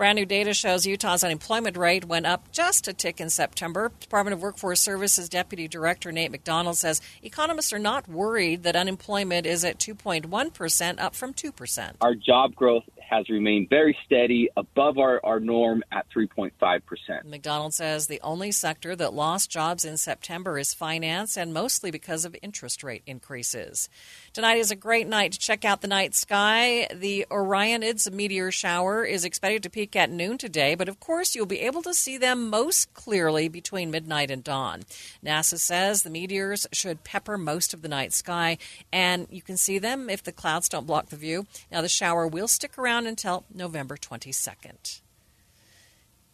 Brand 0.00 0.16
new 0.16 0.24
data 0.24 0.54
shows 0.54 0.86
Utah's 0.86 1.22
unemployment 1.22 1.76
rate 1.76 2.06
went 2.06 2.24
up 2.24 2.50
just 2.52 2.88
a 2.88 2.94
tick 2.94 3.20
in 3.20 3.28
September. 3.28 3.92
Department 4.00 4.32
of 4.32 4.40
Workforce 4.40 4.80
Services 4.80 5.28
Deputy 5.28 5.68
Director 5.68 6.10
Nate 6.10 6.30
McDonald 6.30 6.78
says 6.78 7.02
economists 7.22 7.70
are 7.70 7.78
not 7.78 8.08
worried 8.08 8.62
that 8.62 8.76
unemployment 8.76 9.44
is 9.44 9.62
at 9.62 9.78
2.1%, 9.78 10.98
up 10.98 11.14
from 11.14 11.34
2%. 11.34 11.92
Our 12.00 12.14
job 12.14 12.54
growth 12.54 12.84
has 13.10 13.28
remained 13.28 13.68
very 13.68 13.96
steady 14.06 14.48
above 14.56 14.96
our, 14.96 15.20
our 15.24 15.40
norm 15.40 15.82
at 15.90 16.06
3.5%. 16.16 17.24
McDonald 17.24 17.74
says 17.74 18.06
the 18.06 18.20
only 18.22 18.52
sector 18.52 18.94
that 18.94 19.12
lost 19.12 19.50
jobs 19.50 19.84
in 19.84 19.96
September 19.96 20.58
is 20.58 20.72
finance, 20.72 21.36
and 21.36 21.52
mostly 21.52 21.90
because 21.90 22.24
of 22.24 22.36
interest 22.40 22.84
rate 22.84 23.02
increases. 23.06 23.88
Tonight 24.32 24.58
is 24.58 24.70
a 24.70 24.76
great 24.76 25.08
night 25.08 25.32
to 25.32 25.38
check 25.40 25.64
out 25.64 25.80
the 25.80 25.88
night 25.88 26.14
sky. 26.14 26.86
The 26.94 27.26
Orionids 27.30 28.10
meteor 28.12 28.52
shower 28.52 29.04
is 29.04 29.24
expected 29.24 29.64
to 29.64 29.70
peak 29.70 29.96
at 29.96 30.08
noon 30.10 30.38
today, 30.38 30.76
but 30.76 30.88
of 30.88 31.00
course 31.00 31.34
you'll 31.34 31.46
be 31.46 31.60
able 31.60 31.82
to 31.82 31.92
see 31.92 32.16
them 32.16 32.48
most 32.48 32.94
clearly 32.94 33.48
between 33.48 33.90
midnight 33.90 34.30
and 34.30 34.44
dawn. 34.44 34.82
NASA 35.24 35.58
says 35.58 36.02
the 36.02 36.10
meteors 36.10 36.68
should 36.72 37.02
pepper 37.02 37.36
most 37.36 37.74
of 37.74 37.82
the 37.82 37.88
night 37.88 38.12
sky, 38.12 38.56
and 38.92 39.26
you 39.30 39.42
can 39.42 39.56
see 39.56 39.80
them 39.80 40.08
if 40.08 40.22
the 40.22 40.30
clouds 40.30 40.68
don't 40.68 40.86
block 40.86 41.08
the 41.08 41.16
view. 41.16 41.46
Now, 41.72 41.82
the 41.82 41.88
shower 41.88 42.26
will 42.26 42.46
stick 42.46 42.78
around 42.78 42.99
until 43.06 43.44
November 43.52 43.96
22nd. 43.96 45.00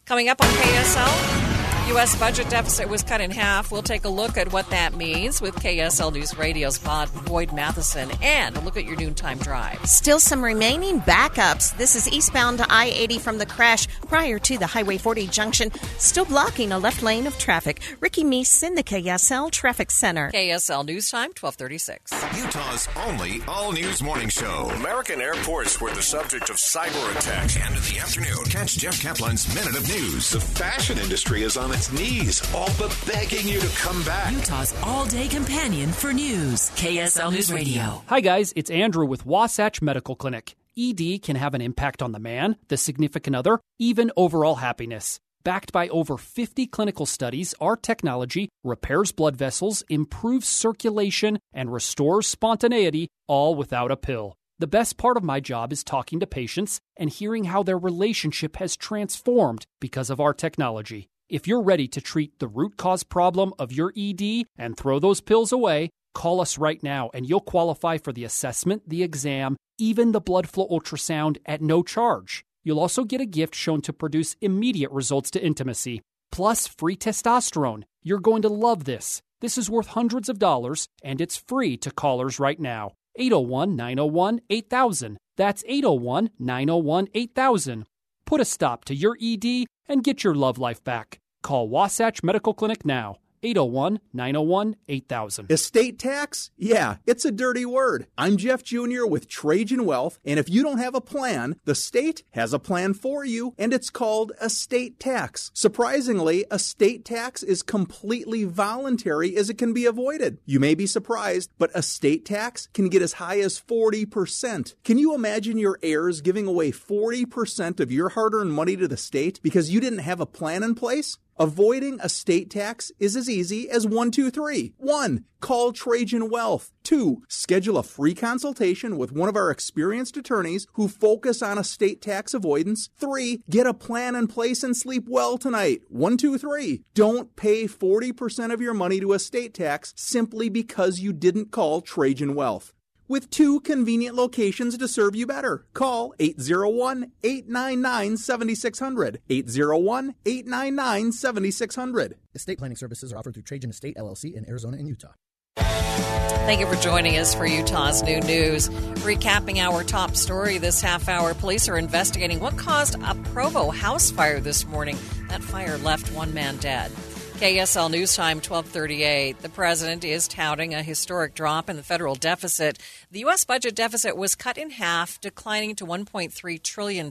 Coming 0.04 0.28
up 0.28 0.40
on 0.42 0.48
KSL. 0.48 1.55
U.S. 1.88 2.18
budget 2.18 2.50
deficit 2.50 2.88
was 2.88 3.04
cut 3.04 3.20
in 3.20 3.30
half. 3.30 3.70
We'll 3.70 3.80
take 3.80 4.04
a 4.04 4.08
look 4.08 4.36
at 4.36 4.52
what 4.52 4.68
that 4.70 4.94
means 4.94 5.40
with 5.40 5.54
KSL 5.54 6.12
News 6.12 6.36
Radio's 6.36 6.78
Pod 6.78 7.08
Boyd 7.26 7.52
Matheson 7.52 8.10
and 8.20 8.56
a 8.56 8.60
look 8.60 8.76
at 8.76 8.84
your 8.84 8.96
noontime 8.96 9.38
drive. 9.38 9.78
Still 9.86 10.18
some 10.18 10.42
remaining 10.42 11.00
backups. 11.00 11.76
This 11.76 11.94
is 11.94 12.08
eastbound 12.08 12.58
to 12.58 12.66
I 12.68 12.86
80 12.86 13.18
from 13.20 13.38
the 13.38 13.46
crash 13.46 13.86
prior 14.08 14.40
to 14.40 14.58
the 14.58 14.66
Highway 14.66 14.98
40 14.98 15.28
junction, 15.28 15.70
still 15.98 16.24
blocking 16.24 16.72
a 16.72 16.78
left 16.78 17.04
lane 17.04 17.26
of 17.28 17.38
traffic. 17.38 17.80
Ricky 18.00 18.24
Meese 18.24 18.64
in 18.64 18.74
the 18.74 18.82
KSL 18.82 19.52
Traffic 19.52 19.92
Center. 19.92 20.32
KSL 20.32 20.84
News 20.84 21.08
Time, 21.08 21.30
1236. 21.38 22.12
Utah's 22.36 22.88
only 23.06 23.40
all 23.46 23.70
news 23.70 24.02
morning 24.02 24.28
show. 24.28 24.70
American 24.74 25.20
airports 25.20 25.80
were 25.80 25.92
the 25.92 26.02
subject 26.02 26.50
of 26.50 26.56
cyber 26.56 27.16
attacks. 27.16 27.56
And 27.56 27.76
in 27.76 27.82
the 27.82 28.00
afternoon, 28.00 28.44
catch 28.46 28.76
Jeff 28.76 29.00
Caplan's 29.00 29.46
Minute 29.54 29.76
of 29.76 29.88
News. 29.88 30.30
The 30.30 30.40
fashion 30.40 30.98
industry 30.98 31.42
is 31.42 31.56
on 31.56 31.75
its 31.76 31.92
knees, 31.92 32.42
all 32.54 32.70
but 32.78 32.96
begging 33.06 33.46
you 33.46 33.60
to 33.60 33.68
come 33.76 34.02
back. 34.04 34.32
Utah's 34.32 34.74
all 34.82 35.04
day 35.04 35.28
companion 35.28 35.92
for 35.92 36.12
news. 36.12 36.70
KSL 36.70 37.30
News 37.30 37.52
Radio. 37.52 38.02
Hi, 38.06 38.20
guys. 38.20 38.52
It's 38.56 38.70
Andrew 38.70 39.04
with 39.04 39.26
Wasatch 39.26 39.82
Medical 39.82 40.16
Clinic. 40.16 40.56
ED 40.78 41.22
can 41.22 41.36
have 41.36 41.54
an 41.54 41.60
impact 41.60 42.02
on 42.02 42.12
the 42.12 42.18
man, 42.18 42.56
the 42.68 42.76
significant 42.76 43.36
other, 43.36 43.60
even 43.78 44.10
overall 44.16 44.56
happiness. 44.56 45.20
Backed 45.44 45.70
by 45.70 45.88
over 45.88 46.16
50 46.16 46.66
clinical 46.66 47.06
studies, 47.06 47.54
our 47.60 47.76
technology 47.76 48.48
repairs 48.64 49.12
blood 49.12 49.36
vessels, 49.36 49.84
improves 49.88 50.48
circulation, 50.48 51.38
and 51.52 51.72
restores 51.72 52.26
spontaneity, 52.26 53.08
all 53.28 53.54
without 53.54 53.90
a 53.90 53.96
pill. 53.96 54.34
The 54.58 54.66
best 54.66 54.96
part 54.96 55.18
of 55.18 55.22
my 55.22 55.40
job 55.40 55.72
is 55.72 55.84
talking 55.84 56.20
to 56.20 56.26
patients 56.26 56.80
and 56.96 57.10
hearing 57.10 57.44
how 57.44 57.62
their 57.62 57.78
relationship 57.78 58.56
has 58.56 58.76
transformed 58.76 59.66
because 59.78 60.08
of 60.08 60.20
our 60.20 60.32
technology. 60.32 61.08
If 61.28 61.48
you're 61.48 61.62
ready 61.62 61.88
to 61.88 62.00
treat 62.00 62.38
the 62.38 62.46
root 62.46 62.76
cause 62.76 63.02
problem 63.02 63.52
of 63.58 63.72
your 63.72 63.92
ED 63.96 64.44
and 64.56 64.76
throw 64.76 65.00
those 65.00 65.20
pills 65.20 65.50
away, 65.50 65.90
call 66.14 66.40
us 66.40 66.56
right 66.56 66.80
now 66.84 67.10
and 67.12 67.28
you'll 67.28 67.40
qualify 67.40 67.98
for 67.98 68.12
the 68.12 68.22
assessment, 68.22 68.88
the 68.88 69.02
exam, 69.02 69.56
even 69.76 70.12
the 70.12 70.20
blood 70.20 70.48
flow 70.48 70.68
ultrasound 70.68 71.38
at 71.44 71.60
no 71.60 71.82
charge. 71.82 72.44
You'll 72.62 72.78
also 72.78 73.02
get 73.02 73.20
a 73.20 73.26
gift 73.26 73.56
shown 73.56 73.80
to 73.82 73.92
produce 73.92 74.36
immediate 74.40 74.92
results 74.92 75.32
to 75.32 75.44
intimacy, 75.44 76.00
plus 76.30 76.68
free 76.68 76.96
testosterone. 76.96 77.82
You're 78.04 78.20
going 78.20 78.42
to 78.42 78.48
love 78.48 78.84
this. 78.84 79.20
This 79.40 79.58
is 79.58 79.68
worth 79.68 79.88
hundreds 79.88 80.28
of 80.28 80.38
dollars 80.38 80.86
and 81.02 81.20
it's 81.20 81.36
free 81.36 81.76
to 81.78 81.90
callers 81.90 82.38
right 82.38 82.60
now. 82.60 82.92
801 83.16 83.74
901 83.74 84.42
8000. 84.48 85.18
That's 85.36 85.64
801 85.66 86.30
901 86.38 87.08
8000. 87.12 87.84
Put 88.26 88.40
a 88.40 88.44
stop 88.44 88.84
to 88.86 88.94
your 88.94 89.16
ED 89.22 89.66
and 89.88 90.02
get 90.02 90.24
your 90.24 90.34
love 90.34 90.58
life 90.58 90.82
back. 90.82 91.20
Call 91.42 91.68
Wasatch 91.68 92.24
Medical 92.24 92.54
Clinic 92.54 92.84
now. 92.84 93.16
801 93.42 94.00
901 94.12 94.76
8000. 94.88 95.50
Estate 95.50 95.98
tax? 95.98 96.50
Yeah, 96.56 96.96
it's 97.06 97.24
a 97.24 97.32
dirty 97.32 97.64
word. 97.64 98.06
I'm 98.16 98.36
Jeff 98.36 98.62
Jr. 98.62 99.06
with 99.06 99.28
Trajan 99.28 99.84
Wealth, 99.84 100.18
and 100.24 100.38
if 100.38 100.48
you 100.48 100.62
don't 100.62 100.78
have 100.78 100.94
a 100.94 101.00
plan, 101.00 101.56
the 101.64 101.74
state 101.74 102.22
has 102.32 102.52
a 102.52 102.58
plan 102.58 102.94
for 102.94 103.24
you, 103.24 103.54
and 103.58 103.72
it's 103.72 103.90
called 103.90 104.32
estate 104.40 104.98
tax. 104.98 105.50
Surprisingly, 105.54 106.44
estate 106.50 107.04
tax 107.04 107.42
is 107.42 107.62
completely 107.62 108.44
voluntary 108.44 109.36
as 109.36 109.50
it 109.50 109.58
can 109.58 109.72
be 109.72 109.86
avoided. 109.86 110.38
You 110.44 110.60
may 110.60 110.74
be 110.74 110.86
surprised, 110.86 111.50
but 111.58 111.74
estate 111.74 112.24
tax 112.24 112.68
can 112.72 112.88
get 112.88 113.02
as 113.02 113.14
high 113.14 113.40
as 113.40 113.60
40%. 113.60 114.74
Can 114.84 114.98
you 114.98 115.14
imagine 115.14 115.58
your 115.58 115.78
heirs 115.82 116.20
giving 116.20 116.46
away 116.46 116.72
40% 116.72 117.80
of 117.80 117.92
your 117.92 118.10
hard 118.10 118.34
earned 118.34 118.52
money 118.52 118.76
to 118.76 118.88
the 118.88 118.96
state 118.96 119.40
because 119.42 119.70
you 119.70 119.80
didn't 119.80 120.00
have 120.00 120.20
a 120.20 120.26
plan 120.26 120.62
in 120.62 120.74
place? 120.74 121.18
Avoiding 121.38 122.00
estate 122.00 122.48
tax 122.48 122.90
is 122.98 123.14
as 123.14 123.28
easy 123.28 123.68
as 123.68 123.86
one, 123.86 124.10
two, 124.10 124.30
three. 124.30 124.72
One, 124.78 125.26
call 125.40 125.72
Trajan 125.72 126.30
Wealth. 126.30 126.72
Two, 126.82 127.24
schedule 127.28 127.76
a 127.76 127.82
free 127.82 128.14
consultation 128.14 128.96
with 128.96 129.12
one 129.12 129.28
of 129.28 129.36
our 129.36 129.50
experienced 129.50 130.16
attorneys 130.16 130.66
who 130.72 130.88
focus 130.88 131.42
on 131.42 131.58
estate 131.58 132.00
tax 132.00 132.32
avoidance. 132.32 132.88
Three, 132.96 133.42
get 133.50 133.66
a 133.66 133.74
plan 133.74 134.14
in 134.14 134.28
place 134.28 134.62
and 134.62 134.74
sleep 134.74 135.04
well 135.08 135.36
tonight. 135.36 135.82
One, 135.88 136.16
two, 136.16 136.38
three. 136.38 136.84
Don't 136.94 137.36
pay 137.36 137.64
40% 137.64 138.50
of 138.50 138.62
your 138.62 138.72
money 138.72 138.98
to 139.00 139.12
estate 139.12 139.52
tax 139.52 139.92
simply 139.94 140.48
because 140.48 141.00
you 141.00 141.12
didn't 141.12 141.50
call 141.50 141.82
Trajan 141.82 142.34
Wealth 142.34 142.72
with 143.08 143.30
two 143.30 143.60
convenient 143.60 144.16
locations 144.16 144.76
to 144.78 144.88
serve 144.88 145.16
you 145.16 145.26
better. 145.26 145.66
Call 145.74 146.14
801 146.18 147.12
899 147.22 148.16
7600. 148.16 149.20
801 149.28 150.14
899 150.24 151.12
7600. 151.12 152.16
Estate 152.34 152.58
planning 152.58 152.76
services 152.76 153.12
are 153.12 153.18
offered 153.18 153.34
through 153.34 153.42
Trajan 153.42 153.70
Estate 153.70 153.96
LLC 153.96 154.34
in 154.34 154.48
Arizona 154.48 154.76
and 154.76 154.88
Utah. 154.88 155.12
Thank 155.56 156.60
you 156.60 156.66
for 156.66 156.76
joining 156.76 157.16
us 157.16 157.34
for 157.34 157.46
Utah's 157.46 158.02
Noon 158.02 158.20
News. 158.26 158.68
Recapping 158.68 159.56
our 159.56 159.82
top 159.82 160.14
story 160.14 160.58
this 160.58 160.80
half 160.80 161.08
hour, 161.08 161.34
police 161.34 161.68
are 161.68 161.78
investigating 161.78 162.38
what 162.38 162.56
caused 162.56 162.94
a 163.02 163.14
Provo 163.32 163.70
house 163.70 164.10
fire 164.10 164.38
this 164.38 164.66
morning. 164.66 164.96
That 165.28 165.42
fire 165.42 165.78
left 165.78 166.12
one 166.12 166.34
man 166.34 166.58
dead. 166.58 166.92
KSL 167.36 167.90
News 167.90 168.16
Time 168.16 168.38
1238. 168.38 169.40
The 169.40 169.50
president 169.50 170.04
is 170.04 170.26
touting 170.26 170.72
a 170.72 170.82
historic 170.82 171.34
drop 171.34 171.68
in 171.68 171.76
the 171.76 171.82
federal 171.82 172.14
deficit. 172.14 172.78
The 173.10 173.20
U.S. 173.20 173.44
budget 173.44 173.74
deficit 173.74 174.16
was 174.16 174.34
cut 174.34 174.56
in 174.56 174.70
half, 174.70 175.20
declining 175.20 175.74
to 175.76 175.84
$1.3 175.84 176.62
trillion. 176.62 177.10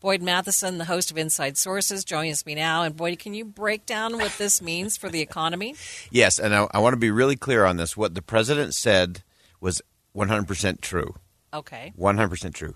Boyd 0.00 0.22
Matheson, 0.22 0.78
the 0.78 0.84
host 0.84 1.10
of 1.10 1.18
Inside 1.18 1.58
Sources, 1.58 2.04
joins 2.04 2.46
me 2.46 2.54
now. 2.54 2.84
And 2.84 2.96
Boyd, 2.96 3.18
can 3.18 3.34
you 3.34 3.44
break 3.44 3.86
down 3.86 4.18
what 4.18 4.32
this 4.38 4.62
means 4.62 4.96
for 4.96 5.08
the 5.08 5.20
economy? 5.20 5.74
Yes, 6.12 6.38
and 6.38 6.54
I, 6.54 6.66
I 6.72 6.78
want 6.78 6.94
to 6.94 6.98
be 6.98 7.10
really 7.10 7.36
clear 7.36 7.64
on 7.64 7.76
this. 7.76 7.96
What 7.96 8.14
the 8.14 8.22
president 8.22 8.74
said 8.74 9.22
was 9.60 9.82
100% 10.16 10.80
true. 10.80 11.14
Okay. 11.52 11.92
100% 11.98 12.54
true. 12.54 12.74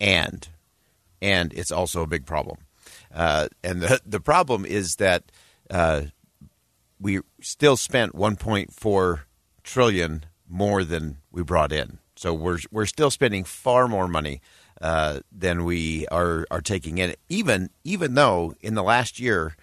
And, 0.00 0.48
and 1.22 1.52
it's 1.52 1.70
also 1.70 2.02
a 2.02 2.06
big 2.06 2.26
problem. 2.26 2.58
Uh, 3.14 3.48
and 3.62 3.80
the, 3.80 4.00
the 4.04 4.20
problem 4.20 4.64
is 4.64 4.96
that 4.96 5.30
uh, 5.70 6.02
we 7.00 7.20
still 7.40 7.76
spent 7.76 8.14
1.4 8.14 9.20
trillion 9.62 10.26
more 10.48 10.84
than 10.84 11.18
we 11.30 11.42
brought 11.42 11.72
in. 11.72 11.98
So 12.14 12.32
we're 12.32 12.58
we're 12.70 12.86
still 12.86 13.10
spending 13.10 13.44
far 13.44 13.88
more 13.88 14.08
money 14.08 14.40
uh, 14.80 15.20
than 15.30 15.64
we 15.64 16.06
are 16.08 16.46
are 16.50 16.62
taking 16.62 16.98
in. 16.98 17.14
Even 17.28 17.70
even 17.84 18.14
though 18.14 18.54
in 18.60 18.74
the 18.74 18.82
last 18.82 19.20
year 19.20 19.54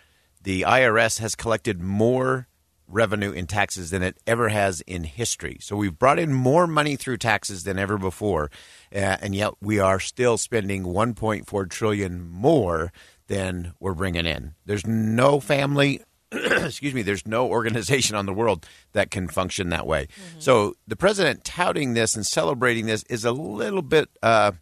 the 0.44 0.62
IRS 0.62 1.20
has 1.20 1.36
collected 1.36 1.82
more 1.82 2.48
revenue 2.88 3.32
in 3.32 3.48
taxes 3.48 3.90
than 3.90 4.04
it 4.04 4.18
ever 4.28 4.50
has 4.50 4.82
in 4.82 5.04
history. 5.04 5.58
So 5.62 5.76
we've 5.76 5.98
brought 5.98 6.20
in 6.20 6.34
more 6.34 6.68
money 6.68 6.96
through 6.96 7.18
taxes 7.18 7.64
than 7.64 7.80
ever 7.80 7.98
before, 7.98 8.52
uh, 8.94 9.18
and 9.22 9.34
yet 9.34 9.54
we 9.62 9.80
are 9.80 10.00
still 10.00 10.38
spending 10.38 10.84
1.4 10.84 11.70
trillion 11.70 12.22
more 12.22 12.92
than 13.28 13.74
we're 13.80 13.94
bringing 13.94 14.26
in. 14.26 14.54
There's 14.66 14.86
no 14.86 15.40
family 15.40 16.04
excuse 16.66 16.94
me, 16.94 17.02
there's 17.02 17.28
no 17.28 17.48
organization 17.48 18.16
on 18.16 18.26
the 18.26 18.34
world 18.34 18.66
that 18.94 19.12
can 19.12 19.28
function 19.28 19.70
that 19.70 19.86
way. 19.86 20.06
Mm-hmm. 20.06 20.40
So 20.40 20.76
the 20.88 20.96
president 20.96 21.44
touting 21.44 21.94
this 21.94 22.16
and 22.16 22.26
celebrating 22.26 22.86
this 22.86 23.04
is 23.04 23.26
a 23.26 23.32
little 23.32 23.82
bit 23.82 24.10
uh, 24.22 24.54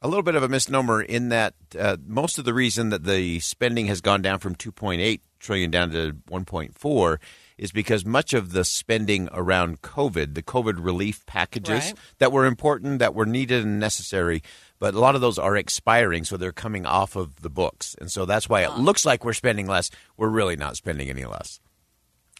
a 0.00 0.08
little 0.08 0.22
bit 0.22 0.36
of 0.36 0.42
a 0.42 0.48
misnomer 0.48 1.02
in 1.02 1.28
that 1.30 1.54
uh, 1.78 1.96
most 2.06 2.38
of 2.38 2.44
the 2.44 2.54
reason 2.54 2.90
that 2.90 3.04
the 3.04 3.40
spending 3.40 3.86
has 3.86 4.00
gone 4.00 4.22
down 4.22 4.38
from 4.38 4.54
2.8 4.54 5.20
trillion 5.40 5.70
down 5.70 5.90
to 5.90 6.12
1.4 6.30 7.18
is 7.56 7.72
because 7.72 8.04
much 8.04 8.32
of 8.32 8.52
the 8.52 8.64
spending 8.64 9.28
around 9.32 9.82
COVID, 9.82 10.34
the 10.34 10.42
COVID 10.42 10.76
relief 10.78 11.26
packages 11.26 11.86
right. 11.86 11.94
that 12.18 12.32
were 12.32 12.46
important, 12.46 13.00
that 13.00 13.14
were 13.14 13.26
needed 13.26 13.64
and 13.64 13.80
necessary, 13.80 14.42
but 14.78 14.94
a 14.94 15.00
lot 15.00 15.14
of 15.14 15.20
those 15.20 15.38
are 15.38 15.56
expiring, 15.56 16.24
so 16.24 16.36
they're 16.36 16.52
coming 16.52 16.86
off 16.86 17.16
of 17.16 17.42
the 17.42 17.50
books. 17.50 17.96
And 18.00 18.10
so 18.10 18.24
that's 18.24 18.48
why 18.48 18.62
it 18.62 18.78
looks 18.78 19.04
like 19.04 19.24
we're 19.24 19.32
spending 19.32 19.66
less. 19.66 19.90
We're 20.16 20.28
really 20.28 20.56
not 20.56 20.76
spending 20.76 21.10
any 21.10 21.24
less. 21.24 21.60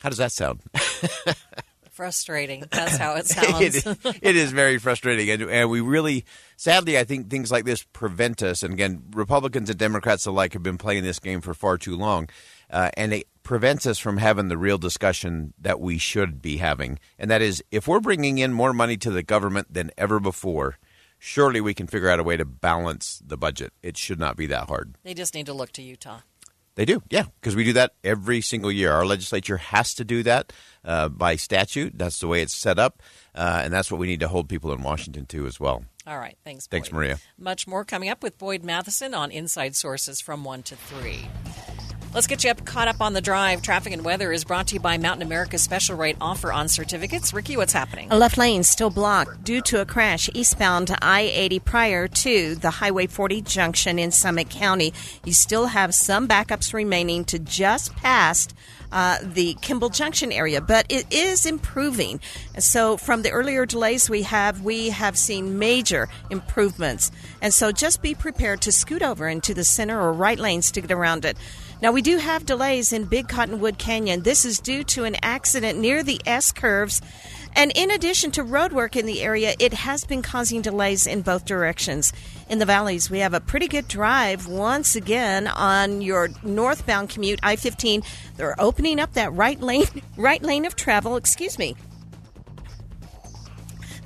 How 0.00 0.08
does 0.08 0.18
that 0.18 0.32
sound? 0.32 0.60
frustrating. 1.98 2.64
That's 2.70 2.96
how 2.96 3.16
it 3.16 3.26
sounds. 3.26 3.84
it, 3.84 4.18
it 4.22 4.36
is 4.36 4.52
very 4.52 4.78
frustrating, 4.78 5.28
and, 5.30 5.50
and, 5.50 5.68
we 5.68 5.80
really, 5.80 6.24
sadly, 6.56 6.96
I 6.96 7.02
think 7.02 7.28
things 7.28 7.50
like 7.50 7.64
this 7.64 7.82
prevent 7.82 8.40
us. 8.40 8.62
And 8.62 8.72
again, 8.72 9.02
Republicans 9.10 9.68
and 9.68 9.76
Democrats 9.76 10.24
alike 10.24 10.52
have 10.52 10.62
been 10.62 10.78
playing 10.78 11.02
this 11.02 11.18
game 11.18 11.40
for 11.40 11.54
far 11.54 11.76
too 11.76 11.96
long, 11.96 12.28
uh, 12.70 12.92
and 12.96 13.12
it 13.12 13.26
prevents 13.42 13.84
us 13.84 13.98
from 13.98 14.18
having 14.18 14.46
the 14.46 14.56
real 14.56 14.78
discussion 14.78 15.54
that 15.58 15.80
we 15.80 15.98
should 15.98 16.40
be 16.40 16.58
having. 16.58 17.00
And 17.18 17.32
that 17.32 17.42
is, 17.42 17.64
if 17.72 17.88
we're 17.88 17.98
bringing 17.98 18.38
in 18.38 18.52
more 18.52 18.72
money 18.72 18.96
to 18.98 19.10
the 19.10 19.24
government 19.24 19.74
than 19.74 19.90
ever 19.98 20.20
before, 20.20 20.78
surely 21.18 21.60
we 21.60 21.74
can 21.74 21.86
figure 21.86 22.08
out 22.08 22.20
a 22.20 22.22
way 22.22 22.36
to 22.36 22.44
balance 22.44 23.22
the 23.24 23.36
budget. 23.36 23.72
It 23.82 23.96
should 23.96 24.18
not 24.18 24.36
be 24.36 24.46
that 24.46 24.68
hard. 24.68 24.96
They 25.02 25.14
just 25.14 25.34
need 25.34 25.46
to 25.46 25.52
look 25.52 25.72
to 25.72 25.82
Utah. 25.82 26.20
They 26.76 26.84
do, 26.84 27.02
yeah, 27.10 27.24
because 27.40 27.56
we 27.56 27.64
do 27.64 27.72
that 27.72 27.94
every 28.04 28.40
single 28.40 28.70
year. 28.70 28.92
Our 28.92 29.04
legislature 29.04 29.56
has 29.56 29.94
to 29.94 30.04
do 30.04 30.22
that 30.22 30.52
uh, 30.84 31.08
by 31.08 31.34
statute. 31.34 31.98
That's 31.98 32.20
the 32.20 32.28
way 32.28 32.40
it's 32.40 32.54
set 32.54 32.78
up, 32.78 33.02
uh, 33.34 33.62
and 33.64 33.72
that's 33.72 33.90
what 33.90 33.98
we 33.98 34.06
need 34.06 34.20
to 34.20 34.28
hold 34.28 34.48
people 34.48 34.72
in 34.72 34.82
Washington 34.82 35.26
to 35.26 35.46
as 35.46 35.58
well. 35.58 35.84
All 36.06 36.18
right, 36.18 36.38
thanks. 36.44 36.68
Boyd. 36.68 36.70
Thanks, 36.70 36.92
Maria. 36.92 37.18
Much 37.36 37.66
more 37.66 37.84
coming 37.84 38.08
up 38.10 38.22
with 38.22 38.38
Boyd 38.38 38.62
Matheson 38.62 39.12
on 39.12 39.32
Inside 39.32 39.74
Sources 39.74 40.20
from 40.20 40.44
one 40.44 40.62
to 40.62 40.76
three. 40.76 41.26
Let's 42.14 42.26
get 42.26 42.42
you 42.42 42.50
up, 42.50 42.64
caught 42.64 42.88
up 42.88 43.02
on 43.02 43.12
the 43.12 43.20
drive. 43.20 43.60
Traffic 43.60 43.92
and 43.92 44.02
weather 44.02 44.32
is 44.32 44.42
brought 44.42 44.68
to 44.68 44.74
you 44.74 44.80
by 44.80 44.96
Mountain 44.96 45.26
America's 45.26 45.62
special 45.62 45.94
rate 45.94 46.16
offer 46.22 46.50
on 46.50 46.66
certificates. 46.68 47.34
Ricky, 47.34 47.54
what's 47.56 47.74
happening? 47.74 48.08
A 48.10 48.16
left 48.16 48.38
lane 48.38 48.62
still 48.62 48.88
blocked 48.88 49.44
due 49.44 49.60
to 49.62 49.82
a 49.82 49.84
crash 49.84 50.30
eastbound 50.32 50.90
I 51.02 51.20
80 51.20 51.58
prior 51.60 52.08
to 52.08 52.54
the 52.54 52.70
Highway 52.70 53.08
40 53.08 53.42
junction 53.42 53.98
in 53.98 54.10
Summit 54.10 54.48
County. 54.48 54.94
You 55.22 55.34
still 55.34 55.66
have 55.66 55.94
some 55.94 56.26
backups 56.26 56.72
remaining 56.72 57.24
to 57.26 57.38
just 57.38 57.94
past 57.96 58.54
uh, 58.90 59.18
the 59.22 59.54
Kimball 59.60 59.90
Junction 59.90 60.32
area, 60.32 60.60
but 60.60 60.86
it 60.88 61.12
is 61.12 61.44
improving. 61.44 62.20
So 62.58 62.96
from 62.96 63.20
the 63.20 63.30
earlier 63.30 63.66
delays 63.66 64.08
we 64.08 64.22
have, 64.22 64.62
we 64.62 64.88
have 64.88 65.18
seen 65.18 65.58
major 65.58 66.08
improvements. 66.30 67.10
And 67.42 67.52
so 67.52 67.70
just 67.70 68.00
be 68.00 68.14
prepared 68.14 68.62
to 68.62 68.72
scoot 68.72 69.02
over 69.02 69.28
into 69.28 69.52
the 69.52 69.64
center 69.64 70.00
or 70.00 70.12
right 70.12 70.38
lanes 70.38 70.70
to 70.72 70.80
get 70.80 70.90
around 70.90 71.24
it. 71.26 71.36
Now, 71.80 71.92
we 71.92 72.02
do 72.02 72.18
have 72.18 72.44
delays 72.44 72.92
in 72.92 73.04
Big 73.04 73.28
Cottonwood 73.28 73.78
Canyon. 73.78 74.22
This 74.22 74.44
is 74.44 74.58
due 74.58 74.82
to 74.84 75.04
an 75.04 75.16
accident 75.22 75.78
near 75.78 76.02
the 76.02 76.20
S 76.26 76.50
curves. 76.50 77.00
And 77.54 77.70
in 77.76 77.92
addition 77.92 78.32
to 78.32 78.42
road 78.42 78.72
work 78.72 78.96
in 78.96 79.06
the 79.06 79.22
area, 79.22 79.54
it 79.60 79.72
has 79.72 80.04
been 80.04 80.20
causing 80.20 80.60
delays 80.60 81.06
in 81.06 81.22
both 81.22 81.44
directions. 81.44 82.12
In 82.48 82.58
the 82.58 82.66
valleys, 82.66 83.10
we 83.10 83.20
have 83.20 83.32
a 83.32 83.40
pretty 83.40 83.68
good 83.68 83.86
drive 83.86 84.48
once 84.48 84.96
again 84.96 85.46
on 85.46 86.02
your 86.02 86.30
northbound 86.42 87.10
commute, 87.10 87.38
I 87.44 87.54
15. 87.54 88.02
They're 88.36 88.60
opening 88.60 88.98
up 88.98 89.12
that 89.12 89.32
right 89.32 89.60
lane, 89.60 89.86
right 90.16 90.42
lane 90.42 90.64
of 90.64 90.74
travel, 90.74 91.14
excuse 91.14 91.60
me, 91.60 91.76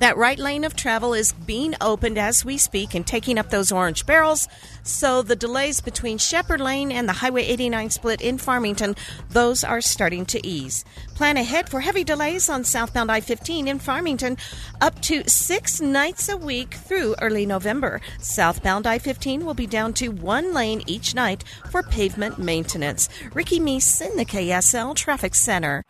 that 0.03 0.17
right 0.17 0.37
lane 0.37 0.65
of 0.65 0.75
travel 0.75 1.13
is 1.13 1.31
being 1.31 1.73
opened 1.79 2.17
as 2.17 2.43
we 2.43 2.57
speak 2.57 2.93
and 2.93 3.07
taking 3.07 3.37
up 3.37 3.49
those 3.49 3.71
orange 3.71 4.05
barrels. 4.05 4.49
So 4.83 5.21
the 5.21 5.37
delays 5.37 5.79
between 5.79 6.17
Shepard 6.17 6.59
Lane 6.59 6.91
and 6.91 7.07
the 7.07 7.13
Highway 7.13 7.43
89 7.43 7.89
split 7.89 8.19
in 8.19 8.37
Farmington, 8.37 8.97
those 9.29 9.63
are 9.63 9.79
starting 9.79 10.25
to 10.25 10.45
ease. 10.45 10.83
Plan 11.15 11.37
ahead 11.37 11.69
for 11.69 11.79
heavy 11.79 12.03
delays 12.03 12.49
on 12.49 12.65
southbound 12.65 13.09
I 13.09 13.21
15 13.21 13.69
in 13.69 13.79
Farmington 13.79 14.35
up 14.81 14.99
to 15.03 15.23
six 15.29 15.79
nights 15.79 16.27
a 16.27 16.35
week 16.35 16.73
through 16.73 17.15
early 17.21 17.45
November. 17.45 18.01
Southbound 18.19 18.85
I 18.85 18.99
15 18.99 19.45
will 19.45 19.53
be 19.53 19.67
down 19.67 19.93
to 19.93 20.09
one 20.09 20.53
lane 20.53 20.83
each 20.85 21.15
night 21.15 21.45
for 21.71 21.81
pavement 21.81 22.37
maintenance. 22.37 23.07
Ricky 23.33 23.61
Meese 23.61 24.01
in 24.01 24.17
the 24.17 24.25
KSL 24.25 24.97
Traffic 24.97 25.33
Center. 25.33 25.85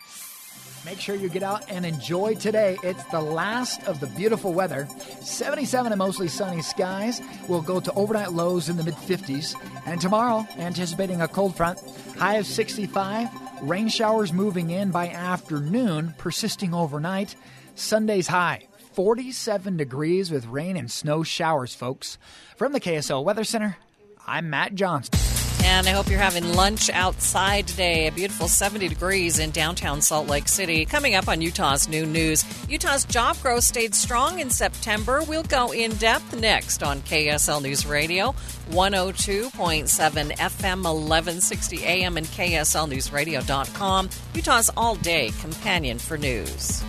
Make 0.85 0.99
sure 0.99 1.15
you 1.15 1.29
get 1.29 1.43
out 1.43 1.69
and 1.71 1.85
enjoy 1.85 2.35
today. 2.35 2.77
It's 2.83 3.03
the 3.05 3.21
last 3.21 3.83
of 3.87 4.01
the 4.01 4.07
beautiful 4.07 4.53
weather. 4.53 4.87
77 5.21 5.93
and 5.93 5.99
mostly 5.99 6.27
sunny 6.27 6.61
skies. 6.61 7.21
We'll 7.47 7.61
go 7.61 7.79
to 7.79 7.93
overnight 7.93 8.33
lows 8.33 8.67
in 8.67 8.75
the 8.75 8.83
mid 8.83 8.95
50s. 8.95 9.55
And 9.85 10.01
tomorrow, 10.01 10.45
anticipating 10.57 11.21
a 11.21 11.27
cold 11.27 11.55
front, 11.55 11.79
high 12.17 12.35
of 12.35 12.45
65. 12.45 13.29
Rain 13.61 13.87
showers 13.87 14.33
moving 14.33 14.71
in 14.71 14.91
by 14.91 15.07
afternoon, 15.07 16.13
persisting 16.17 16.73
overnight. 16.73 17.35
Sunday's 17.75 18.27
high, 18.27 18.67
47 18.93 19.77
degrees 19.77 20.31
with 20.31 20.45
rain 20.47 20.75
and 20.75 20.91
snow 20.91 21.23
showers, 21.23 21.73
folks. 21.73 22.17
From 22.57 22.73
the 22.73 22.81
KSL 22.81 23.23
Weather 23.23 23.45
Center, 23.45 23.77
I'm 24.27 24.49
Matt 24.49 24.75
Johnson. 24.75 25.22
And 25.65 25.87
I 25.87 25.91
hope 25.91 26.09
you're 26.09 26.19
having 26.19 26.53
lunch 26.55 26.89
outside 26.89 27.67
today. 27.67 28.07
A 28.07 28.11
beautiful 28.11 28.47
70 28.47 28.89
degrees 28.89 29.39
in 29.39 29.51
downtown 29.51 30.01
Salt 30.01 30.27
Lake 30.27 30.47
City. 30.49 30.85
Coming 30.85 31.15
up 31.15 31.27
on 31.27 31.41
Utah's 31.41 31.87
Noon 31.87 32.11
News, 32.11 32.43
Utah's 32.69 33.05
job 33.05 33.37
growth 33.41 33.63
stayed 33.63 33.95
strong 33.95 34.39
in 34.39 34.49
September. 34.49 35.23
We'll 35.23 35.43
go 35.43 35.71
in 35.71 35.91
depth 35.95 36.35
next 36.35 36.83
on 36.83 37.01
KSL 37.01 37.61
News 37.61 37.85
Radio, 37.85 38.35
102.7 38.71 40.31
FM, 40.35 40.83
1160 40.83 41.83
AM, 41.85 42.17
and 42.17 42.27
KSLNewsRadio.com. 42.27 44.09
Utah's 44.35 44.69
all 44.75 44.95
day 44.95 45.31
companion 45.39 45.97
for 45.97 46.17
news. 46.17 46.83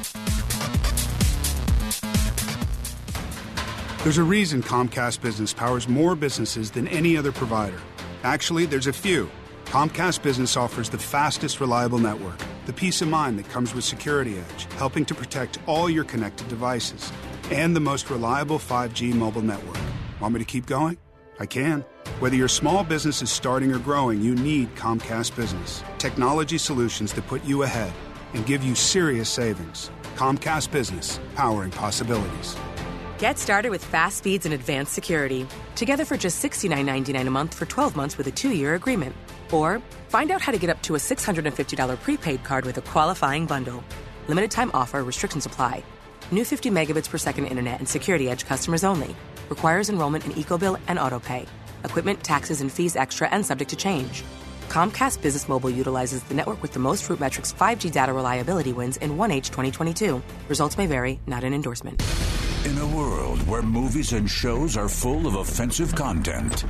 There's 4.02 4.18
a 4.18 4.22
reason 4.22 4.62
Comcast 4.62 5.22
Business 5.22 5.54
powers 5.54 5.88
more 5.88 6.14
businesses 6.14 6.70
than 6.70 6.86
any 6.88 7.16
other 7.16 7.32
provider. 7.32 7.80
Actually, 8.24 8.64
there's 8.64 8.86
a 8.86 8.92
few. 8.92 9.30
Comcast 9.66 10.22
Business 10.22 10.56
offers 10.56 10.88
the 10.88 10.96
fastest, 10.98 11.60
reliable 11.60 11.98
network, 11.98 12.42
the 12.64 12.72
peace 12.72 13.02
of 13.02 13.08
mind 13.08 13.38
that 13.38 13.50
comes 13.50 13.74
with 13.74 13.84
Security 13.84 14.38
Edge, 14.38 14.66
helping 14.76 15.04
to 15.04 15.14
protect 15.14 15.58
all 15.66 15.90
your 15.90 16.04
connected 16.04 16.48
devices, 16.48 17.12
and 17.50 17.76
the 17.76 17.80
most 17.80 18.08
reliable 18.08 18.58
5G 18.58 19.12
mobile 19.12 19.42
network. 19.42 19.76
Want 20.20 20.32
me 20.32 20.40
to 20.40 20.46
keep 20.46 20.64
going? 20.64 20.96
I 21.38 21.44
can. 21.44 21.84
Whether 22.18 22.36
your 22.36 22.48
small 22.48 22.82
business 22.82 23.20
is 23.20 23.30
starting 23.30 23.70
or 23.72 23.78
growing, 23.78 24.22
you 24.22 24.34
need 24.34 24.74
Comcast 24.74 25.36
Business. 25.36 25.84
Technology 25.98 26.56
solutions 26.56 27.12
that 27.12 27.26
put 27.26 27.44
you 27.44 27.62
ahead 27.64 27.92
and 28.32 28.46
give 28.46 28.64
you 28.64 28.74
serious 28.74 29.28
savings. 29.28 29.90
Comcast 30.16 30.72
Business, 30.72 31.20
powering 31.34 31.70
possibilities. 31.70 32.56
Get 33.18 33.38
started 33.38 33.70
with 33.70 33.84
fast 33.84 34.18
speeds 34.18 34.44
and 34.44 34.52
advanced 34.52 34.92
security. 34.92 35.46
Together 35.76 36.04
for 36.04 36.16
just 36.16 36.42
$69.99 36.42 37.26
a 37.26 37.30
month 37.30 37.54
for 37.54 37.64
12 37.64 37.94
months 37.94 38.18
with 38.18 38.26
a 38.26 38.32
two 38.32 38.50
year 38.50 38.74
agreement. 38.74 39.14
Or 39.52 39.80
find 40.08 40.32
out 40.32 40.40
how 40.40 40.50
to 40.50 40.58
get 40.58 40.68
up 40.68 40.82
to 40.82 40.96
a 40.96 40.98
$650 40.98 42.00
prepaid 42.00 42.42
card 42.42 42.64
with 42.64 42.78
a 42.78 42.82
qualifying 42.82 43.46
bundle. 43.46 43.84
Limited 44.26 44.50
time 44.50 44.72
offer, 44.74 45.04
restrictions 45.04 45.46
apply. 45.46 45.84
New 46.32 46.44
50 46.44 46.70
megabits 46.70 47.08
per 47.08 47.18
second 47.18 47.46
internet 47.46 47.78
and 47.78 47.88
security 47.88 48.28
edge 48.28 48.46
customers 48.46 48.82
only. 48.82 49.14
Requires 49.48 49.90
enrollment 49.90 50.24
in 50.24 50.32
EcoBill 50.32 50.80
and 50.88 50.98
AutoPay. 50.98 51.46
Equipment, 51.84 52.24
taxes, 52.24 52.62
and 52.62 52.72
fees 52.72 52.96
extra 52.96 53.28
and 53.28 53.46
subject 53.46 53.70
to 53.70 53.76
change. 53.76 54.24
Comcast 54.68 55.22
Business 55.22 55.48
Mobile 55.48 55.70
utilizes 55.70 56.24
the 56.24 56.34
network 56.34 56.60
with 56.62 56.72
the 56.72 56.80
most 56.80 57.08
Root 57.08 57.20
Metrics 57.20 57.52
5G 57.52 57.92
data 57.92 58.12
reliability 58.12 58.72
wins 58.72 58.96
in 58.96 59.12
1H 59.12 59.50
2022. 59.50 60.20
Results 60.48 60.76
may 60.76 60.86
vary, 60.86 61.20
not 61.28 61.44
an 61.44 61.54
endorsement. 61.54 62.02
In 62.64 62.78
a 62.78 62.86
world 62.96 63.46
where 63.46 63.60
movies 63.62 64.12
and 64.14 64.28
shows 64.28 64.76
are 64.76 64.88
full 64.88 65.26
of 65.26 65.34
offensive 65.34 65.94
content, 65.94 66.64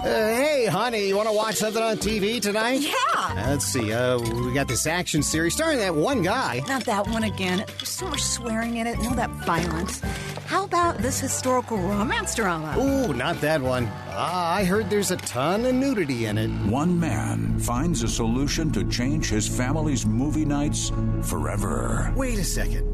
Uh, 0.00 0.04
hey, 0.04 0.64
honey, 0.66 1.08
you 1.08 1.16
want 1.16 1.28
to 1.28 1.34
watch 1.34 1.56
something 1.56 1.82
on 1.82 1.96
TV 1.98 2.40
tonight? 2.40 2.80
Yeah. 2.80 3.44
let's 3.48 3.66
see. 3.66 3.92
Uh, 3.92 4.18
we 4.18 4.54
got 4.54 4.66
this 4.68 4.86
action 4.86 5.22
series 5.22 5.52
starring 5.54 5.78
that 5.78 5.94
one 5.94 6.22
guy. 6.22 6.62
Not 6.68 6.84
that 6.86 7.06
one 7.08 7.24
again. 7.24 7.64
There's 7.66 7.88
so 7.90 8.06
much 8.08 8.22
swearing 8.22 8.76
in 8.78 8.86
it 8.86 8.96
and 8.98 9.08
all 9.08 9.14
that 9.16 9.30
violence. 9.44 10.00
How 10.46 10.64
about 10.64 10.98
this 10.98 11.20
historical 11.20 11.76
romance 11.76 12.34
drama? 12.34 12.74
Ooh, 12.78 13.12
not 13.12 13.40
that 13.42 13.60
one. 13.60 13.88
Ah, 14.12 14.54
I 14.54 14.64
heard 14.64 14.88
there's 14.88 15.10
a 15.10 15.16
ton 15.18 15.66
of 15.66 15.74
nudity 15.74 16.26
in 16.26 16.38
it. 16.38 16.48
One 16.70 16.98
man 16.98 17.58
finds 17.58 18.02
a 18.02 18.08
solution 18.08 18.70
to 18.72 18.84
change 18.84 19.28
his 19.28 19.46
family's 19.46 20.06
movie 20.06 20.46
nights 20.46 20.90
forever. 21.22 22.10
Wait 22.16 22.38
a 22.38 22.44
second. 22.44 22.86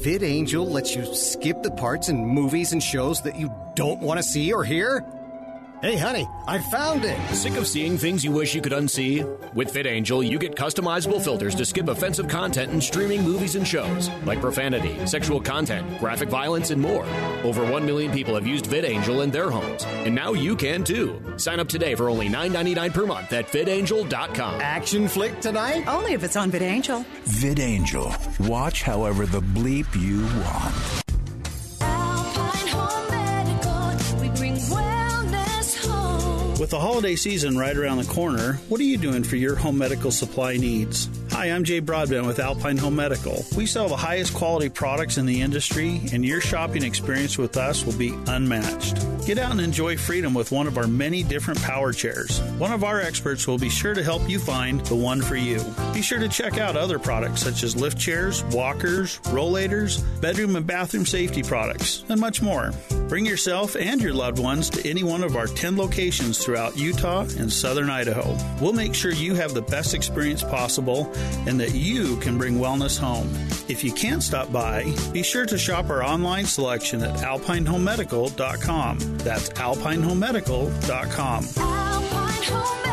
VidAngel 0.00 0.66
lets 0.70 0.96
you 0.96 1.04
skip 1.14 1.62
the 1.62 1.70
parts 1.70 2.08
in 2.08 2.24
movies 2.24 2.72
and 2.72 2.82
shows 2.82 3.20
that 3.20 3.36
you 3.36 3.54
don't 3.74 4.00
want 4.00 4.18
to 4.18 4.22
see 4.22 4.50
or 4.50 4.64
hear? 4.64 5.04
Hey, 5.82 5.96
honey, 5.96 6.28
I 6.46 6.58
found 6.58 7.06
it. 7.06 7.18
Sick 7.34 7.56
of 7.56 7.66
seeing 7.66 7.96
things 7.96 8.22
you 8.22 8.32
wish 8.32 8.54
you 8.54 8.60
could 8.60 8.72
unsee? 8.72 9.24
With 9.54 9.72
VidAngel, 9.72 10.28
you 10.28 10.38
get 10.38 10.54
customizable 10.54 11.24
filters 11.24 11.54
to 11.54 11.64
skip 11.64 11.88
offensive 11.88 12.28
content 12.28 12.70
in 12.70 12.82
streaming 12.82 13.22
movies 13.22 13.56
and 13.56 13.66
shows, 13.66 14.10
like 14.26 14.42
profanity, 14.42 14.98
sexual 15.06 15.40
content, 15.40 15.98
graphic 15.98 16.28
violence, 16.28 16.68
and 16.68 16.82
more. 16.82 17.06
Over 17.44 17.64
1 17.64 17.86
million 17.86 18.12
people 18.12 18.34
have 18.34 18.46
used 18.46 18.66
VidAngel 18.66 19.24
in 19.24 19.30
their 19.30 19.48
homes, 19.48 19.84
and 20.04 20.14
now 20.14 20.34
you 20.34 20.54
can 20.54 20.84
too. 20.84 21.18
Sign 21.38 21.60
up 21.60 21.68
today 21.68 21.94
for 21.94 22.10
only 22.10 22.28
$9.99 22.28 22.92
per 22.92 23.06
month 23.06 23.32
at 23.32 23.46
vidangel.com. 23.46 24.60
Action 24.60 25.08
flick 25.08 25.40
tonight? 25.40 25.88
Only 25.88 26.12
if 26.12 26.24
it's 26.24 26.36
on 26.36 26.52
VidAngel. 26.52 27.06
VidAngel. 27.24 28.46
Watch 28.46 28.82
however 28.82 29.24
the 29.24 29.40
bleep 29.40 29.86
you 29.98 30.20
want. 30.44 31.09
With 36.60 36.68
the 36.68 36.78
holiday 36.78 37.16
season 37.16 37.56
right 37.56 37.74
around 37.74 37.96
the 37.96 38.12
corner, 38.12 38.60
what 38.68 38.82
are 38.82 38.84
you 38.84 38.98
doing 38.98 39.24
for 39.24 39.36
your 39.36 39.56
home 39.56 39.78
medical 39.78 40.10
supply 40.10 40.58
needs? 40.58 41.08
Hi, 41.40 41.46
I'm 41.46 41.64
Jay 41.64 41.80
Broadbent 41.80 42.26
with 42.26 42.38
Alpine 42.38 42.76
Home 42.76 42.96
Medical. 42.96 43.46
We 43.56 43.64
sell 43.64 43.88
the 43.88 43.96
highest 43.96 44.34
quality 44.34 44.68
products 44.68 45.16
in 45.16 45.24
the 45.24 45.40
industry, 45.40 46.02
and 46.12 46.22
your 46.22 46.42
shopping 46.42 46.82
experience 46.82 47.38
with 47.38 47.56
us 47.56 47.86
will 47.86 47.96
be 47.96 48.12
unmatched. 48.26 48.98
Get 49.24 49.38
out 49.38 49.52
and 49.52 49.60
enjoy 49.60 49.96
freedom 49.96 50.34
with 50.34 50.52
one 50.52 50.66
of 50.66 50.76
our 50.76 50.86
many 50.86 51.22
different 51.22 51.62
power 51.62 51.92
chairs. 51.92 52.40
One 52.58 52.72
of 52.72 52.84
our 52.84 53.00
experts 53.00 53.46
will 53.46 53.56
be 53.56 53.70
sure 53.70 53.94
to 53.94 54.02
help 54.02 54.28
you 54.28 54.38
find 54.38 54.84
the 54.86 54.94
one 54.94 55.22
for 55.22 55.36
you. 55.36 55.64
Be 55.94 56.02
sure 56.02 56.18
to 56.18 56.28
check 56.28 56.58
out 56.58 56.76
other 56.76 56.98
products 56.98 57.42
such 57.42 57.62
as 57.62 57.74
lift 57.74 57.98
chairs, 57.98 58.44
walkers, 58.46 59.18
rollators, 59.24 60.02
bedroom 60.20 60.56
and 60.56 60.66
bathroom 60.66 61.06
safety 61.06 61.42
products, 61.42 62.04
and 62.10 62.20
much 62.20 62.42
more. 62.42 62.72
Bring 63.08 63.24
yourself 63.24 63.76
and 63.76 64.00
your 64.00 64.14
loved 64.14 64.38
ones 64.38 64.68
to 64.70 64.88
any 64.88 65.02
one 65.02 65.22
of 65.22 65.36
our 65.36 65.46
10 65.46 65.76
locations 65.76 66.38
throughout 66.38 66.76
Utah 66.76 67.22
and 67.38 67.52
southern 67.52 67.90
Idaho. 67.90 68.36
We'll 68.60 68.72
make 68.72 68.94
sure 68.94 69.12
you 69.12 69.34
have 69.34 69.54
the 69.54 69.62
best 69.62 69.94
experience 69.94 70.42
possible 70.42 71.12
and 71.46 71.58
that 71.60 71.74
you 71.74 72.16
can 72.16 72.38
bring 72.38 72.54
wellness 72.54 72.98
home. 72.98 73.28
If 73.68 73.84
you 73.84 73.92
can't 73.92 74.22
stop 74.22 74.52
by, 74.52 74.94
be 75.12 75.22
sure 75.22 75.46
to 75.46 75.56
shop 75.56 75.90
our 75.90 76.02
online 76.02 76.46
selection 76.46 77.02
at 77.02 77.16
alpinehomemedical.com. 77.16 78.98
That's 79.18 79.48
alpinehomemedical.com. 79.50 81.44
Alpine 82.00 82.42
Home 82.52 82.89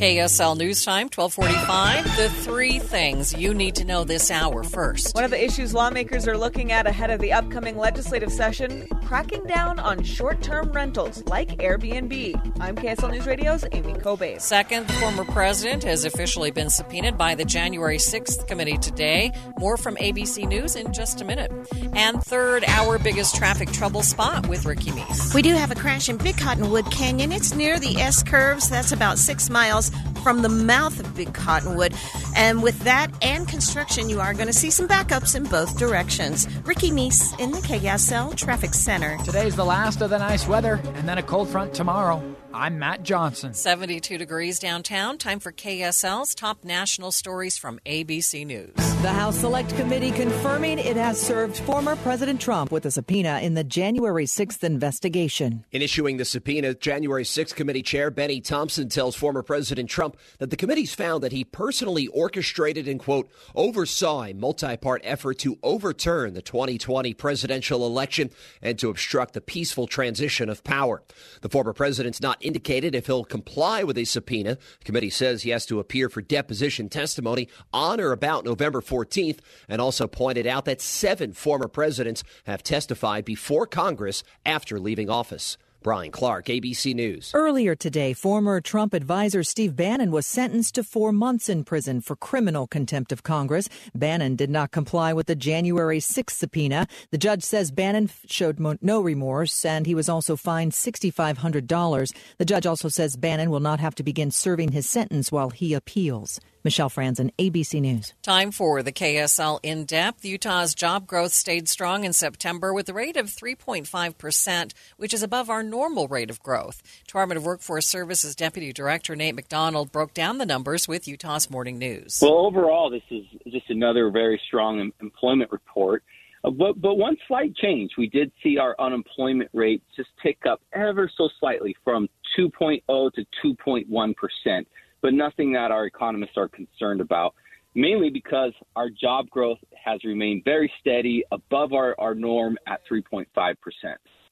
KSL 0.00 0.56
News 0.56 0.82
Time, 0.82 1.10
1245. 1.14 2.16
The 2.16 2.30
three 2.42 2.78
things 2.78 3.34
you 3.34 3.52
need 3.52 3.74
to 3.74 3.84
know 3.84 4.02
this 4.02 4.30
hour 4.30 4.64
first. 4.64 5.14
One 5.14 5.24
of 5.24 5.30
the 5.30 5.44
issues 5.44 5.74
lawmakers 5.74 6.26
are 6.26 6.38
looking 6.38 6.72
at 6.72 6.86
ahead 6.86 7.10
of 7.10 7.20
the 7.20 7.34
upcoming 7.34 7.76
legislative 7.76 8.32
session 8.32 8.88
cracking 9.04 9.44
down 9.44 9.78
on 9.78 10.02
short 10.02 10.40
term 10.40 10.72
rentals 10.72 11.22
like 11.26 11.50
Airbnb. 11.58 12.34
I'm 12.60 12.76
KSL 12.76 13.10
News 13.10 13.26
Radio's 13.26 13.66
Amy 13.72 13.92
Kobe. 13.92 14.38
Second, 14.38 14.86
the 14.86 14.94
former 14.94 15.26
president 15.26 15.84
has 15.84 16.06
officially 16.06 16.50
been 16.50 16.70
subpoenaed 16.70 17.18
by 17.18 17.34
the 17.34 17.44
January 17.44 17.98
6th 17.98 18.46
committee 18.46 18.78
today. 18.78 19.30
More 19.58 19.76
from 19.76 19.96
ABC 19.96 20.48
News 20.48 20.76
in 20.76 20.94
just 20.94 21.20
a 21.20 21.26
minute. 21.26 21.52
And 21.92 22.22
third, 22.22 22.64
our 22.68 22.98
biggest 22.98 23.34
traffic 23.34 23.70
trouble 23.70 24.02
spot 24.02 24.48
with 24.48 24.64
Ricky 24.64 24.92
Meese. 24.92 25.34
We 25.34 25.42
do 25.42 25.54
have 25.54 25.70
a 25.70 25.74
crash 25.74 26.08
in 26.08 26.16
Big 26.16 26.38
Cottonwood 26.38 26.90
Canyon. 26.90 27.32
It's 27.32 27.54
near 27.54 27.78
the 27.78 27.96
S 27.98 28.22
curves. 28.22 28.70
That's 28.70 28.92
about 28.92 29.18
six 29.18 29.50
miles 29.50 29.89
from 30.22 30.42
the 30.42 30.48
mouth 30.48 30.98
of 31.00 31.14
Big 31.14 31.32
Cottonwood. 31.34 31.94
And 32.36 32.62
with 32.62 32.78
that 32.80 33.10
and 33.22 33.48
construction, 33.48 34.08
you 34.08 34.20
are 34.20 34.34
going 34.34 34.46
to 34.46 34.52
see 34.52 34.70
some 34.70 34.88
backups 34.88 35.34
in 35.34 35.44
both 35.44 35.78
directions. 35.78 36.46
Ricky 36.64 36.90
Meese 36.90 37.38
in 37.38 37.50
the 37.50 37.58
KSL 37.58 38.36
Traffic 38.36 38.74
Center. 38.74 39.16
Today's 39.24 39.56
the 39.56 39.64
last 39.64 40.00
of 40.00 40.10
the 40.10 40.18
nice 40.18 40.46
weather, 40.46 40.80
and 40.94 41.08
then 41.08 41.18
a 41.18 41.22
cold 41.22 41.48
front 41.48 41.74
tomorrow. 41.74 42.22
I'm 42.52 42.80
Matt 42.80 43.04
Johnson. 43.04 43.54
72 43.54 44.18
degrees 44.18 44.58
downtown. 44.58 45.18
Time 45.18 45.38
for 45.38 45.52
KSL's 45.52 46.34
top 46.34 46.64
national 46.64 47.12
stories 47.12 47.56
from 47.56 47.78
ABC 47.86 48.44
News. 48.44 48.72
The 48.74 49.12
House 49.12 49.38
Select 49.38 49.74
Committee 49.76 50.10
confirming 50.10 50.80
it 50.80 50.96
has 50.96 51.20
served 51.20 51.58
former 51.58 51.94
President 51.96 52.40
Trump 52.40 52.72
with 52.72 52.84
a 52.86 52.90
subpoena 52.90 53.38
in 53.38 53.54
the 53.54 53.62
January 53.62 54.26
6th 54.26 54.64
investigation. 54.64 55.64
In 55.70 55.80
issuing 55.80 56.16
the 56.16 56.24
subpoena, 56.24 56.74
January 56.74 57.22
6th 57.22 57.54
committee 57.54 57.82
chair 57.82 58.10
Bennie 58.10 58.40
Thompson 58.40 58.88
tells 58.88 59.14
former 59.14 59.42
President 59.42 59.88
Trump 59.88 60.16
that 60.38 60.50
the 60.50 60.56
committee's 60.56 60.92
found 60.92 61.22
that 61.22 61.32
he 61.32 61.44
personally 61.44 62.08
orchestrated 62.08 62.88
and, 62.88 62.98
quote, 62.98 63.30
oversaw 63.54 64.24
a 64.24 64.34
multi 64.34 64.76
part 64.76 65.02
effort 65.04 65.38
to 65.38 65.56
overturn 65.62 66.34
the 66.34 66.42
2020 66.42 67.14
presidential 67.14 67.86
election 67.86 68.28
and 68.60 68.76
to 68.80 68.90
obstruct 68.90 69.34
the 69.34 69.40
peaceful 69.40 69.86
transition 69.86 70.48
of 70.48 70.64
power. 70.64 71.02
The 71.42 71.48
former 71.48 71.72
president's 71.72 72.20
not 72.20 72.39
indicated 72.40 72.94
if 72.94 73.06
he'll 73.06 73.24
comply 73.24 73.82
with 73.82 73.98
a 73.98 74.04
subpoena. 74.04 74.56
The 74.78 74.84
committee 74.84 75.10
says 75.10 75.42
he 75.42 75.50
has 75.50 75.66
to 75.66 75.80
appear 75.80 76.08
for 76.08 76.22
deposition 76.22 76.88
testimony 76.88 77.48
on 77.72 78.00
or 78.00 78.12
about 78.12 78.44
November 78.44 78.80
14th 78.80 79.38
and 79.68 79.80
also 79.80 80.06
pointed 80.06 80.46
out 80.46 80.64
that 80.64 80.80
seven 80.80 81.32
former 81.32 81.68
presidents 81.68 82.22
have 82.44 82.62
testified 82.62 83.24
before 83.24 83.66
Congress 83.66 84.22
after 84.44 84.78
leaving 84.78 85.10
office. 85.10 85.56
Brian 85.82 86.10
Clark, 86.10 86.46
ABC 86.46 86.94
News. 86.94 87.30
Earlier 87.32 87.74
today, 87.74 88.12
former 88.12 88.60
Trump 88.60 88.92
advisor 88.92 89.42
Steve 89.42 89.74
Bannon 89.74 90.10
was 90.10 90.26
sentenced 90.26 90.74
to 90.74 90.84
four 90.84 91.10
months 91.10 91.48
in 91.48 91.64
prison 91.64 92.02
for 92.02 92.16
criminal 92.16 92.66
contempt 92.66 93.12
of 93.12 93.22
Congress. 93.22 93.66
Bannon 93.94 94.36
did 94.36 94.50
not 94.50 94.72
comply 94.72 95.14
with 95.14 95.26
the 95.26 95.34
January 95.34 95.98
6th 95.98 96.32
subpoena. 96.32 96.86
The 97.12 97.18
judge 97.18 97.42
says 97.42 97.70
Bannon 97.70 98.10
showed 98.26 98.60
no 98.82 99.00
remorse 99.00 99.64
and 99.64 99.86
he 99.86 99.94
was 99.94 100.10
also 100.10 100.36
fined 100.36 100.72
$6,500. 100.72 102.12
The 102.36 102.44
judge 102.44 102.66
also 102.66 102.88
says 102.88 103.16
Bannon 103.16 103.50
will 103.50 103.60
not 103.60 103.80
have 103.80 103.94
to 103.94 104.02
begin 104.02 104.30
serving 104.30 104.72
his 104.72 104.88
sentence 104.88 105.32
while 105.32 105.48
he 105.48 105.72
appeals. 105.72 106.40
Michelle 106.62 106.90
Franzen, 106.90 107.30
ABC 107.38 107.80
News. 107.80 108.12
Time 108.22 108.50
for 108.50 108.82
the 108.82 108.92
KSL 108.92 109.60
in 109.62 109.86
depth. 109.86 110.24
Utah's 110.24 110.74
job 110.74 111.06
growth 111.06 111.32
stayed 111.32 111.68
strong 111.68 112.04
in 112.04 112.12
September 112.12 112.74
with 112.74 112.88
a 112.90 112.92
rate 112.92 113.16
of 113.16 113.26
3.5%, 113.26 114.72
which 114.98 115.14
is 115.14 115.22
above 115.22 115.48
our 115.48 115.62
normal 115.62 116.06
rate 116.08 116.28
of 116.28 116.42
growth. 116.42 116.82
Department 117.06 117.38
of 117.38 117.46
Workforce 117.46 117.86
Services 117.86 118.36
Deputy 118.36 118.72
Director 118.72 119.16
Nate 119.16 119.34
McDonald 119.34 119.90
broke 119.90 120.12
down 120.12 120.36
the 120.36 120.44
numbers 120.44 120.86
with 120.86 121.08
Utah's 121.08 121.48
Morning 121.48 121.78
News. 121.78 122.18
Well, 122.20 122.46
overall, 122.46 122.90
this 122.90 123.02
is 123.10 123.24
just 123.50 123.70
another 123.70 124.10
very 124.10 124.40
strong 124.46 124.92
employment 125.00 125.50
report. 125.52 126.04
Uh, 126.44 126.50
but, 126.50 126.80
but 126.80 126.94
one 126.94 127.16
slight 127.26 127.54
change, 127.56 127.92
we 127.96 128.08
did 128.08 128.32
see 128.42 128.58
our 128.58 128.74
unemployment 128.78 129.50
rate 129.54 129.82
just 129.96 130.10
tick 130.22 130.38
up 130.48 130.60
ever 130.74 131.10
so 131.16 131.28
slightly 131.38 131.74
from 131.84 132.08
2.0 132.38 132.82
to 133.14 133.24
2.1 133.44 134.16
percent 134.16 134.68
but 135.02 135.14
nothing 135.14 135.52
that 135.52 135.70
our 135.70 135.86
economists 135.86 136.36
are 136.36 136.48
concerned 136.48 137.00
about, 137.00 137.34
mainly 137.74 138.10
because 138.10 138.52
our 138.76 138.90
job 138.90 139.28
growth 139.30 139.58
has 139.82 140.02
remained 140.04 140.42
very 140.44 140.72
steady 140.80 141.24
above 141.32 141.72
our, 141.72 141.94
our 141.98 142.14
norm 142.14 142.58
at 142.66 142.80
3.5%. 142.90 143.26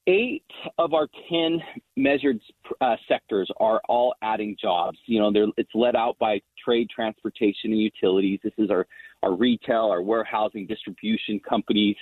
Eight 0.06 0.44
of 0.78 0.94
our 0.94 1.06
10 1.28 1.60
measured 1.96 2.40
uh, 2.80 2.96
sectors 3.06 3.50
are 3.60 3.82
all 3.90 4.14
adding 4.22 4.56
jobs. 4.58 4.96
You 5.04 5.20
know, 5.20 5.52
it's 5.58 5.70
led 5.74 5.94
out 5.94 6.18
by 6.18 6.40
trade, 6.64 6.88
transportation, 6.94 7.72
and 7.72 7.80
utilities. 7.80 8.40
This 8.42 8.54
is 8.56 8.70
our, 8.70 8.86
our 9.22 9.34
retail, 9.34 9.90
our 9.90 10.00
warehousing, 10.00 10.66
distribution 10.66 11.40
companies. 11.46 11.96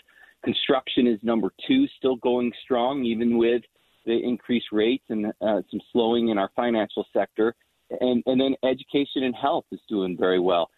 Construction 0.44 1.08
is 1.08 1.18
number 1.24 1.50
two, 1.66 1.86
still 1.98 2.14
going 2.16 2.52
strong, 2.62 3.04
even 3.04 3.38
with 3.38 3.62
the 4.04 4.16
increased 4.22 4.68
rates 4.70 5.02
and 5.08 5.26
uh, 5.26 5.60
some 5.68 5.80
slowing 5.92 6.28
in 6.28 6.38
our 6.38 6.50
financial 6.54 7.04
sector 7.12 7.56
and 8.00 8.22
and 8.26 8.40
then 8.40 8.54
education 8.64 9.22
and 9.22 9.34
health 9.34 9.64
is 9.72 9.80
doing 9.88 10.16
very 10.18 10.40
well. 10.40 10.70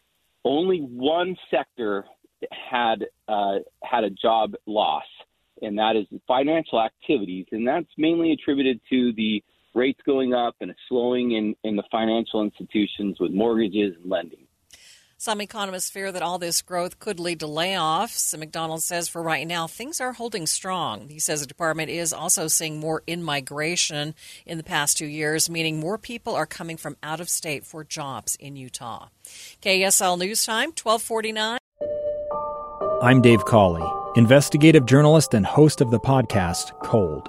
Only 0.44 0.80
one 0.80 1.36
sector 1.50 2.04
had 2.50 3.06
uh, 3.28 3.59
had 3.82 4.04
a 4.04 4.11
job 4.11 4.54
loss, 4.66 5.04
and 5.62 5.78
that 5.78 5.96
is 5.96 6.06
financial 6.26 6.80
activities, 6.80 7.46
and 7.52 7.66
that's 7.66 7.86
mainly 7.96 8.32
attributed 8.32 8.80
to 8.90 9.12
the 9.14 9.42
rates 9.74 10.00
going 10.04 10.34
up 10.34 10.56
and 10.61 10.70
a 10.70 10.74
slowing 10.88 11.32
in, 11.32 11.54
in 11.62 11.76
the 11.76 11.84
financial 11.90 12.42
institutions 12.42 13.18
with 13.20 13.30
mortgages 13.30 13.94
and 14.00 14.11
lending. 14.11 14.47
Some 15.20 15.40
economists 15.40 15.90
fear 15.90 16.12
that 16.12 16.22
all 16.22 16.38
this 16.38 16.62
growth 16.62 17.00
could 17.00 17.18
lead 17.18 17.40
to 17.40 17.46
layoffs. 17.46 18.38
McDonald 18.38 18.84
says 18.84 19.08
for 19.08 19.20
right 19.20 19.48
now, 19.48 19.66
things 19.66 20.00
are 20.00 20.12
holding 20.12 20.46
strong. 20.46 21.08
He 21.08 21.18
says 21.18 21.40
the 21.40 21.46
department 21.48 21.90
is 21.90 22.12
also 22.12 22.46
seeing 22.46 22.78
more 22.78 23.02
in 23.04 23.24
migration 23.24 24.14
in 24.46 24.58
the 24.58 24.64
past 24.64 24.96
two 24.96 25.06
years, 25.06 25.50
meaning 25.50 25.80
more 25.80 25.98
people 25.98 26.36
are 26.36 26.46
coming 26.46 26.76
from 26.76 26.96
out 27.02 27.18
of 27.18 27.28
state 27.28 27.66
for 27.66 27.82
jobs 27.82 28.36
in 28.36 28.54
Utah. 28.54 29.08
KSL 29.60 30.20
News 30.20 30.46
Time, 30.46 30.68
1249. 30.80 31.58
I'm 33.02 33.20
Dave 33.20 33.44
Cawley, 33.44 33.84
investigative 34.14 34.86
journalist 34.86 35.34
and 35.34 35.44
host 35.44 35.80
of 35.80 35.90
the 35.90 35.98
podcast 35.98 36.70
Cold. 36.84 37.28